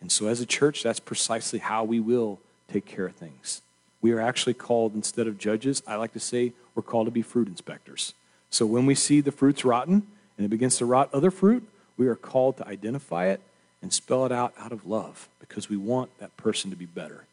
And 0.02 0.12
so, 0.12 0.28
as 0.28 0.41
a 0.41 0.46
church, 0.46 0.84
that's 0.84 1.00
precisely 1.00 1.60
how 1.60 1.84
we 1.84 2.00
will 2.00 2.39
take 2.72 2.86
care 2.86 3.06
of 3.06 3.16
things. 3.16 3.62
We 4.02 4.12
are 4.12 4.20
actually 4.20 4.54
called, 4.54 4.93
instead 4.93 5.28
of 5.28 5.38
judges, 5.38 5.82
I 5.88 5.96
like 5.96 6.14
to 6.14 6.20
say 6.20 6.54
we're 6.76 6.84
called 6.84 7.08
to 7.08 7.12
be 7.12 7.22
fruit 7.22 7.48
inspectors. 7.48 8.14
So, 8.50 8.66
when 8.66 8.86
we 8.86 8.96
see 8.96 9.22
the 9.22 9.32
fruit's 9.32 9.66
rotten 9.66 10.06
and 10.38 10.46
it 10.46 10.50
begins 10.50 10.78
to 10.78 10.86
rot 10.86 11.10
other 11.14 11.32
fruit, 11.32 11.68
we 11.98 12.08
are 12.08 12.16
called 12.16 12.58
to 12.58 12.68
identify 12.68 13.28
it 13.28 13.41
and 13.82 13.93
spell 13.93 14.26
it 14.26 14.32
out 14.32 14.54
out 14.60 14.72
of 14.72 14.86
love 14.86 15.30
because 15.39 15.70
we 15.70 15.78
want 15.78 16.18
that 16.20 16.36
person 16.38 16.70
to 16.72 16.76
be 16.76 16.86
better, 16.86 17.26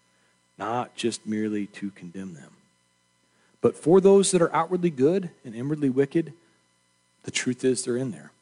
not 0.58 0.94
just 0.94 1.26
merely 1.26 1.66
to 1.66 1.90
condemn 1.90 2.34
them. 2.34 2.52
But 3.60 3.76
for 3.76 4.00
those 4.00 4.32
that 4.32 4.42
are 4.42 4.54
outwardly 4.54 4.90
good 4.90 5.30
and 5.44 5.54
inwardly 5.54 5.88
wicked, 5.88 6.32
the 7.22 7.30
truth 7.30 7.64
is 7.64 7.84
they're 7.84 7.96
in 7.96 8.10
there. 8.10 8.32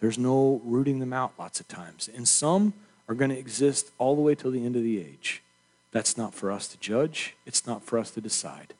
There's 0.00 0.16
no 0.16 0.62
rooting 0.64 1.00
them 1.00 1.12
out 1.12 1.32
lots 1.38 1.60
of 1.60 1.68
times. 1.68 2.08
And 2.14 2.26
some 2.26 2.72
are 3.10 3.14
going 3.14 3.30
to 3.30 3.38
exist 3.38 3.90
all 3.98 4.14
the 4.14 4.22
way 4.22 4.36
till 4.36 4.52
the 4.52 4.64
end 4.64 4.76
of 4.76 4.84
the 4.84 5.00
age. 5.00 5.42
That's 5.90 6.16
not 6.16 6.32
for 6.32 6.52
us 6.52 6.68
to 6.68 6.78
judge, 6.78 7.34
it's 7.44 7.66
not 7.66 7.82
for 7.82 7.98
us 7.98 8.12
to 8.12 8.20
decide. 8.20 8.72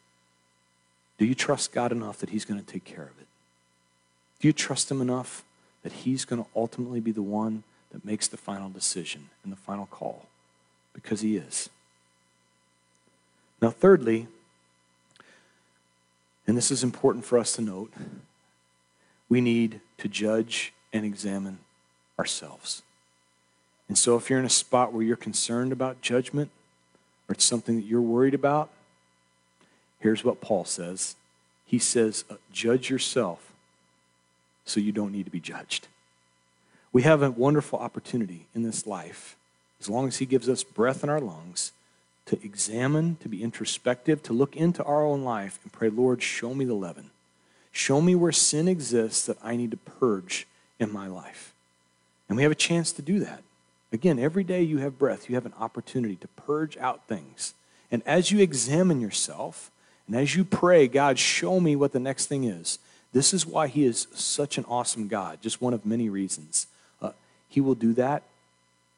Do 1.19 1.27
you 1.27 1.35
trust 1.35 1.73
God 1.73 1.91
enough 1.91 2.19
that 2.19 2.31
He's 2.31 2.45
going 2.45 2.61
to 2.61 2.65
take 2.65 2.85
care 2.85 3.03
of 3.03 3.21
it? 3.21 3.27
Do 4.39 4.47
you 4.47 4.53
trust 4.53 4.89
Him 4.89 5.03
enough 5.03 5.45
that 5.83 5.93
He's 5.93 6.25
going 6.25 6.43
to 6.43 6.49
ultimately 6.55 7.01
be 7.01 7.11
the 7.11 7.23
one 7.23 7.65
that 7.91 8.05
makes 8.05 8.29
the 8.29 8.37
final 8.37 8.71
decision 8.71 9.31
and 9.43 9.53
the 9.53 9.57
final 9.57 9.87
call? 9.87 10.27
Because 10.95 11.23
He 11.23 11.37
is. 11.37 11.69
Now, 13.61 13.71
thirdly, 13.71 14.29
and 16.47 16.57
this 16.57 16.71
is 16.71 16.85
important 16.85 17.25
for 17.25 17.37
us 17.37 17.55
to 17.57 17.63
note, 17.63 17.93
we 19.29 19.41
need 19.41 19.81
to 19.99 20.09
judge 20.09 20.73
and 20.93 21.05
examine 21.05 21.59
ourselves. 22.17 22.83
And 23.91 23.99
so, 23.99 24.17
if 24.17 24.31
you're 24.31 24.39
in 24.39 24.45
a 24.45 24.49
spot 24.49 24.93
where 24.93 25.03
you're 25.03 25.17
concerned 25.17 25.73
about 25.73 26.01
judgment 26.01 26.53
or 27.29 27.33
it's 27.33 27.45
something 27.45 27.75
that 27.75 27.87
you're 27.87 28.01
worried 28.01 28.35
about, 28.35 28.71
here's 29.99 30.23
what 30.23 30.41
Paul 30.41 30.65
says 30.65 31.17
He 31.67 31.81
says, 31.81 32.25
uh, 32.31 32.37
Judge 32.53 32.89
yourself 32.89 33.53
so 34.65 34.79
you 34.79 34.93
don't 34.93 35.11
need 35.11 35.25
to 35.25 35.33
be 35.33 35.41
judged. 35.41 35.89
We 36.93 37.03
have 37.03 37.21
a 37.21 37.33
wonderful 37.33 37.81
opportunity 37.81 38.47
in 38.55 38.63
this 38.63 38.87
life, 38.87 39.35
as 39.81 39.89
long 39.89 40.07
as 40.07 40.19
He 40.19 40.25
gives 40.25 40.49
us 40.49 40.63
breath 40.63 41.03
in 41.03 41.11
our 41.11 41.21
lungs, 41.21 41.73
to 42.27 42.39
examine, 42.45 43.17
to 43.17 43.29
be 43.29 43.43
introspective, 43.43 44.23
to 44.23 44.33
look 44.33 44.55
into 44.55 44.85
our 44.85 45.05
own 45.05 45.25
life 45.25 45.59
and 45.65 45.73
pray, 45.73 45.89
Lord, 45.89 46.23
show 46.23 46.55
me 46.55 46.65
the 46.65 46.75
leaven. 46.75 47.11
Show 47.73 48.01
me 48.01 48.15
where 48.15 48.31
sin 48.31 48.69
exists 48.69 49.27
that 49.27 49.39
I 49.43 49.57
need 49.57 49.73
to 49.73 49.77
purge 49.77 50.47
in 50.79 50.93
my 50.93 51.09
life. 51.09 51.53
And 52.29 52.37
we 52.37 52.45
have 52.45 52.53
a 52.53 52.55
chance 52.55 52.93
to 52.93 53.03
do 53.03 53.19
that. 53.19 53.43
Again, 53.93 54.19
every 54.19 54.45
day 54.45 54.63
you 54.63 54.79
have 54.79 54.99
breath, 54.99 55.29
you 55.29 55.35
have 55.35 55.47
an 55.47 55.55
opportunity 55.59 56.17
to 56.17 56.29
purge 56.29 56.77
out 56.77 57.07
things. 57.09 57.55
And 57.91 58.03
as 58.07 58.31
you 58.31 58.41
examine 58.41 59.01
yourself, 59.01 59.71
and 60.07 60.17
as 60.17 60.37
you 60.37 60.45
pray, 60.45 60.87
God, 60.87 61.19
show 61.19 61.61
me 61.61 61.77
what 61.77 61.93
the 61.93 62.01
next 62.01 62.27
thing 62.27 62.45
is. 62.45 62.79
This 63.13 63.35
is 63.35 63.45
why 63.45 63.67
He 63.67 63.85
is 63.85 64.07
such 64.13 64.59
an 64.59 64.65
awesome 64.69 65.09
God, 65.09 65.41
just 65.43 65.61
one 65.61 65.75
of 65.75 65.85
many 65.85 66.09
reasons. 66.09 66.67
Uh, 67.03 67.11
he 67.49 67.61
will 67.61 67.75
do 67.75 67.93
that 67.95 68.23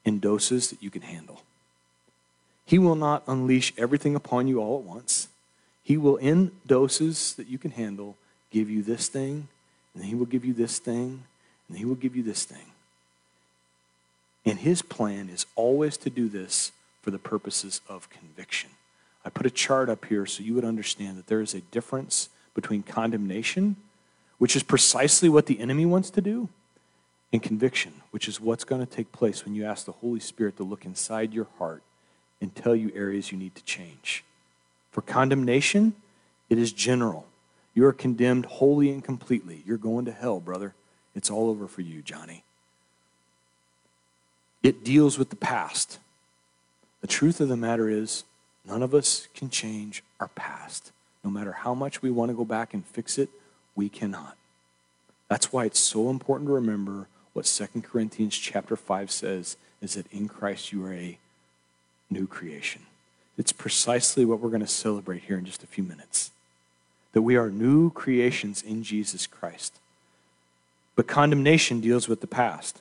in 0.04 0.18
doses 0.18 0.70
that 0.70 0.82
you 0.82 0.90
can 0.90 1.02
handle. 1.02 1.42
He 2.64 2.78
will 2.78 2.94
not 2.94 3.22
unleash 3.26 3.72
everything 3.76 4.14
upon 4.14 4.46
you 4.48 4.60
all 4.60 4.78
at 4.78 4.84
once. 4.84 5.28
He 5.82 5.96
will, 5.96 6.16
in 6.16 6.52
doses 6.66 7.34
that 7.34 7.48
you 7.48 7.58
can 7.58 7.72
handle, 7.72 8.16
give 8.50 8.70
you 8.70 8.82
this 8.82 9.08
thing, 9.08 9.48
and 9.94 10.04
He 10.04 10.14
will 10.14 10.26
give 10.26 10.44
you 10.44 10.52
this 10.52 10.78
thing, 10.78 11.24
and 11.68 11.78
He 11.78 11.84
will 11.84 11.96
give 11.96 12.14
you 12.14 12.22
this 12.22 12.44
thing. 12.44 12.71
And 14.44 14.58
His 14.58 14.82
plan 14.82 15.28
is 15.28 15.46
always 15.54 15.96
to 15.98 16.10
do 16.10 16.28
this 16.28 16.72
for 17.00 17.10
the 17.10 17.18
purposes 17.18 17.80
of 17.88 18.10
conviction. 18.10 18.70
I 19.24 19.30
put 19.30 19.46
a 19.46 19.50
chart 19.50 19.88
up 19.88 20.04
here 20.06 20.26
so 20.26 20.42
you 20.42 20.54
would 20.54 20.64
understand 20.64 21.16
that 21.16 21.26
there 21.26 21.40
is 21.40 21.54
a 21.54 21.60
difference 21.60 22.28
between 22.54 22.82
condemnation, 22.82 23.76
which 24.38 24.56
is 24.56 24.62
precisely 24.62 25.28
what 25.28 25.46
the 25.46 25.60
enemy 25.60 25.86
wants 25.86 26.10
to 26.10 26.20
do, 26.20 26.48
and 27.32 27.42
conviction, 27.42 27.92
which 28.10 28.28
is 28.28 28.40
what's 28.40 28.64
going 28.64 28.84
to 28.84 28.92
take 28.92 29.12
place 29.12 29.44
when 29.44 29.54
you 29.54 29.64
ask 29.64 29.86
the 29.86 29.92
Holy 29.92 30.20
Spirit 30.20 30.56
to 30.56 30.64
look 30.64 30.84
inside 30.84 31.32
your 31.32 31.46
heart 31.58 31.82
and 32.40 32.54
tell 32.54 32.74
you 32.74 32.90
areas 32.94 33.30
you 33.32 33.38
need 33.38 33.54
to 33.54 33.64
change. 33.64 34.24
For 34.90 35.00
condemnation, 35.00 35.94
it 36.50 36.58
is 36.58 36.72
general. 36.72 37.26
You 37.74 37.86
are 37.86 37.92
condemned 37.92 38.44
wholly 38.44 38.90
and 38.90 39.02
completely. 39.02 39.62
You're 39.64 39.78
going 39.78 40.04
to 40.04 40.12
hell, 40.12 40.40
brother. 40.40 40.74
It's 41.14 41.30
all 41.30 41.48
over 41.48 41.66
for 41.66 41.80
you, 41.80 42.02
Johnny. 42.02 42.44
It 44.62 44.84
deals 44.84 45.18
with 45.18 45.30
the 45.30 45.36
past. 45.36 45.98
The 47.00 47.06
truth 47.06 47.40
of 47.40 47.48
the 47.48 47.56
matter 47.56 47.88
is, 47.88 48.24
none 48.64 48.82
of 48.82 48.94
us 48.94 49.28
can 49.34 49.50
change 49.50 50.02
our 50.20 50.28
past. 50.28 50.92
No 51.24 51.30
matter 51.30 51.52
how 51.52 51.74
much 51.74 52.02
we 52.02 52.10
want 52.10 52.30
to 52.30 52.36
go 52.36 52.44
back 52.44 52.74
and 52.74 52.84
fix 52.84 53.18
it, 53.18 53.28
we 53.74 53.88
cannot. 53.88 54.36
That's 55.28 55.52
why 55.52 55.64
it's 55.64 55.80
so 55.80 56.10
important 56.10 56.48
to 56.48 56.54
remember 56.54 57.08
what 57.32 57.46
2 57.46 57.80
Corinthians 57.80 58.36
chapter 58.36 58.76
5 58.76 59.10
says 59.10 59.56
is 59.80 59.94
that 59.94 60.10
in 60.12 60.28
Christ 60.28 60.72
you 60.72 60.84
are 60.84 60.92
a 60.92 61.18
new 62.10 62.26
creation. 62.26 62.82
It's 63.38 63.52
precisely 63.52 64.24
what 64.24 64.40
we're 64.40 64.50
going 64.50 64.60
to 64.60 64.66
celebrate 64.66 65.22
here 65.22 65.38
in 65.38 65.44
just 65.44 65.64
a 65.64 65.66
few 65.66 65.82
minutes. 65.82 66.30
That 67.12 67.22
we 67.22 67.36
are 67.36 67.50
new 67.50 67.90
creations 67.90 68.62
in 68.62 68.82
Jesus 68.82 69.26
Christ. 69.26 69.78
But 70.94 71.06
condemnation 71.06 71.80
deals 71.80 72.08
with 72.08 72.20
the 72.20 72.26
past. 72.26 72.80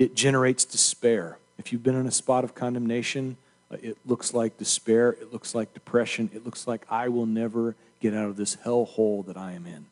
It 0.00 0.14
generates 0.14 0.64
despair. 0.64 1.36
If 1.58 1.72
you've 1.72 1.82
been 1.82 1.94
in 1.94 2.06
a 2.06 2.10
spot 2.10 2.42
of 2.42 2.54
condemnation, 2.54 3.36
uh, 3.70 3.76
it 3.82 3.98
looks 4.06 4.32
like 4.32 4.56
despair, 4.56 5.10
it 5.10 5.30
looks 5.30 5.54
like 5.54 5.74
depression, 5.74 6.30
it 6.32 6.42
looks 6.44 6.66
like 6.66 6.86
I 6.90 7.08
will 7.08 7.26
never 7.26 7.76
get 8.00 8.14
out 8.14 8.30
of 8.30 8.36
this 8.36 8.54
hell 8.64 8.86
hole 8.86 9.22
that 9.24 9.36
I 9.36 9.52
am 9.52 9.66
in. 9.66 9.84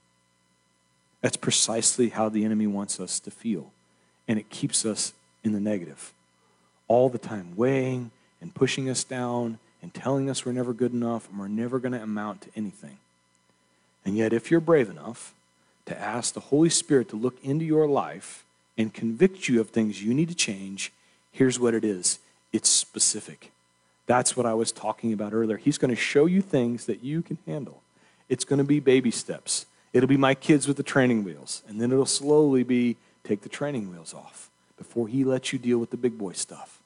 That's 1.21 1.37
precisely 1.37 2.09
how 2.09 2.31
the 2.31 2.47
enemy 2.47 2.67
wants 2.67 2.99
us 2.99 3.21
to 3.21 3.31
feel. 3.31 3.71
and 4.27 4.39
it 4.39 4.51
keeps 4.51 4.85
us 4.85 5.15
in 5.43 5.53
the 5.53 5.61
negative 5.61 6.13
all 6.87 7.09
the 7.09 7.19
time, 7.19 7.55
weighing 7.57 8.11
and 8.43 8.55
pushing 8.55 8.91
us 8.91 9.05
down 9.05 9.59
and 9.81 9.95
telling 9.95 10.29
us 10.29 10.45
we're 10.45 10.53
never 10.53 10.75
good 10.75 10.93
enough 10.93 11.29
and 11.31 11.39
we're 11.39 11.49
never 11.49 11.79
going 11.79 11.93
to 11.93 12.03
amount 12.03 12.43
to 12.43 12.51
anything. 12.55 12.99
And 14.05 14.17
yet, 14.17 14.35
if 14.35 14.51
you're 14.51 14.61
brave 14.61 14.91
enough 14.91 15.35
to 15.87 15.99
ask 15.99 16.35
the 16.35 16.41
Holy 16.41 16.69
Spirit 16.69 17.09
to 17.09 17.17
look 17.17 17.43
into 17.43 17.65
your 17.65 17.89
life 17.89 18.45
and 18.79 18.95
convict 18.95 19.49
you 19.49 19.61
of 19.61 19.71
things 19.71 20.03
you 20.03 20.15
need 20.15 20.29
to 20.29 20.35
change, 20.35 20.93
here's 21.33 21.59
what 21.61 21.75
it 21.75 21.85
is 21.85 22.21
it's 22.53 22.71
specific. 22.71 23.53
That's 24.07 24.35
what 24.35 24.47
I 24.47 24.55
was 24.55 24.73
talking 24.73 25.13
about 25.13 25.35
earlier. 25.35 25.59
He's 25.59 25.77
going 25.77 25.91
to 25.91 26.01
show 26.01 26.25
you 26.25 26.41
things 26.41 26.87
that 26.87 27.05
you 27.05 27.21
can 27.21 27.37
handle. 27.47 27.83
It's 28.31 28.45
going 28.45 28.59
to 28.59 28.65
be 28.65 28.81
baby 28.81 29.11
steps. 29.11 29.67
It'll 29.93 30.09
be 30.09 30.17
my 30.17 30.35
kids 30.35 30.67
with 30.67 30.79
the 30.79 30.83
training 30.83 31.25
wheels, 31.25 31.63
and 31.69 31.81
then 31.81 31.93
it'll 31.93 32.07
slowly 32.07 32.63
be 32.63 32.97
take 33.25 33.43
the 33.43 33.49
training 33.51 33.91
wheels 33.91 34.15
off 34.15 34.49
before 34.79 35.09
he 35.09 35.25
lets 35.25 35.53
you 35.53 35.59
deal 35.59 35.79
with 35.79 35.91
the 35.91 35.97
big 35.99 36.17
boy 36.17 36.33
stuff. 36.33 36.79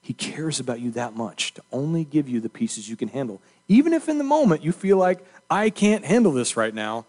He 0.00 0.12
cares 0.14 0.60
about 0.60 0.80
you 0.80 0.90
that 0.92 1.16
much 1.16 1.54
to 1.54 1.62
only 1.72 2.04
give 2.04 2.28
you 2.28 2.40
the 2.40 2.48
pieces 2.48 2.88
you 2.88 2.96
can 2.96 3.08
handle. 3.08 3.40
Even 3.68 3.92
if 3.92 4.08
in 4.08 4.18
the 4.18 4.24
moment 4.24 4.62
you 4.62 4.72
feel 4.72 4.96
like, 4.96 5.24
I 5.50 5.70
can't 5.70 6.04
handle 6.04 6.32
this 6.32 6.56
right 6.56 6.74
now, 6.74 7.06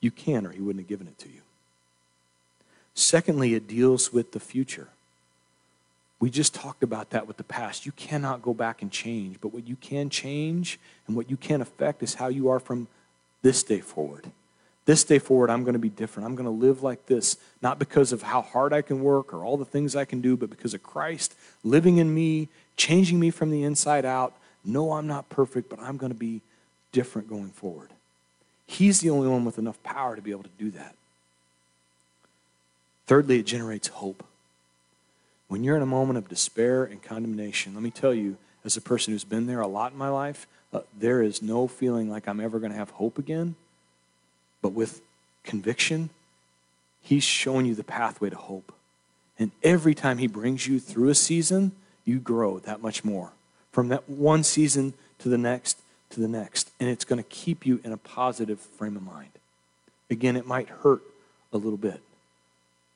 you 0.00 0.10
can, 0.10 0.46
or 0.46 0.50
he 0.50 0.60
wouldn't 0.60 0.84
have 0.84 0.88
given 0.88 1.06
it 1.06 1.18
to 1.20 1.28
you. 1.28 1.40
Secondly, 2.98 3.54
it 3.54 3.68
deals 3.68 4.12
with 4.12 4.32
the 4.32 4.40
future. 4.40 4.88
We 6.18 6.30
just 6.30 6.52
talked 6.52 6.82
about 6.82 7.10
that 7.10 7.28
with 7.28 7.36
the 7.36 7.44
past. 7.44 7.86
You 7.86 7.92
cannot 7.92 8.42
go 8.42 8.52
back 8.52 8.82
and 8.82 8.90
change, 8.90 9.40
but 9.40 9.54
what 9.54 9.68
you 9.68 9.76
can 9.76 10.10
change 10.10 10.80
and 11.06 11.16
what 11.16 11.30
you 11.30 11.36
can 11.36 11.60
affect 11.60 12.02
is 12.02 12.14
how 12.14 12.26
you 12.26 12.48
are 12.48 12.58
from 12.58 12.88
this 13.40 13.62
day 13.62 13.78
forward. 13.78 14.26
This 14.84 15.04
day 15.04 15.20
forward, 15.20 15.48
I'm 15.48 15.62
going 15.62 15.74
to 15.74 15.78
be 15.78 15.88
different. 15.88 16.26
I'm 16.26 16.34
going 16.34 16.46
to 16.46 16.66
live 16.66 16.82
like 16.82 17.06
this, 17.06 17.36
not 17.62 17.78
because 17.78 18.10
of 18.10 18.22
how 18.22 18.42
hard 18.42 18.72
I 18.72 18.82
can 18.82 19.00
work 19.00 19.32
or 19.32 19.44
all 19.44 19.56
the 19.56 19.64
things 19.64 19.94
I 19.94 20.04
can 20.04 20.20
do, 20.20 20.36
but 20.36 20.50
because 20.50 20.74
of 20.74 20.82
Christ 20.82 21.36
living 21.62 21.98
in 21.98 22.12
me, 22.12 22.48
changing 22.76 23.20
me 23.20 23.30
from 23.30 23.52
the 23.52 23.62
inside 23.62 24.06
out. 24.06 24.34
No, 24.64 24.94
I'm 24.94 25.06
not 25.06 25.28
perfect, 25.28 25.70
but 25.70 25.78
I'm 25.78 25.98
going 25.98 26.12
to 26.12 26.18
be 26.18 26.40
different 26.90 27.28
going 27.28 27.50
forward. 27.50 27.90
He's 28.66 29.00
the 29.00 29.10
only 29.10 29.28
one 29.28 29.44
with 29.44 29.56
enough 29.56 29.80
power 29.84 30.16
to 30.16 30.22
be 30.22 30.32
able 30.32 30.42
to 30.42 30.50
do 30.58 30.72
that. 30.72 30.96
Thirdly, 33.08 33.38
it 33.38 33.46
generates 33.46 33.88
hope. 33.88 34.22
When 35.48 35.64
you're 35.64 35.76
in 35.76 35.82
a 35.82 35.86
moment 35.86 36.18
of 36.18 36.28
despair 36.28 36.84
and 36.84 37.02
condemnation, 37.02 37.72
let 37.72 37.82
me 37.82 37.90
tell 37.90 38.12
you, 38.12 38.36
as 38.66 38.76
a 38.76 38.82
person 38.82 39.14
who's 39.14 39.24
been 39.24 39.46
there 39.46 39.62
a 39.62 39.66
lot 39.66 39.92
in 39.92 39.98
my 39.98 40.10
life, 40.10 40.46
uh, 40.74 40.80
there 40.96 41.22
is 41.22 41.40
no 41.40 41.66
feeling 41.66 42.10
like 42.10 42.28
I'm 42.28 42.38
ever 42.38 42.58
going 42.58 42.70
to 42.70 42.76
have 42.76 42.90
hope 42.90 43.18
again. 43.18 43.56
But 44.60 44.74
with 44.74 45.00
conviction, 45.42 46.10
He's 47.00 47.24
showing 47.24 47.64
you 47.64 47.74
the 47.74 47.82
pathway 47.82 48.28
to 48.28 48.36
hope. 48.36 48.74
And 49.38 49.52
every 49.62 49.94
time 49.94 50.18
He 50.18 50.26
brings 50.26 50.66
you 50.66 50.78
through 50.78 51.08
a 51.08 51.14
season, 51.14 51.72
you 52.04 52.18
grow 52.18 52.58
that 52.58 52.82
much 52.82 53.04
more. 53.04 53.32
From 53.72 53.88
that 53.88 54.06
one 54.06 54.44
season 54.44 54.92
to 55.20 55.30
the 55.30 55.38
next 55.38 55.80
to 56.10 56.20
the 56.20 56.28
next. 56.28 56.70
And 56.78 56.90
it's 56.90 57.06
going 57.06 57.22
to 57.22 57.28
keep 57.30 57.64
you 57.64 57.80
in 57.84 57.92
a 57.92 57.96
positive 57.96 58.60
frame 58.60 58.96
of 58.96 59.02
mind. 59.02 59.30
Again, 60.10 60.36
it 60.36 60.46
might 60.46 60.68
hurt 60.68 61.00
a 61.54 61.56
little 61.56 61.78
bit, 61.78 62.02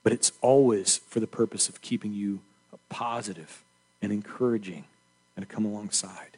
but 0.02 0.12
it's 0.12 0.32
always 0.40 0.98
for 0.98 1.20
the 1.20 1.26
purpose 1.26 1.68
of 1.68 1.80
keeping 1.80 2.12
you 2.12 2.40
positive 2.88 3.62
and 4.00 4.12
encouraging 4.12 4.84
and 5.36 5.46
to 5.48 5.54
come 5.54 5.64
alongside. 5.64 6.36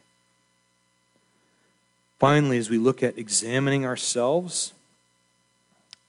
Finally, 2.19 2.57
as 2.57 2.69
we 2.69 2.77
look 2.77 3.03
at 3.03 3.17
examining 3.17 3.85
ourselves, 3.85 4.73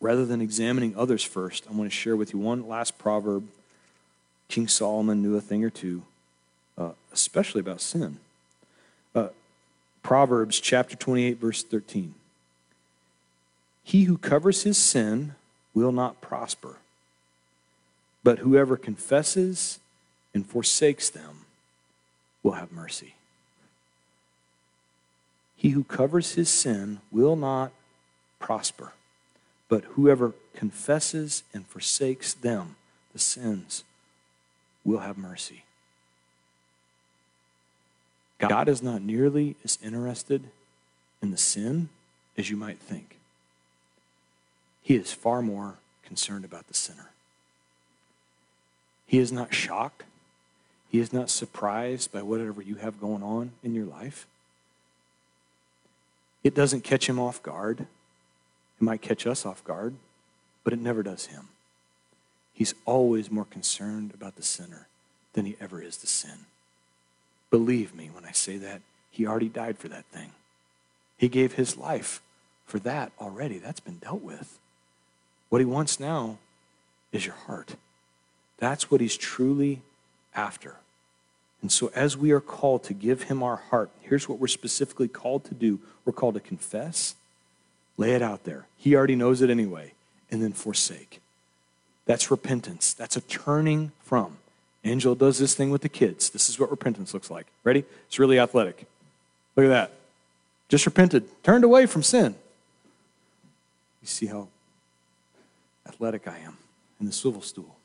rather 0.00 0.24
than 0.24 0.40
examining 0.40 0.96
others 0.96 1.22
first, 1.22 1.66
I 1.68 1.72
want 1.72 1.90
to 1.90 1.96
share 1.96 2.16
with 2.16 2.32
you 2.32 2.38
one 2.38 2.68
last 2.68 2.98
proverb. 2.98 3.48
King 4.48 4.68
Solomon 4.68 5.22
knew 5.22 5.36
a 5.36 5.40
thing 5.40 5.64
or 5.64 5.70
two, 5.70 6.02
uh, 6.78 6.90
especially 7.12 7.60
about 7.60 7.80
sin. 7.80 8.18
Uh, 9.14 9.28
Proverbs 10.02 10.60
chapter 10.60 10.94
28, 10.94 11.38
verse 11.38 11.64
13. 11.64 12.14
He 13.82 14.04
who 14.04 14.18
covers 14.18 14.62
his 14.62 14.78
sin 14.78 15.34
will 15.74 15.92
not 15.92 16.20
prosper, 16.20 16.76
but 18.26 18.40
whoever 18.40 18.76
confesses 18.76 19.78
and 20.34 20.44
forsakes 20.44 21.10
them 21.10 21.44
will 22.42 22.54
have 22.54 22.72
mercy. 22.72 23.14
He 25.54 25.68
who 25.68 25.84
covers 25.84 26.34
his 26.34 26.48
sin 26.48 26.98
will 27.12 27.36
not 27.36 27.70
prosper, 28.40 28.94
but 29.68 29.84
whoever 29.90 30.34
confesses 30.56 31.44
and 31.54 31.64
forsakes 31.68 32.34
them, 32.34 32.74
the 33.12 33.20
sins, 33.20 33.84
will 34.84 34.98
have 34.98 35.16
mercy. 35.16 35.62
God 38.40 38.68
is 38.68 38.82
not 38.82 39.02
nearly 39.02 39.54
as 39.62 39.78
interested 39.84 40.42
in 41.22 41.30
the 41.30 41.36
sin 41.36 41.90
as 42.36 42.50
you 42.50 42.56
might 42.56 42.80
think. 42.80 43.18
He 44.82 44.96
is 44.96 45.12
far 45.12 45.42
more 45.42 45.76
concerned 46.02 46.44
about 46.44 46.66
the 46.66 46.74
sinner. 46.74 47.10
He 49.06 49.18
is 49.18 49.32
not 49.32 49.54
shocked. 49.54 50.02
He 50.90 50.98
is 50.98 51.12
not 51.12 51.30
surprised 51.30 52.12
by 52.12 52.22
whatever 52.22 52.60
you 52.62 52.76
have 52.76 53.00
going 53.00 53.22
on 53.22 53.52
in 53.62 53.74
your 53.74 53.86
life. 53.86 54.26
It 56.42 56.54
doesn't 56.54 56.84
catch 56.84 57.08
him 57.08 57.18
off 57.18 57.42
guard. 57.42 57.80
It 57.80 57.88
might 58.80 59.02
catch 59.02 59.26
us 59.26 59.46
off 59.46 59.64
guard, 59.64 59.94
but 60.64 60.72
it 60.72 60.78
never 60.78 61.02
does 61.02 61.26
him. 61.26 61.48
He's 62.52 62.74
always 62.84 63.30
more 63.30 63.44
concerned 63.44 64.12
about 64.14 64.36
the 64.36 64.42
sinner 64.42 64.86
than 65.32 65.44
he 65.44 65.56
ever 65.60 65.82
is 65.82 65.98
the 65.98 66.06
sin. 66.06 66.46
Believe 67.50 67.94
me 67.94 68.10
when 68.12 68.24
I 68.24 68.32
say 68.32 68.56
that. 68.58 68.80
He 69.10 69.26
already 69.26 69.48
died 69.48 69.78
for 69.78 69.88
that 69.88 70.04
thing. 70.06 70.32
He 71.16 71.28
gave 71.28 71.54
his 71.54 71.76
life 71.76 72.20
for 72.66 72.78
that 72.80 73.12
already. 73.20 73.58
That's 73.58 73.80
been 73.80 73.98
dealt 73.98 74.22
with. 74.22 74.58
What 75.48 75.60
he 75.60 75.64
wants 75.64 75.98
now 75.98 76.38
is 77.12 77.24
your 77.24 77.34
heart. 77.34 77.76
That's 78.58 78.90
what 78.90 79.00
he's 79.00 79.16
truly 79.16 79.82
after. 80.34 80.76
And 81.62 81.72
so, 81.72 81.90
as 81.94 82.16
we 82.16 82.30
are 82.30 82.40
called 82.40 82.84
to 82.84 82.94
give 82.94 83.24
him 83.24 83.42
our 83.42 83.56
heart, 83.56 83.90
here's 84.02 84.28
what 84.28 84.38
we're 84.38 84.46
specifically 84.46 85.08
called 85.08 85.44
to 85.46 85.54
do 85.54 85.80
we're 86.04 86.12
called 86.12 86.34
to 86.34 86.40
confess, 86.40 87.16
lay 87.96 88.12
it 88.12 88.22
out 88.22 88.44
there. 88.44 88.66
He 88.76 88.94
already 88.94 89.16
knows 89.16 89.42
it 89.42 89.50
anyway, 89.50 89.92
and 90.30 90.40
then 90.40 90.52
forsake. 90.52 91.20
That's 92.04 92.30
repentance. 92.30 92.92
That's 92.92 93.16
a 93.16 93.20
turning 93.22 93.90
from. 94.04 94.36
Angela 94.84 95.16
does 95.16 95.38
this 95.38 95.54
thing 95.54 95.70
with 95.70 95.82
the 95.82 95.88
kids. 95.88 96.30
This 96.30 96.48
is 96.48 96.60
what 96.60 96.70
repentance 96.70 97.12
looks 97.12 97.28
like. 97.28 97.46
Ready? 97.64 97.84
It's 98.06 98.20
really 98.20 98.38
athletic. 98.38 98.86
Look 99.56 99.66
at 99.66 99.70
that. 99.70 99.90
Just 100.68 100.86
repented, 100.86 101.24
turned 101.42 101.64
away 101.64 101.86
from 101.86 102.04
sin. 102.04 102.36
You 104.02 104.06
see 104.08 104.26
how 104.26 104.46
athletic 105.88 106.28
I 106.28 106.38
am 106.38 106.56
in 107.00 107.06
the 107.06 107.12
swivel 107.12 107.42
stool. 107.42 107.76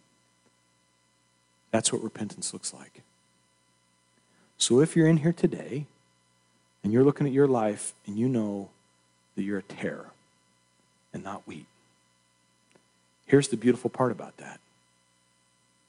That's 1.72 1.92
what 1.92 2.04
repentance 2.04 2.54
looks 2.54 2.74
like. 2.74 3.02
So 4.58 4.80
if 4.80 4.96
you're 4.96 5.08
in 5.08 5.18
here 5.18 5.34
today 5.34 5.86
and 6.84 6.94
you're 6.94 7.04
looking 7.04 7.26
at 7.26 7.34
your 7.34 7.48
life 7.48 7.94
and 8.06 8.18
you 8.18 8.28
know 8.28 8.70
that 9.36 9.44
you're 9.44 9.60
a 9.60 9.64
tare 9.64 10.06
and 11.14 11.24
not 11.24 11.48
wheat, 11.48 11.66
here's 13.26 13.48
the 13.48 13.58
beautiful 13.58 13.90
part 13.90 14.12
about 14.12 14.38
that 14.38 14.60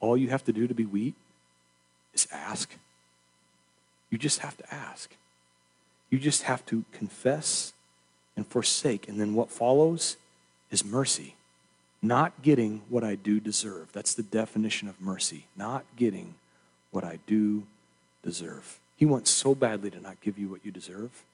all 0.02 0.16
you 0.16 0.28
have 0.28 0.44
to 0.44 0.52
do 0.52 0.66
to 0.66 0.74
be 0.74 0.84
wheat 0.84 1.14
is 2.12 2.26
ask. 2.30 2.74
You 4.10 4.18
just 4.18 4.40
have 4.40 4.56
to 4.58 4.74
ask. 4.74 5.14
You 6.10 6.18
just 6.18 6.42
have 6.42 6.66
to 6.66 6.84
confess 6.92 7.72
and 8.36 8.46
forsake. 8.46 9.08
And 9.08 9.18
then 9.18 9.32
what 9.34 9.48
follows 9.48 10.16
is 10.70 10.84
mercy. 10.84 11.36
Not 12.02 12.42
getting 12.42 12.82
what 12.88 13.04
I 13.04 13.14
do 13.14 13.38
deserve. 13.38 13.92
That's 13.92 14.14
the 14.14 14.22
definition 14.22 14.88
of 14.88 15.00
mercy. 15.00 15.46
Not 15.56 15.84
getting 15.96 16.34
what 16.90 17.04
I 17.04 17.20
do 17.26 17.62
deserve. 18.22 18.80
He 18.96 19.06
wants 19.06 19.30
so 19.30 19.54
badly 19.54 19.90
to 19.90 20.00
not 20.00 20.20
give 20.20 20.38
you 20.38 20.48
what 20.48 20.64
you 20.64 20.72
deserve. 20.72 21.24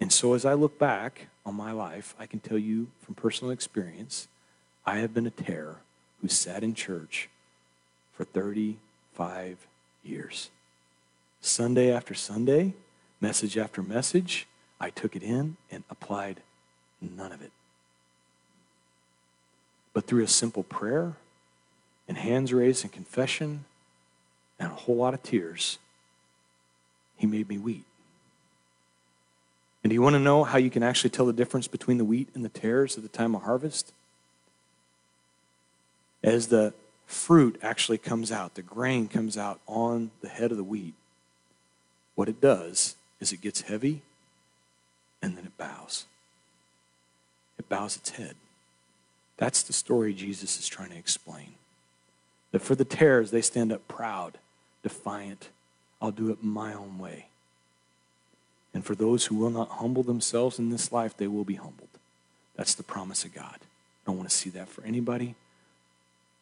And 0.00 0.12
so 0.12 0.34
as 0.34 0.44
I 0.44 0.54
look 0.54 0.78
back 0.78 1.28
on 1.46 1.54
my 1.54 1.72
life, 1.72 2.14
I 2.18 2.26
can 2.26 2.40
tell 2.40 2.58
you 2.58 2.88
from 3.00 3.14
personal 3.14 3.50
experience, 3.50 4.28
I 4.84 4.98
have 4.98 5.14
been 5.14 5.26
a 5.26 5.30
tare 5.30 5.76
who 6.20 6.28
sat 6.28 6.62
in 6.62 6.74
church 6.74 7.28
for 8.12 8.24
35 8.24 9.66
years. 10.02 10.50
Sunday 11.40 11.92
after 11.92 12.14
Sunday, 12.14 12.74
message 13.20 13.56
after 13.56 13.82
message, 13.82 14.46
I 14.80 14.90
took 14.90 15.16
it 15.16 15.22
in 15.22 15.56
and 15.70 15.84
applied 15.90 16.40
none 17.00 17.32
of 17.32 17.42
it. 17.42 17.52
But 19.94 20.06
through 20.06 20.22
a 20.22 20.28
simple 20.28 20.64
prayer 20.64 21.14
and 22.06 22.18
hands 22.18 22.52
raised 22.52 22.84
in 22.84 22.90
confession 22.90 23.64
and 24.58 24.70
a 24.70 24.74
whole 24.74 24.96
lot 24.96 25.14
of 25.14 25.22
tears, 25.22 25.78
he 27.16 27.26
made 27.26 27.48
me 27.48 27.56
wheat. 27.56 27.84
And 29.82 29.90
do 29.90 29.94
you 29.94 30.02
want 30.02 30.14
to 30.14 30.20
know 30.20 30.44
how 30.44 30.58
you 30.58 30.68
can 30.68 30.82
actually 30.82 31.10
tell 31.10 31.24
the 31.24 31.32
difference 31.32 31.68
between 31.68 31.96
the 31.96 32.04
wheat 32.04 32.28
and 32.34 32.44
the 32.44 32.50
tares 32.50 32.98
at 32.98 33.02
the 33.02 33.08
time 33.08 33.34
of 33.34 33.42
harvest? 33.42 33.94
as 36.24 36.48
the 36.48 36.72
fruit 37.06 37.58
actually 37.62 37.98
comes 37.98 38.32
out, 38.32 38.54
the 38.54 38.62
grain 38.62 39.06
comes 39.06 39.36
out 39.36 39.60
on 39.66 40.10
the 40.22 40.28
head 40.28 40.50
of 40.50 40.56
the 40.56 40.64
wheat, 40.64 40.94
what 42.14 42.28
it 42.28 42.40
does 42.40 42.96
is 43.20 43.30
it 43.30 43.42
gets 43.42 43.60
heavy 43.60 44.00
and 45.20 45.36
then 45.36 45.44
it 45.44 45.56
bows. 45.58 46.06
It 47.58 47.68
bows 47.68 47.96
its 47.96 48.10
head. 48.10 48.34
That's 49.36 49.62
the 49.62 49.72
story 49.72 50.14
Jesus 50.14 50.58
is 50.58 50.68
trying 50.68 50.90
to 50.90 50.96
explain. 50.96 51.54
That 52.52 52.62
for 52.62 52.74
the 52.74 52.84
tares, 52.84 53.30
they 53.30 53.42
stand 53.42 53.72
up 53.72 53.86
proud, 53.88 54.38
defiant. 54.82 55.48
I'll 56.00 56.12
do 56.12 56.30
it 56.30 56.42
my 56.42 56.72
own 56.72 56.98
way. 56.98 57.26
And 58.72 58.84
for 58.84 58.94
those 58.94 59.26
who 59.26 59.36
will 59.36 59.50
not 59.50 59.70
humble 59.70 60.02
themselves 60.02 60.58
in 60.58 60.70
this 60.70 60.92
life, 60.92 61.16
they 61.16 61.26
will 61.26 61.44
be 61.44 61.54
humbled. 61.54 61.88
That's 62.56 62.74
the 62.74 62.82
promise 62.82 63.24
of 63.24 63.34
God. 63.34 63.56
I 63.56 64.06
don't 64.06 64.16
want 64.16 64.28
to 64.28 64.36
see 64.36 64.50
that 64.50 64.68
for 64.68 64.84
anybody, 64.84 65.34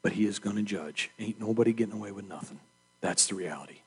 but 0.03 0.13
He 0.13 0.27
is 0.27 0.39
going 0.39 0.57
to 0.57 0.63
judge. 0.63 1.11
Ain't 1.19 1.41
nobody 1.41 1.73
getting 1.73 1.95
away 1.95 2.13
with 2.13 2.29
nothing. 2.29 2.61
That's 3.01 3.27
the 3.27 3.35
reality. 3.35 3.79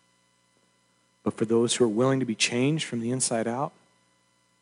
But 1.23 1.33
for 1.33 1.45
those 1.45 1.75
who 1.75 1.85
are 1.85 1.89
willing 1.89 2.19
to 2.19 2.25
be 2.25 2.35
changed 2.35 2.85
from 2.85 3.01
the 3.01 3.11
inside 3.11 3.47
out 3.47 3.73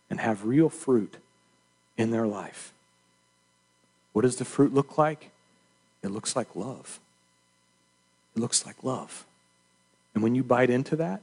and 0.09 0.19
have 0.19 0.45
real 0.45 0.69
fruit 0.69 1.17
in 1.97 2.11
their 2.11 2.25
life, 2.27 2.72
what 4.13 4.21
does 4.21 4.37
the 4.37 4.45
fruit 4.45 4.73
look 4.73 4.97
like? 4.97 5.29
It 6.01 6.09
looks 6.09 6.35
like 6.35 6.55
love. 6.55 6.99
It 8.35 8.39
looks 8.39 8.65
like 8.65 8.83
love. 8.83 9.25
And 10.13 10.23
when 10.23 10.35
you 10.35 10.43
bite 10.43 10.69
into 10.69 10.95
that, 10.97 11.21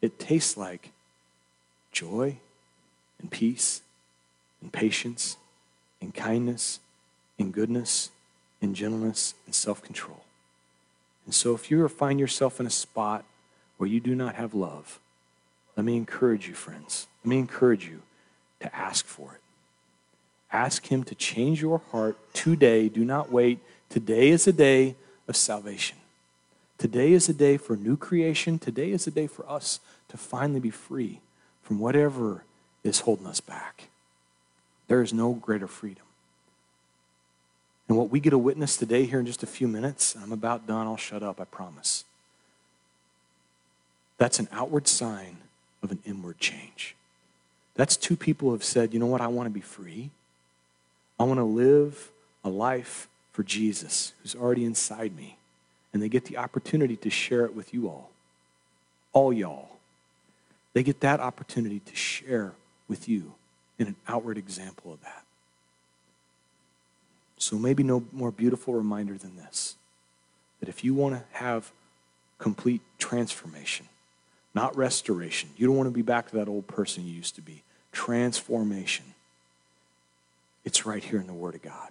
it 0.00 0.18
tastes 0.18 0.56
like 0.56 0.90
joy 1.92 2.36
and 3.20 3.30
peace 3.30 3.82
and 4.62 4.72
patience 4.72 5.36
and 6.00 6.14
kindness 6.14 6.80
and 7.38 7.52
goodness 7.52 8.10
and 8.62 8.74
gentleness 8.74 9.34
and 9.46 9.54
self 9.54 9.82
control. 9.82 10.22
And 11.26 11.34
so, 11.34 11.54
if 11.54 11.70
you 11.70 11.86
find 11.88 12.18
yourself 12.18 12.60
in 12.60 12.66
a 12.66 12.70
spot 12.70 13.24
where 13.76 13.88
you 13.88 14.00
do 14.00 14.14
not 14.14 14.34
have 14.36 14.54
love, 14.54 14.98
let 15.76 15.84
me 15.84 15.96
encourage 15.96 16.48
you, 16.48 16.54
friends. 16.54 17.06
Let 17.24 17.30
me 17.30 17.38
encourage 17.38 17.86
you 17.86 18.02
to 18.60 18.74
ask 18.74 19.06
for 19.06 19.34
it. 19.34 19.40
Ask 20.52 20.86
Him 20.86 21.04
to 21.04 21.14
change 21.14 21.62
your 21.62 21.78
heart 21.90 22.16
today. 22.32 22.88
Do 22.88 23.04
not 23.04 23.30
wait. 23.30 23.58
Today 23.88 24.30
is 24.30 24.46
a 24.46 24.52
day 24.52 24.96
of 25.28 25.36
salvation. 25.36 25.96
Today 26.78 27.12
is 27.12 27.28
a 27.28 27.34
day 27.34 27.56
for 27.56 27.76
new 27.76 27.96
creation. 27.96 28.58
Today 28.58 28.90
is 28.90 29.06
a 29.06 29.10
day 29.10 29.26
for 29.26 29.48
us 29.48 29.80
to 30.08 30.16
finally 30.16 30.60
be 30.60 30.70
free 30.70 31.20
from 31.62 31.78
whatever 31.78 32.44
is 32.82 33.00
holding 33.00 33.26
us 33.26 33.40
back. 33.40 33.88
There 34.88 35.02
is 35.02 35.12
no 35.12 35.34
greater 35.34 35.68
freedom. 35.68 36.02
And 37.88 37.98
what 37.98 38.10
we 38.10 38.18
get 38.20 38.30
to 38.30 38.38
witness 38.38 38.76
today 38.76 39.04
here 39.04 39.20
in 39.20 39.26
just 39.26 39.42
a 39.42 39.46
few 39.46 39.68
minutes, 39.68 40.16
I'm 40.20 40.32
about 40.32 40.66
done, 40.66 40.86
I'll 40.86 40.96
shut 40.96 41.22
up, 41.22 41.40
I 41.40 41.44
promise. 41.44 42.04
That's 44.16 44.38
an 44.38 44.48
outward 44.52 44.86
sign 44.86 45.38
of 45.82 45.90
an 45.90 45.98
inward 46.06 46.38
change. 46.38 46.94
That's 47.74 47.96
two 47.96 48.16
people 48.16 48.48
who 48.48 48.54
have 48.54 48.64
said, 48.64 48.92
you 48.92 49.00
know 49.00 49.06
what, 49.06 49.20
I 49.20 49.26
want 49.26 49.46
to 49.46 49.50
be 49.50 49.60
free. 49.60 50.10
I 51.20 51.24
want 51.24 51.38
to 51.38 51.44
live 51.44 52.10
a 52.42 52.48
life 52.48 53.06
for 53.32 53.42
Jesus 53.42 54.14
who's 54.22 54.34
already 54.34 54.64
inside 54.64 55.14
me. 55.14 55.36
And 55.92 56.02
they 56.02 56.08
get 56.08 56.24
the 56.24 56.38
opportunity 56.38 56.96
to 56.96 57.10
share 57.10 57.44
it 57.44 57.54
with 57.54 57.74
you 57.74 57.88
all. 57.88 58.10
All 59.12 59.30
y'all. 59.30 59.68
They 60.72 60.82
get 60.82 61.00
that 61.00 61.20
opportunity 61.20 61.80
to 61.80 61.94
share 61.94 62.54
with 62.88 63.06
you 63.06 63.34
in 63.78 63.88
an 63.88 63.96
outward 64.08 64.38
example 64.38 64.94
of 64.94 65.02
that. 65.02 65.24
So, 67.36 67.58
maybe 67.58 67.82
no 67.82 68.04
more 68.12 68.30
beautiful 68.30 68.74
reminder 68.74 69.14
than 69.14 69.36
this 69.36 69.76
that 70.60 70.68
if 70.68 70.84
you 70.84 70.94
want 70.94 71.14
to 71.14 71.22
have 71.32 71.72
complete 72.38 72.82
transformation, 72.98 73.88
not 74.54 74.76
restoration, 74.76 75.48
you 75.56 75.66
don't 75.66 75.76
want 75.76 75.86
to 75.86 75.94
be 75.94 76.02
back 76.02 76.30
to 76.30 76.36
that 76.36 76.48
old 76.48 76.66
person 76.66 77.06
you 77.06 77.14
used 77.14 77.34
to 77.34 77.42
be, 77.42 77.62
transformation, 77.92 79.06
it's 80.70 80.86
right 80.86 81.02
here 81.02 81.18
in 81.18 81.26
the 81.26 81.32
Word 81.32 81.56
of 81.56 81.62
God. 81.62 81.90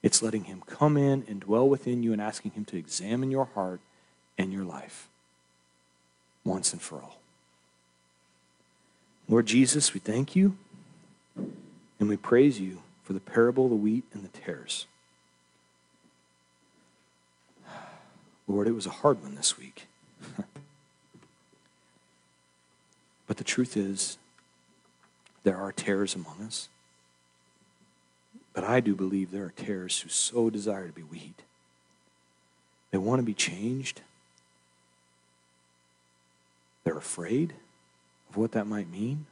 It's 0.00 0.22
letting 0.22 0.44
Him 0.44 0.62
come 0.64 0.96
in 0.96 1.24
and 1.26 1.40
dwell 1.40 1.68
within 1.68 2.04
you 2.04 2.12
and 2.12 2.22
asking 2.22 2.52
Him 2.52 2.64
to 2.66 2.76
examine 2.76 3.32
your 3.32 3.46
heart 3.46 3.80
and 4.38 4.52
your 4.52 4.62
life 4.62 5.08
once 6.44 6.72
and 6.72 6.80
for 6.80 7.02
all. 7.02 7.18
Lord 9.28 9.46
Jesus, 9.46 9.92
we 9.92 9.98
thank 9.98 10.36
you 10.36 10.56
and 11.98 12.08
we 12.08 12.16
praise 12.16 12.60
you 12.60 12.80
for 13.02 13.12
the 13.12 13.18
parable 13.18 13.64
of 13.64 13.70
the 13.70 13.76
wheat 13.76 14.04
and 14.12 14.22
the 14.22 14.28
tares. 14.28 14.86
Lord, 18.46 18.68
it 18.68 18.72
was 18.72 18.86
a 18.86 18.90
hard 18.90 19.20
one 19.20 19.34
this 19.34 19.58
week. 19.58 19.88
but 23.26 23.36
the 23.36 23.42
truth 23.42 23.76
is, 23.76 24.16
there 25.42 25.56
are 25.56 25.72
tares 25.72 26.14
among 26.14 26.40
us. 26.46 26.68
But 28.52 28.64
I 28.64 28.80
do 28.80 28.94
believe 28.94 29.30
there 29.30 29.44
are 29.44 29.50
tares 29.50 30.00
who 30.00 30.08
so 30.08 30.50
desire 30.50 30.86
to 30.86 30.92
be 30.92 31.02
wheat. 31.02 31.42
They 32.90 32.98
want 32.98 33.20
to 33.20 33.24
be 33.24 33.34
changed. 33.34 34.00
They're 36.84 36.98
afraid 36.98 37.54
of 38.28 38.36
what 38.36 38.52
that 38.52 38.66
might 38.66 38.90
mean, 38.90 39.26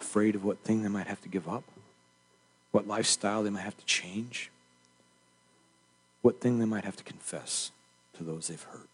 afraid 0.00 0.34
of 0.34 0.44
what 0.44 0.60
thing 0.60 0.82
they 0.82 0.88
might 0.88 1.06
have 1.06 1.20
to 1.22 1.28
give 1.28 1.48
up, 1.48 1.64
what 2.72 2.86
lifestyle 2.86 3.42
they 3.42 3.50
might 3.50 3.60
have 3.60 3.76
to 3.76 3.84
change, 3.84 4.50
what 6.22 6.40
thing 6.40 6.58
they 6.58 6.64
might 6.64 6.84
have 6.84 6.96
to 6.96 7.04
confess 7.04 7.70
to 8.16 8.24
those 8.24 8.48
they've 8.48 8.62
hurt. 8.62 8.88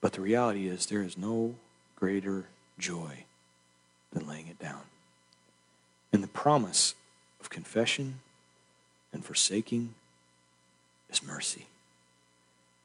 But 0.00 0.12
the 0.12 0.20
reality 0.20 0.68
is, 0.68 0.86
there 0.86 1.02
is 1.02 1.16
no 1.16 1.54
greater 1.96 2.46
joy 2.78 3.24
than 4.12 4.26
laying 4.26 4.48
it 4.48 4.58
down. 4.58 4.82
And 6.12 6.22
the 6.22 6.28
promise 6.28 6.94
of 7.40 7.50
confession 7.50 8.20
and 9.12 9.24
forsaking 9.24 9.94
is 11.10 11.22
mercy. 11.22 11.66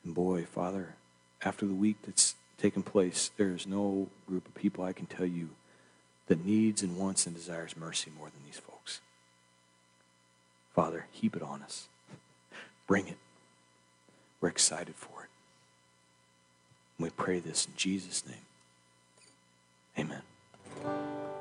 And 0.03 0.13
boy, 0.13 0.45
Father, 0.45 0.95
after 1.43 1.65
the 1.65 1.73
week 1.73 1.97
that's 2.05 2.35
taken 2.57 2.83
place, 2.83 3.31
there 3.37 3.49
is 3.49 3.67
no 3.67 4.07
group 4.27 4.47
of 4.47 4.55
people 4.55 4.83
I 4.83 4.93
can 4.93 5.05
tell 5.05 5.25
you 5.25 5.49
that 6.27 6.45
needs 6.45 6.81
and 6.81 6.97
wants 6.97 7.25
and 7.25 7.35
desires 7.35 7.77
mercy 7.77 8.11
more 8.17 8.27
than 8.27 8.43
these 8.45 8.59
folks. 8.59 9.01
Father, 10.73 11.05
heap 11.11 11.35
it 11.35 11.43
on 11.43 11.61
us. 11.61 11.87
Bring 12.87 13.07
it. 13.07 13.17
We're 14.41 14.49
excited 14.49 14.95
for 14.95 15.23
it. 15.23 15.29
And 16.97 17.05
we 17.05 17.09
pray 17.11 17.39
this 17.39 17.65
in 17.65 17.73
Jesus' 17.75 18.23
name. 18.25 18.37
Amen. 19.97 21.34